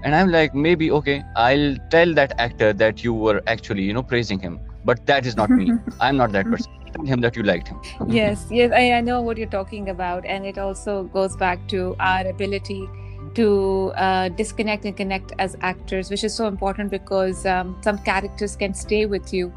And 0.04 0.14
i'm 0.14 0.32
like 0.32 0.54
maybe 0.54 0.92
okay 0.92 1.24
i'll 1.36 1.76
tell 1.90 2.14
that 2.14 2.40
actor 2.40 2.74
that 2.74 3.04
you 3.04 3.14
were 3.14 3.42
actually 3.48 3.84
you 3.84 3.94
know 3.94 4.04
praising 4.04 4.40
him. 4.40 4.60
But 4.84 5.06
that 5.08 5.26
is 5.26 5.36
not 5.36 5.50
me. 5.50 5.72
I'm 6.00 6.18
not 6.18 6.32
that 6.34 6.46
hmm. 6.46 6.52
person 6.52 6.85
him 7.04 7.22
that 7.22 7.36
you 7.36 7.44
liked 7.44 7.68
him. 7.68 7.82
Yes 8.08 8.48
yes 8.50 8.72
I, 8.72 8.94
I 8.94 9.02
know 9.02 9.22
what 9.22 9.38
you're 9.38 9.56
talking 9.56 9.90
about 9.90 10.26
and 10.26 10.46
it 10.46 10.58
also 10.58 11.04
goes 11.04 11.36
back 11.36 11.68
to 11.70 11.96
our 12.00 12.28
ability 12.28 12.88
to 13.36 13.92
uh, 13.98 14.30
disconnect 14.30 14.86
and 14.86 14.96
connect 14.96 15.34
as 15.40 15.58
actors 15.62 16.10
which 16.10 16.24
is 16.24 16.34
so 16.34 16.48
important 16.48 16.90
because 16.90 17.46
um, 17.46 17.78
some 17.82 17.98
characters 18.00 18.56
can 18.56 18.74
stay 18.74 19.06
with 19.06 19.34
you. 19.34 19.54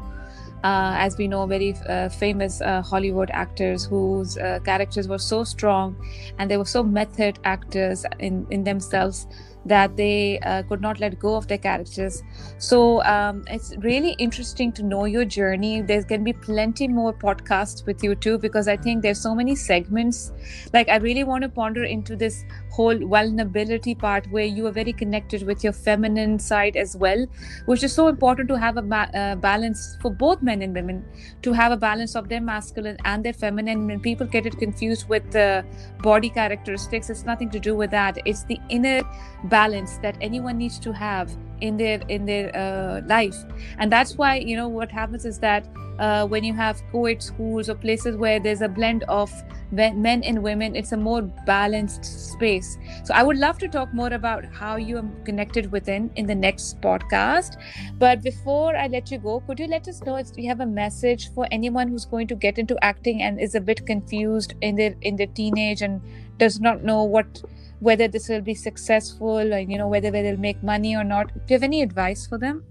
Uh, 0.61 0.93
as 0.97 1.17
we 1.17 1.25
know, 1.25 1.45
very 1.45 1.73
uh, 1.87 2.09
famous 2.09 2.59
uh, 2.59 2.81
Hollywood 2.81 3.29
actors 3.31 3.85
whose 3.85 4.37
uh, 4.37 4.59
characters 4.65 5.07
were 5.07 5.17
so 5.17 5.45
strong 5.45 5.95
and 6.37 6.51
they 6.51 6.57
were 6.57 6.65
so 6.65 6.83
method 6.83 7.39
actors 7.45 8.05
in, 8.19 8.45
in 8.49 8.65
themselves 8.65 9.25
that 9.65 9.95
they 9.97 10.39
uh, 10.39 10.63
could 10.63 10.81
not 10.81 10.99
let 10.99 11.19
go 11.19 11.35
of 11.35 11.47
their 11.47 11.57
characters. 11.57 12.23
So 12.57 13.03
um, 13.03 13.43
it's 13.47 13.75
really 13.79 14.11
interesting 14.13 14.71
to 14.73 14.83
know 14.83 15.05
your 15.05 15.25
journey. 15.25 15.81
There's 15.81 16.05
going 16.05 16.21
to 16.21 16.25
be 16.25 16.33
plenty 16.33 16.87
more 16.87 17.13
podcasts 17.13 17.85
with 17.85 18.03
you 18.03 18.15
too, 18.15 18.37
because 18.37 18.67
I 18.67 18.77
think 18.77 19.01
there's 19.01 19.21
so 19.21 19.35
many 19.35 19.55
segments. 19.55 20.31
Like 20.73 20.89
I 20.89 20.97
really 20.97 21.23
want 21.23 21.43
to 21.43 21.49
ponder 21.49 21.83
into 21.83 22.15
this 22.15 22.45
whole 22.69 22.97
vulnerability 22.97 23.95
part 23.95 24.29
where 24.31 24.45
you 24.45 24.67
are 24.67 24.71
very 24.71 24.93
connected 24.93 25.43
with 25.43 25.63
your 25.63 25.73
feminine 25.73 26.39
side 26.39 26.75
as 26.75 26.95
well, 26.95 27.25
which 27.65 27.83
is 27.83 27.93
so 27.93 28.07
important 28.07 28.47
to 28.49 28.57
have 28.57 28.77
a 28.77 28.81
ba- 28.81 29.09
uh, 29.13 29.35
balance 29.35 29.97
for 30.01 30.11
both 30.11 30.41
men 30.41 30.61
and 30.61 30.73
women, 30.73 31.03
to 31.41 31.53
have 31.53 31.71
a 31.71 31.77
balance 31.77 32.15
of 32.15 32.29
their 32.29 32.41
masculine 32.41 32.97
and 33.05 33.23
their 33.23 33.33
feminine. 33.33 33.87
When 33.87 33.99
people 33.99 34.27
get 34.27 34.45
it 34.45 34.57
confused 34.57 35.09
with 35.09 35.29
the 35.31 35.65
body 36.01 36.29
characteristics, 36.29 37.09
it's 37.09 37.25
nothing 37.25 37.49
to 37.51 37.59
do 37.59 37.75
with 37.75 37.91
that. 37.91 38.17
It's 38.25 38.43
the 38.43 38.59
inner 38.69 39.01
balance 39.45 39.97
that 39.97 40.17
anyone 40.21 40.57
needs 40.57 40.79
to 40.79 40.93
have 40.93 41.35
in 41.61 41.77
their 41.77 42.01
in 42.07 42.25
their 42.25 42.55
uh, 42.55 43.01
life. 43.05 43.37
And 43.77 43.91
that's 43.91 44.17
why 44.17 44.37
you 44.37 44.55
know 44.55 44.67
what 44.67 44.91
happens 44.91 45.25
is 45.25 45.39
that 45.39 45.67
uh, 45.99 46.25
when 46.25 46.43
you 46.43 46.53
have 46.53 46.81
co-ed 46.91 47.21
schools 47.21 47.69
or 47.69 47.75
places 47.75 48.15
where 48.15 48.39
there's 48.39 48.61
a 48.61 48.69
blend 48.69 49.03
of 49.03 49.31
men 49.71 50.23
and 50.23 50.41
women 50.41 50.75
it's 50.75 50.93
a 50.93 50.97
more 50.97 51.21
balanced 51.45 52.03
space. 52.03 52.77
So 53.03 53.13
i 53.13 53.21
would 53.21 53.37
love 53.37 53.59
to 53.59 53.67
talk 53.67 53.93
more 53.93 54.13
about 54.13 54.45
how 54.45 54.77
you 54.77 54.97
are 54.97 55.05
connected 55.25 55.71
within 55.71 56.09
in 56.15 56.25
the 56.25 56.35
next 56.35 56.81
podcast. 56.81 57.57
But 57.97 58.23
before 58.23 58.75
i 58.75 58.87
let 58.87 59.11
you 59.11 59.19
go 59.19 59.41
could 59.41 59.59
you 59.59 59.67
let 59.67 59.87
us 59.87 60.01
know 60.03 60.15
if 60.15 60.29
you 60.37 60.47
have 60.47 60.61
a 60.61 60.65
message 60.65 61.31
for 61.33 61.47
anyone 61.51 61.87
who's 61.87 62.05
going 62.05 62.27
to 62.27 62.35
get 62.35 62.57
into 62.57 62.83
acting 62.83 63.21
and 63.21 63.39
is 63.39 63.55
a 63.55 63.61
bit 63.61 63.85
confused 63.85 64.53
in 64.61 64.75
their 64.75 64.95
in 65.01 65.17
their 65.17 65.27
teenage 65.27 65.81
and 65.81 66.01
does 66.37 66.59
not 66.59 66.83
know 66.83 67.03
what 67.03 67.43
whether 67.79 68.07
this 68.07 68.29
will 68.29 68.41
be 68.41 68.53
successful 68.53 69.53
or 69.53 69.59
you 69.59 69.77
know 69.77 69.87
whether 69.87 70.11
they'll 70.11 70.37
make 70.37 70.61
money 70.63 70.95
or 70.95 71.03
not 71.03 71.33
do 71.33 71.41
you 71.47 71.55
have 71.55 71.63
any 71.63 71.81
advice 71.81 72.27
for 72.27 72.37
them 72.37 72.63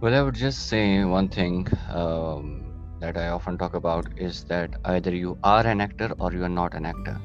well 0.00 0.14
i 0.14 0.22
would 0.22 0.34
just 0.34 0.68
say 0.68 1.04
one 1.04 1.28
thing 1.28 1.66
um, 1.90 2.68
that 3.00 3.16
I 3.16 3.28
often 3.28 3.58
talk 3.58 3.74
about 3.74 4.06
is 4.16 4.44
that 4.44 4.74
either 4.84 5.14
you 5.14 5.38
are 5.44 5.66
an 5.66 5.80
actor 5.80 6.12
or 6.18 6.32
you 6.32 6.44
are 6.44 6.48
not 6.48 6.74
an 6.74 6.86
actor. 6.86 7.20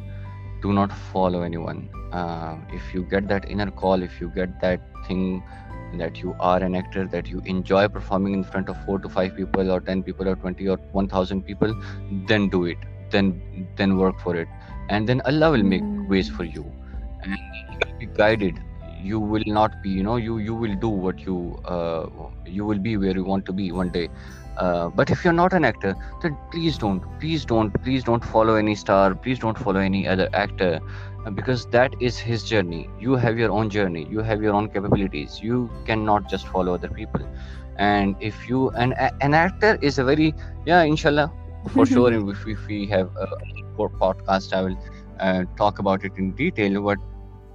Do 0.61 0.73
not 0.73 0.91
follow 1.11 1.41
anyone. 1.41 1.89
Uh, 2.11 2.57
if 2.71 2.93
you 2.93 3.03
get 3.03 3.27
that 3.27 3.49
inner 3.49 3.71
call, 3.71 4.01
if 4.03 4.21
you 4.21 4.29
get 4.29 4.61
that 4.61 4.81
thing 5.07 5.43
that 5.95 6.21
you 6.21 6.35
are 6.39 6.61
an 6.61 6.75
actor, 6.75 7.05
that 7.07 7.27
you 7.27 7.41
enjoy 7.45 7.87
performing 7.87 8.33
in 8.33 8.43
front 8.43 8.69
of 8.69 8.83
four 8.85 8.99
to 8.99 9.09
five 9.09 9.35
people, 9.35 9.71
or 9.71 9.79
10 9.79 10.03
people, 10.03 10.27
or 10.27 10.35
20 10.35 10.67
or 10.67 10.77
1000 10.91 11.43
people, 11.43 11.75
then 12.27 12.49
do 12.49 12.65
it. 12.65 12.77
Then, 13.09 13.67
then 13.75 13.97
work 13.97 14.19
for 14.19 14.35
it. 14.35 14.47
And 14.89 15.07
then 15.07 15.21
Allah 15.21 15.51
will 15.51 15.63
make 15.63 15.81
mm. 15.81 16.07
ways 16.07 16.29
for 16.29 16.43
you. 16.43 16.65
And 17.21 17.31
you 17.31 17.79
will 17.79 17.99
be 17.99 18.05
guided. 18.05 18.59
You 19.01 19.19
will 19.19 19.43
not 19.45 19.81
be 19.83 19.89
you 19.89 20.03
know 20.03 20.15
you 20.15 20.37
you 20.37 20.55
will 20.55 20.75
do 20.75 20.87
what 20.87 21.19
you 21.25 21.59
uh, 21.65 22.07
you 22.45 22.65
will 22.65 22.79
be 22.79 22.95
where 22.97 23.11
you 23.11 23.23
want 23.23 23.45
to 23.47 23.53
be 23.53 23.71
one 23.71 23.89
day. 23.89 24.09
Uh, 24.57 24.89
but 24.89 25.09
if 25.09 25.23
you're 25.23 25.33
not 25.33 25.51
an 25.51 25.65
actor 25.65 25.95
then 26.21 26.37
please 26.51 26.77
don't 26.77 27.01
please 27.19 27.43
don't 27.43 27.71
please 27.83 28.03
don't 28.03 28.23
follow 28.23 28.55
any 28.55 28.75
star. 28.75 29.13
Please 29.15 29.39
don't 29.39 29.57
follow 29.57 29.79
any 29.79 30.07
other 30.07 30.29
actor 30.33 30.79
uh, 31.25 31.29
because 31.31 31.65
that 31.67 31.93
is 31.99 32.17
his 32.17 32.43
journey. 32.43 32.89
You 32.99 33.15
have 33.15 33.37
your 33.37 33.51
own 33.51 33.69
journey. 33.69 34.07
You 34.09 34.19
have 34.19 34.41
your 34.41 34.53
own 34.53 34.69
capabilities. 34.69 35.39
You 35.41 35.69
cannot 35.85 36.29
just 36.29 36.47
follow 36.47 36.75
other 36.75 36.89
people. 36.89 37.27
And 37.77 38.15
if 38.19 38.47
you 38.47 38.69
an, 38.69 38.93
an 39.21 39.33
actor 39.33 39.77
is 39.81 39.99
a 39.99 40.03
very 40.03 40.33
yeah 40.65 40.83
inshallah 40.83 41.31
for 41.73 41.85
sure 41.93 42.13
if, 42.13 42.47
if 42.47 42.67
we 42.67 42.85
have 42.87 43.09
a 43.17 43.27
podcast 43.79 44.53
i 44.53 44.61
will 44.61 44.77
uh, 45.19 45.43
talk 45.57 45.79
about 45.79 46.03
it 46.03 46.11
in 46.17 46.31
detail 46.31 46.81
what 46.81 46.97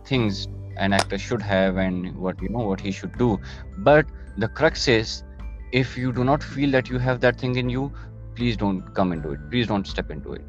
things 0.05 0.49
an 0.77 0.93
actor 0.93 1.19
should 1.19 1.43
have 1.43 1.77
and 1.77 2.17
what 2.17 2.41
you 2.41 2.49
know 2.49 2.67
what 2.67 2.81
he 2.81 2.91
should 2.91 3.17
do. 3.19 3.39
But 3.79 4.07
the 4.37 4.49
crux 4.49 4.89
is 4.89 5.25
if 5.73 5.97
you 5.97 6.13
do 6.13 6.25
not 6.25 6.43
feel 6.43 6.71
that 6.71 6.89
you 6.89 6.99
have 6.99 7.21
that 7.21 7.39
thing 7.39 7.57
in 7.57 7.69
you 7.69 7.93
please 8.35 8.57
don't 8.57 8.95
come 8.95 9.13
into 9.13 9.33
it. 9.33 9.51
Please 9.51 9.67
don't 9.67 9.87
step 9.87 10.11
into 10.11 10.33
it. 10.33 10.43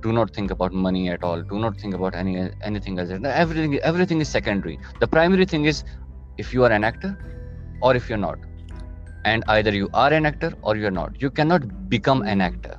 Do 0.00 0.12
not 0.12 0.34
think 0.34 0.50
about 0.50 0.72
money 0.72 1.10
at 1.10 1.22
all. 1.22 1.42
Do 1.42 1.58
not 1.58 1.78
think 1.78 1.94
about 1.94 2.14
any 2.14 2.50
anything 2.62 2.98
else. 2.98 3.10
Everything 3.10 3.78
everything 3.80 4.20
is 4.20 4.28
secondary. 4.28 4.78
The 5.00 5.06
primary 5.06 5.44
thing 5.44 5.66
is 5.66 5.84
if 6.38 6.52
you 6.54 6.64
are 6.64 6.72
an 6.72 6.84
actor 6.84 7.12
or 7.82 7.94
if 7.94 8.08
you're 8.08 8.24
not. 8.26 8.38
And 9.24 9.44
either 9.48 9.72
you 9.72 9.88
are 9.94 10.12
an 10.12 10.26
actor 10.26 10.52
or 10.62 10.76
you're 10.76 10.90
not. 10.90 11.20
You 11.20 11.30
cannot 11.30 11.88
become 11.88 12.22
an 12.22 12.40
actor. 12.40 12.78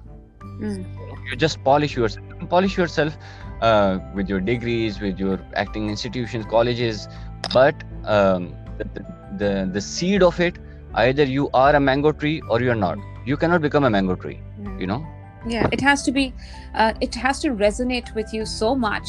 Mm. 0.60 0.86
you 1.30 1.36
just 1.36 1.62
polish 1.64 1.96
yourself 1.98 2.35
polish 2.46 2.78
yourself 2.78 3.18
uh, 3.62 4.00
with 4.14 4.30
your 4.30 4.40
degrees 4.40 5.00
with 5.00 5.20
your 5.20 5.40
acting 5.56 5.90
institutions 5.90 6.46
colleges. 6.46 7.08
But 7.54 7.84
um, 8.06 8.56
the, 8.78 9.06
the 9.38 9.70
the 9.72 9.82
seed 9.82 10.24
of 10.24 10.40
it 10.40 10.58
either 10.96 11.24
you 11.24 11.50
are 11.54 11.76
a 11.76 11.80
mango 11.80 12.12
tree 12.12 12.42
or 12.50 12.62
you're 12.62 12.76
not. 12.76 12.98
You 13.26 13.38
cannot 13.38 13.62
become 13.62 13.84
a 13.84 13.90
mango 13.90 14.16
tree 14.16 14.40
mm. 14.60 14.80
you 14.80 14.88
know? 14.88 15.06
Yeah 15.48 15.68
it 15.72 15.82
has 15.82 16.04
to 16.04 16.12
be 16.12 16.34
uh, 16.74 16.94
it 17.02 17.14
has 17.16 17.40
to 17.42 17.50
resonate 17.50 18.14
with 18.16 18.34
you 18.34 18.46
so 18.46 18.76
much 18.76 19.08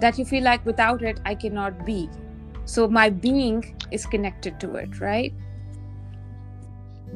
that 0.00 0.18
you 0.18 0.24
feel 0.24 0.42
like 0.42 0.64
without 0.66 1.02
it 1.02 1.20
i 1.24 1.34
cannot 1.34 1.84
be. 1.86 2.08
So 2.64 2.88
my 2.88 3.10
being 3.10 3.78
is 3.90 4.06
connected 4.06 4.58
to 4.60 4.74
it 4.76 5.00
right? 5.00 5.34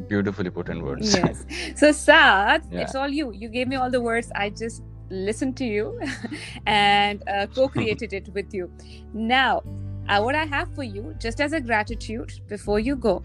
Beautifully 0.09 0.51
put 0.51 0.69
in 0.69 0.83
words. 0.83 1.14
Yes. 1.14 1.45
So 1.75 1.91
Saad, 1.91 2.62
yeah. 2.71 2.83
it's 2.83 2.95
all 2.95 3.09
you. 3.09 3.33
You 3.33 3.49
gave 3.49 3.66
me 3.66 3.77
all 3.77 3.91
the 3.91 4.01
words. 4.01 4.31
I 4.37 4.51
just 4.51 4.83
listened 5.11 5.57
to 5.57 5.65
you 5.65 6.01
and 6.67 7.23
uh, 7.29 7.47
co-created 7.55 8.13
it 8.13 8.29
with 8.35 8.53
you 8.53 8.71
now 9.13 9.63
uh, 10.09 10.21
what 10.23 10.35
I 10.35 10.45
have 10.47 10.75
for 10.75 10.83
you, 10.83 11.15
just 11.19 11.41
as 11.41 11.53
a 11.53 11.61
gratitude 11.61 12.33
before 12.49 12.81
you 12.81 12.97
go, 12.97 13.23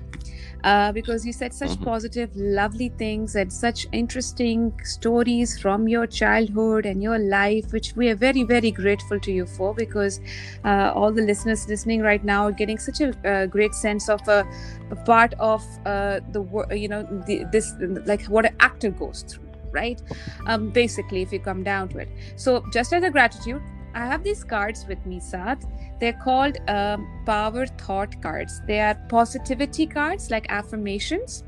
uh, 0.63 0.91
because 0.91 1.25
you 1.25 1.31
said 1.31 1.53
such 1.53 1.71
mm-hmm. 1.71 1.83
positive, 1.85 2.29
lovely 2.35 2.89
things 2.97 3.35
and 3.35 3.51
such 3.51 3.87
interesting 3.93 4.73
stories 4.83 5.59
from 5.59 5.87
your 5.87 6.05
childhood 6.05 6.85
and 6.85 7.01
your 7.01 7.19
life, 7.19 7.71
which 7.71 7.93
we 7.95 8.09
are 8.09 8.15
very, 8.15 8.43
very 8.43 8.71
grateful 8.71 9.19
to 9.21 9.31
you 9.31 9.45
for. 9.45 9.73
Because 9.73 10.19
uh, 10.65 10.91
all 10.93 11.11
the 11.11 11.21
listeners 11.21 11.67
listening 11.69 12.01
right 12.01 12.23
now 12.23 12.47
are 12.47 12.51
getting 12.51 12.77
such 12.77 12.99
a 12.99 13.11
uh, 13.27 13.45
great 13.45 13.73
sense 13.73 14.09
of 14.09 14.25
a, 14.27 14.45
a 14.91 14.95
part 14.95 15.33
of 15.39 15.63
uh, 15.85 16.19
the 16.31 16.67
you 16.75 16.89
know 16.89 17.03
the, 17.27 17.45
this 17.51 17.73
like 18.05 18.25
what 18.25 18.45
an 18.45 18.55
actor 18.59 18.89
goes 18.89 19.23
through 19.23 19.42
right 19.73 20.01
um, 20.47 20.69
basically 20.69 21.21
if 21.21 21.33
you 21.33 21.39
come 21.39 21.63
down 21.63 21.89
to 21.89 21.97
it 21.97 22.09
so 22.35 22.63
just 22.71 22.93
as 22.93 23.03
a 23.03 23.09
gratitude 23.09 23.61
i 23.93 24.05
have 24.05 24.23
these 24.23 24.43
cards 24.43 24.85
with 24.87 25.05
me 25.05 25.19
Saad 25.19 25.65
they're 26.03 26.19
called 26.21 26.57
um, 26.67 27.07
power 27.25 27.65
thought 27.65 28.21
cards. 28.21 28.61
They 28.67 28.81
are 28.81 28.95
positivity 29.07 29.87
cards, 29.87 30.29
like 30.29 30.45
affirmations. 30.49 31.45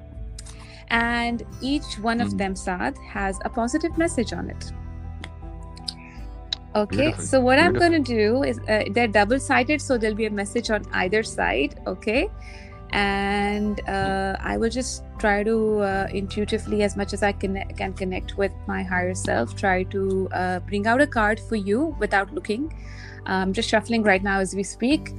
And 0.87 1.43
each 1.61 1.99
one 1.99 2.21
of 2.21 2.31
hmm. 2.31 2.37
them, 2.37 2.55
Saad, 2.55 2.97
has 3.09 3.37
a 3.43 3.49
positive 3.49 3.97
message 3.97 4.31
on 4.31 4.49
it. 4.49 4.71
Okay, 6.73 6.95
Beautiful. 6.95 7.25
so 7.25 7.41
what 7.41 7.57
Beautiful. 7.57 7.83
I'm 7.83 7.91
going 7.91 8.03
to 8.03 8.13
do 8.13 8.43
is 8.43 8.59
uh, 8.69 8.83
they're 8.91 9.09
double 9.09 9.41
sided, 9.41 9.81
so 9.81 9.97
there'll 9.97 10.15
be 10.15 10.25
a 10.25 10.31
message 10.31 10.69
on 10.69 10.85
either 10.93 11.21
side. 11.21 11.81
Okay, 11.85 12.29
and 12.91 13.81
uh, 13.89 14.37
I 14.39 14.57
will 14.57 14.69
just 14.69 15.03
try 15.19 15.43
to 15.43 15.79
uh, 15.79 16.07
intuitively, 16.13 16.83
as 16.83 16.95
much 16.95 17.13
as 17.13 17.23
I 17.23 17.31
can, 17.31 17.61
can 17.75 17.93
connect 17.93 18.37
with 18.37 18.53
my 18.67 18.83
higher 18.83 19.15
self, 19.15 19.55
try 19.55 19.83
to 19.83 20.29
uh, 20.31 20.59
bring 20.59 20.87
out 20.87 21.01
a 21.01 21.07
card 21.07 21.39
for 21.39 21.55
you 21.55 21.95
without 21.99 22.33
looking. 22.33 22.73
I'm 23.25 23.53
just 23.53 23.69
shuffling 23.69 24.03
right 24.03 24.21
now 24.21 24.39
as 24.39 24.53
we 24.53 24.63
speak. 24.63 25.13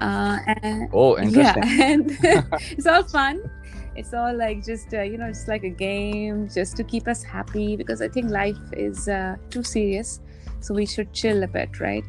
Uh, 0.00 0.38
and, 0.46 0.90
oh, 0.92 1.18
interesting. 1.22 1.62
Yeah, 1.64 1.92
and 1.92 2.18
it's 2.70 2.86
all 2.86 3.02
fun. 3.04 3.50
It's 3.96 4.12
all 4.12 4.36
like 4.36 4.62
just 4.62 4.92
uh, 4.92 5.02
you 5.02 5.16
know, 5.16 5.26
it's 5.26 5.48
like 5.48 5.64
a 5.64 5.70
game, 5.70 6.48
just 6.48 6.76
to 6.76 6.84
keep 6.84 7.08
us 7.08 7.22
happy 7.22 7.76
because 7.76 8.02
I 8.02 8.08
think 8.08 8.30
life 8.30 8.58
is 8.72 9.08
uh, 9.08 9.36
too 9.48 9.62
serious, 9.62 10.20
so 10.60 10.74
we 10.74 10.84
should 10.84 11.12
chill 11.14 11.42
a 11.42 11.48
bit, 11.48 11.80
right? 11.80 12.04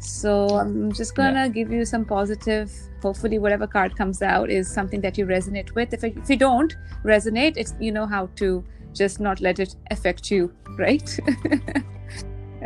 So 0.00 0.48
I'm 0.48 0.92
just 0.92 1.14
gonna 1.14 1.46
yeah. 1.46 1.48
give 1.48 1.72
you 1.72 1.86
some 1.86 2.04
positive. 2.04 2.70
Hopefully, 3.02 3.38
whatever 3.38 3.66
card 3.66 3.96
comes 3.96 4.22
out 4.22 4.50
is 4.50 4.70
something 4.70 5.00
that 5.00 5.16
you 5.16 5.26
resonate 5.26 5.74
with. 5.74 5.92
If, 5.94 6.04
if 6.04 6.28
you 6.28 6.36
don't 6.36 6.76
resonate, 7.04 7.56
it's 7.56 7.74
you 7.80 7.92
know 7.92 8.06
how 8.06 8.26
to 8.36 8.64
just 8.92 9.20
not 9.20 9.40
let 9.40 9.58
it 9.58 9.76
affect 9.90 10.30
you, 10.30 10.52
right? 10.78 11.18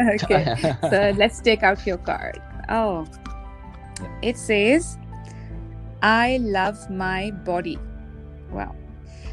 okay 0.01 0.55
so 0.91 1.13
let's 1.17 1.41
take 1.41 1.63
out 1.63 1.87
your 1.87 1.99
card 1.99 2.41
oh 2.69 3.07
it 4.23 4.37
says 4.37 4.99
i 6.03 6.39
love 6.43 6.91
my 6.91 7.31
body 7.45 7.79
wow 8.51 8.75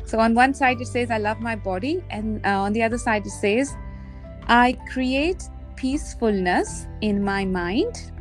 so 0.05 0.19
on 0.19 0.35
one 0.35 0.53
side 0.53 0.79
it 0.79 0.87
says 0.87 1.09
i 1.09 1.17
love 1.17 1.39
my 1.39 1.55
body 1.55 2.03
and 2.09 2.45
uh, 2.45 2.61
on 2.61 2.73
the 2.73 2.83
other 2.83 2.97
side 2.97 3.25
it 3.25 3.31
says 3.31 3.75
i 4.47 4.77
create 4.91 5.43
peacefulness 5.75 6.87
in 7.01 7.23
my 7.23 7.43
mind 7.43 8.11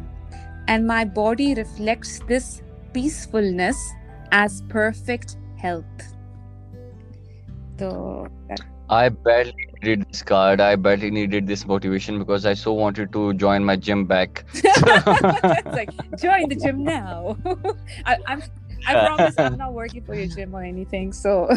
and 0.68 0.86
my 0.86 1.04
body 1.04 1.54
reflects 1.54 2.20
this 2.20 2.62
peacefulness 2.93 3.93
as 4.32 4.62
perfect 4.68 5.36
health 5.57 6.14
so 7.78 8.28
I 8.91 9.09
badly 9.09 9.68
needed 9.82 10.07
this 10.11 10.20
card. 10.20 10.61
I 10.61 10.74
badly 10.74 11.11
needed 11.11 11.47
this 11.47 11.64
motivation 11.64 12.18
because 12.18 12.45
I 12.45 12.55
so 12.55 12.72
wanted 12.72 13.12
to 13.12 13.32
join 13.34 13.64
my 13.64 13.76
gym 13.76 14.05
back. 14.05 14.45
like 15.66 15.91
join 16.18 16.49
the 16.49 16.59
gym 16.61 16.82
now. 16.82 17.36
I, 18.05 18.18
am 18.26 18.43
I 18.86 18.94
promise 19.06 19.34
I'm 19.38 19.56
not 19.56 19.72
working 19.72 20.02
for 20.04 20.14
your 20.14 20.26
gym 20.26 20.54
or 20.54 20.62
anything, 20.62 21.12
so 21.12 21.48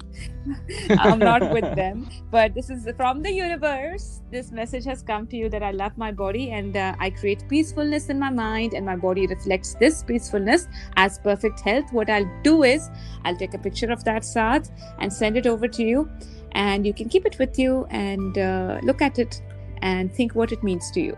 I'm 0.90 1.18
not 1.18 1.50
with 1.50 1.74
them. 1.76 2.08
But 2.30 2.54
this 2.54 2.70
is 2.70 2.88
from 2.96 3.22
the 3.22 3.32
universe. 3.32 4.20
This 4.30 4.50
message 4.50 4.84
has 4.84 5.02
come 5.02 5.26
to 5.28 5.36
you 5.36 5.48
that 5.50 5.62
I 5.62 5.70
love 5.70 5.96
my 5.96 6.12
body 6.12 6.50
and 6.50 6.76
uh, 6.76 6.94
I 6.98 7.10
create 7.10 7.48
peacefulness 7.48 8.08
in 8.08 8.18
my 8.18 8.30
mind, 8.30 8.74
and 8.74 8.84
my 8.84 8.96
body 8.96 9.26
reflects 9.26 9.74
this 9.74 10.02
peacefulness 10.02 10.68
as 10.96 11.18
perfect 11.18 11.60
health. 11.60 11.92
What 11.92 12.10
I'll 12.10 12.30
do 12.42 12.62
is 12.62 12.90
I'll 13.24 13.36
take 13.36 13.54
a 13.54 13.58
picture 13.58 13.90
of 13.90 14.04
that 14.04 14.24
Saad 14.24 14.68
and 14.98 15.12
send 15.12 15.36
it 15.36 15.46
over 15.46 15.68
to 15.68 15.82
you 15.82 16.08
and 16.52 16.86
you 16.86 16.92
can 16.92 17.08
keep 17.08 17.26
it 17.26 17.38
with 17.38 17.58
you 17.58 17.86
and 17.90 18.38
uh, 18.38 18.78
look 18.82 19.02
at 19.02 19.18
it 19.18 19.42
and 19.82 20.12
think 20.12 20.34
what 20.34 20.52
it 20.52 20.62
means 20.62 20.90
to 20.92 21.00
you 21.00 21.16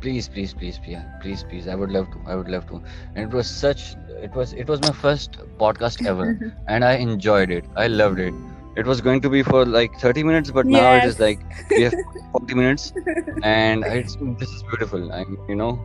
please 0.00 0.28
please 0.28 0.52
please 0.54 0.78
please 0.78 0.98
please 1.20 1.44
please. 1.44 1.68
I 1.68 1.74
would 1.74 1.90
love 1.90 2.10
to 2.12 2.20
i 2.26 2.34
would 2.34 2.48
love 2.48 2.66
to. 2.68 2.82
And 3.14 3.30
it 3.30 3.36
was 3.36 3.48
such 3.48 3.94
it 4.22 4.34
was 4.34 4.52
it 4.52 4.68
was 4.68 4.80
my 4.80 4.92
first 4.92 5.38
podcast 5.58 6.06
ever 6.06 6.28
and 6.68 6.84
i 6.84 6.92
enjoyed 6.94 7.50
it. 7.50 7.64
I 7.76 7.88
loved 7.88 8.20
it. 8.20 8.34
It 8.76 8.84
was 8.84 9.00
going 9.00 9.22
to 9.22 9.30
be 9.30 9.42
for 9.42 9.64
like 9.64 9.98
30 10.00 10.22
minutes 10.22 10.50
but 10.50 10.66
now 10.66 10.96
it 10.96 11.04
is 11.04 11.18
like 11.18 11.40
we 11.70 11.82
have 11.82 11.94
40 12.32 12.54
minutes 12.54 12.92
and 13.42 13.84
it's 13.84 14.16
this 14.38 14.50
is 14.50 14.62
beautiful. 14.64 15.10
I'm 15.12 15.38
you 15.48 15.54
know 15.54 15.84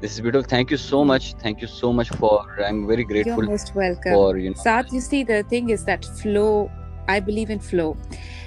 this 0.00 0.14
is 0.14 0.20
beautiful. 0.20 0.48
Thank 0.48 0.72
you 0.72 0.76
so 0.76 1.04
much. 1.04 1.34
Thank 1.34 1.60
you 1.60 1.68
so 1.68 1.92
much 1.92 2.08
for 2.08 2.34
i'm 2.66 2.86
very 2.86 3.04
grateful 3.04 3.44
You're 3.44 3.50
most 3.50 3.74
welcome. 3.74 4.12
for 4.12 4.36
you 4.38 4.50
know. 4.50 4.62
Saad, 4.62 4.92
you 4.92 5.00
see, 5.00 5.22
the 5.22 5.44
thing 5.44 5.70
is 5.70 5.84
that 5.84 6.04
flow, 6.04 6.70
I 7.08 7.20
believe 7.20 7.50
in 7.50 7.60
flow. 7.60 7.96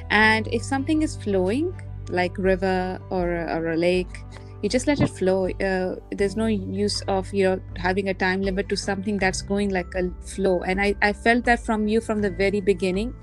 And 0.09 0.47
if 0.47 0.61
something 0.61 1.01
is 1.01 1.15
flowing, 1.15 1.73
like 2.09 2.37
river 2.37 2.99
or 3.09 3.33
a, 3.33 3.57
or 3.57 3.71
a 3.71 3.77
lake, 3.77 4.23
you 4.63 4.69
just 4.69 4.87
let 4.87 5.01
it 5.01 5.09
flow. 5.09 5.49
Uh, 5.49 5.97
there's 6.11 6.37
no 6.37 6.45
use 6.45 7.01
of 7.09 7.31
you 7.33 7.43
know 7.43 7.61
having 7.75 8.09
a 8.09 8.13
time 8.13 8.41
limit 8.41 8.69
to 8.69 8.77
something 8.77 9.17
that's 9.17 9.41
going 9.41 9.69
like 9.69 9.93
a 9.95 10.09
flow. 10.21 10.61
And 10.63 10.81
I, 10.81 10.95
I 11.01 11.11
felt 11.11 11.43
that 11.45 11.63
from 11.63 11.87
you 11.87 11.99
from 12.01 12.21
the 12.21 12.29
very 12.29 12.61
beginning. 12.61 13.13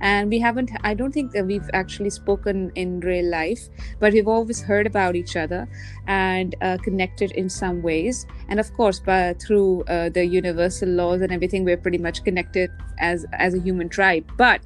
And 0.00 0.28
we 0.28 0.38
haven't, 0.38 0.70
I 0.82 0.94
don't 0.94 1.12
think 1.12 1.32
that 1.32 1.46
we've 1.46 1.68
actually 1.72 2.10
spoken 2.10 2.70
in 2.74 3.00
real 3.00 3.28
life, 3.30 3.68
but 3.98 4.12
we've 4.12 4.28
always 4.28 4.60
heard 4.60 4.86
about 4.86 5.16
each 5.16 5.36
other 5.36 5.68
and 6.08 6.54
uh, 6.62 6.78
connected 6.82 7.30
in 7.32 7.48
some 7.48 7.82
ways 7.82 8.26
and 8.48 8.58
of 8.58 8.72
course 8.74 8.98
by, 8.98 9.34
through 9.34 9.84
uh, 9.84 10.08
the 10.08 10.24
universal 10.24 10.88
laws 10.88 11.20
and 11.20 11.32
everything 11.32 11.64
we're 11.64 11.76
pretty 11.76 11.98
much 11.98 12.24
connected 12.24 12.70
as 12.98 13.26
as 13.34 13.54
a 13.54 13.60
human 13.60 13.88
tribe 13.88 14.24
but 14.36 14.60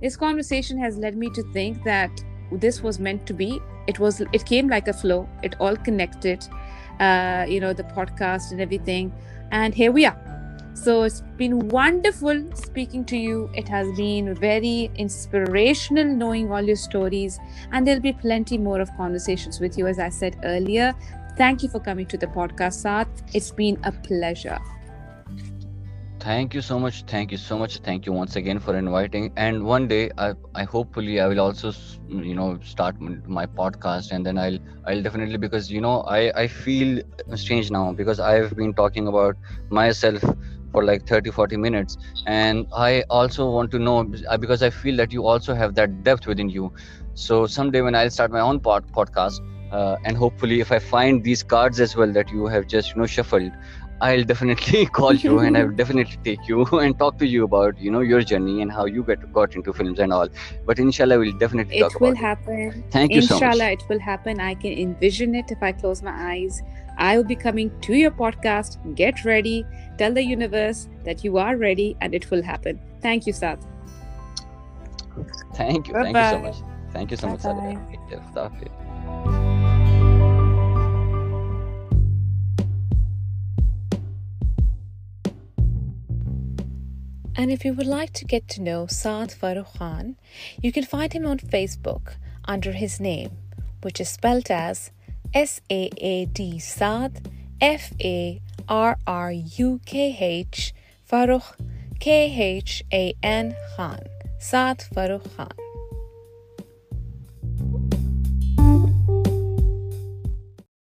this 0.00 0.16
conversation 0.16 0.78
has 0.78 0.96
led 0.96 1.16
me 1.16 1.28
to 1.30 1.42
think 1.52 1.82
that 1.84 2.10
this 2.52 2.82
was 2.82 2.98
meant 2.98 3.26
to 3.26 3.34
be 3.34 3.60
it 3.90 3.98
was 3.98 4.20
it 4.38 4.44
came 4.46 4.68
like 4.68 4.88
a 4.88 4.96
flow. 5.02 5.28
It 5.42 5.56
all 5.60 5.76
connected 5.76 6.48
uh, 7.00 7.46
you 7.48 7.60
know 7.60 7.72
the 7.72 7.84
podcast 7.84 8.52
and 8.52 8.60
everything. 8.60 9.12
And 9.50 9.74
here 9.74 9.92
we 9.92 10.06
are. 10.06 10.18
So 10.74 11.02
it's 11.02 11.22
been 11.36 11.68
wonderful 11.68 12.42
speaking 12.54 13.04
to 13.06 13.16
you. 13.16 13.50
It 13.54 13.68
has 13.68 13.88
been 13.96 14.34
very 14.34 14.90
inspirational 14.94 16.04
knowing 16.04 16.50
all 16.52 16.62
your 16.62 16.76
stories. 16.76 17.38
And 17.72 17.86
there'll 17.86 18.00
be 18.00 18.12
plenty 18.12 18.56
more 18.56 18.80
of 18.80 18.94
conversations 18.96 19.60
with 19.60 19.76
you 19.76 19.86
as 19.86 19.98
i 19.98 20.08
said 20.08 20.36
earlier. 20.44 20.94
Thank 21.36 21.62
you 21.62 21.68
for 21.68 21.80
coming 21.80 22.06
to 22.06 22.18
the 22.18 22.26
podcast, 22.26 22.74
Saad. 22.84 23.08
It's 23.34 23.50
been 23.50 23.78
a 23.84 23.92
pleasure. 23.92 24.58
Thank 26.20 26.54
you 26.54 26.60
so 26.60 26.78
much. 26.78 27.02
Thank 27.04 27.32
you 27.32 27.38
so 27.38 27.58
much. 27.58 27.78
Thank 27.78 28.06
you 28.06 28.12
once 28.12 28.36
again 28.36 28.58
for 28.60 28.76
inviting. 28.76 29.32
And 29.36 29.64
one 29.64 29.88
day, 29.88 30.10
I, 30.18 30.34
I 30.54 30.64
hopefully 30.64 31.20
I 31.20 31.26
will 31.28 31.40
also, 31.40 31.72
you 32.08 32.34
know, 32.34 32.58
start 32.62 33.00
my 33.00 33.46
podcast, 33.46 34.10
and 34.12 34.24
then 34.26 34.38
I'll, 34.38 34.58
I'll 34.86 35.02
definitely 35.02 35.38
because 35.38 35.70
you 35.70 35.80
know 35.80 36.02
I, 36.02 36.30
I 36.42 36.46
feel 36.48 37.00
strange 37.36 37.70
now 37.70 37.92
because 37.92 38.20
I've 38.20 38.54
been 38.56 38.74
talking 38.74 39.08
about 39.08 39.36
myself 39.70 40.22
for 40.72 40.84
like 40.84 41.06
30 41.06 41.30
40 41.30 41.56
minutes 41.56 41.96
and 42.26 42.66
i 42.76 43.02
also 43.10 43.50
want 43.50 43.70
to 43.72 43.78
know 43.78 44.08
uh, 44.28 44.36
because 44.36 44.62
i 44.62 44.70
feel 44.70 44.96
that 44.96 45.12
you 45.12 45.26
also 45.26 45.54
have 45.54 45.74
that 45.74 46.02
depth 46.04 46.26
within 46.26 46.48
you 46.48 46.72
so 47.14 47.46
someday 47.46 47.80
when 47.80 47.94
i'll 47.94 48.10
start 48.10 48.30
my 48.30 48.40
own 48.40 48.60
pod, 48.60 48.84
podcast 48.94 49.40
uh, 49.70 49.96
and 50.04 50.16
hopefully 50.16 50.60
if 50.60 50.70
i 50.70 50.78
find 50.78 51.24
these 51.24 51.42
cards 51.42 51.80
as 51.80 51.96
well 51.96 52.12
that 52.12 52.30
you 52.30 52.46
have 52.46 52.66
just 52.66 52.94
you 52.94 53.00
know 53.00 53.06
shuffled 53.06 53.52
I'll 54.00 54.24
definitely 54.24 54.86
call 54.98 55.12
you 55.14 55.38
and 55.40 55.56
I'll 55.56 55.70
definitely 55.70 56.18
take 56.24 56.48
you 56.48 56.64
and 56.84 56.98
talk 56.98 57.18
to 57.18 57.26
you 57.26 57.44
about 57.44 57.78
you 57.78 57.90
know 57.90 58.00
your 58.00 58.22
journey 58.22 58.62
and 58.62 58.72
how 58.72 58.84
you 58.86 59.02
get 59.02 59.30
got 59.32 59.54
into 59.54 59.72
films 59.72 59.98
and 59.98 60.12
all. 60.12 60.28
But 60.66 60.78
inshallah, 60.78 61.18
we'll 61.18 61.36
definitely 61.38 61.80
talk 61.80 61.94
It 61.94 62.00
will 62.00 62.10
about 62.10 62.20
it. 62.20 62.24
happen. 62.24 62.84
Thank 62.90 63.14
you 63.14 63.22
so 63.22 63.34
Inshallah, 63.34 63.70
much. 63.70 63.82
it 63.82 63.88
will 63.88 64.00
happen. 64.00 64.40
I 64.40 64.54
can 64.54 64.72
envision 64.72 65.34
it 65.34 65.50
if 65.50 65.62
I 65.62 65.72
close 65.72 66.02
my 66.02 66.14
eyes. 66.32 66.62
I 66.98 67.16
will 67.16 67.24
be 67.24 67.36
coming 67.36 67.70
to 67.82 67.94
your 67.94 68.10
podcast. 68.10 68.78
Get 68.94 69.24
ready. 69.24 69.66
Tell 69.98 70.12
the 70.12 70.22
universe 70.22 70.88
that 71.04 71.24
you 71.24 71.38
are 71.38 71.56
ready 71.56 71.96
and 72.00 72.14
it 72.14 72.30
will 72.30 72.42
happen. 72.42 72.80
Thank 73.00 73.26
you, 73.26 73.32
Saad. 73.32 73.58
Thank 75.54 75.88
you. 75.88 75.94
Thank 75.94 76.16
you 76.16 76.30
so 76.30 76.38
much. 76.38 76.56
Thank 76.92 77.10
you 77.10 77.16
so 77.16 77.28
much, 77.28 77.42
Bye-bye. 78.34 79.36
And 87.36 87.50
if 87.50 87.64
you 87.64 87.72
would 87.74 87.86
like 87.86 88.12
to 88.14 88.24
get 88.24 88.48
to 88.48 88.62
know 88.62 88.86
Saad 88.86 89.30
Farrukh 89.30 89.78
Khan, 89.78 90.16
you 90.60 90.72
can 90.72 90.84
find 90.84 91.12
him 91.12 91.26
on 91.26 91.38
Facebook 91.38 92.14
under 92.44 92.72
his 92.72 93.00
name, 93.00 93.30
which 93.82 94.00
is 94.00 94.08
spelled 94.08 94.50
as 94.50 94.90
S 95.32 95.60
A 95.70 95.90
A 95.98 96.26
D 96.26 96.58
Saad 96.58 97.30
F 97.60 97.92
A 98.00 98.40
R 98.68 98.98
R 99.06 99.32
U 99.32 99.80
K 99.86 100.16
H 100.18 100.74
Farrukh 101.10 101.54
K 102.00 102.32
H 102.60 102.82
A 102.92 103.14
N 103.22 103.54
Khan. 103.76 104.00
Saad 104.38 104.78
Farrukh 104.78 105.36
Khan. 105.36 105.69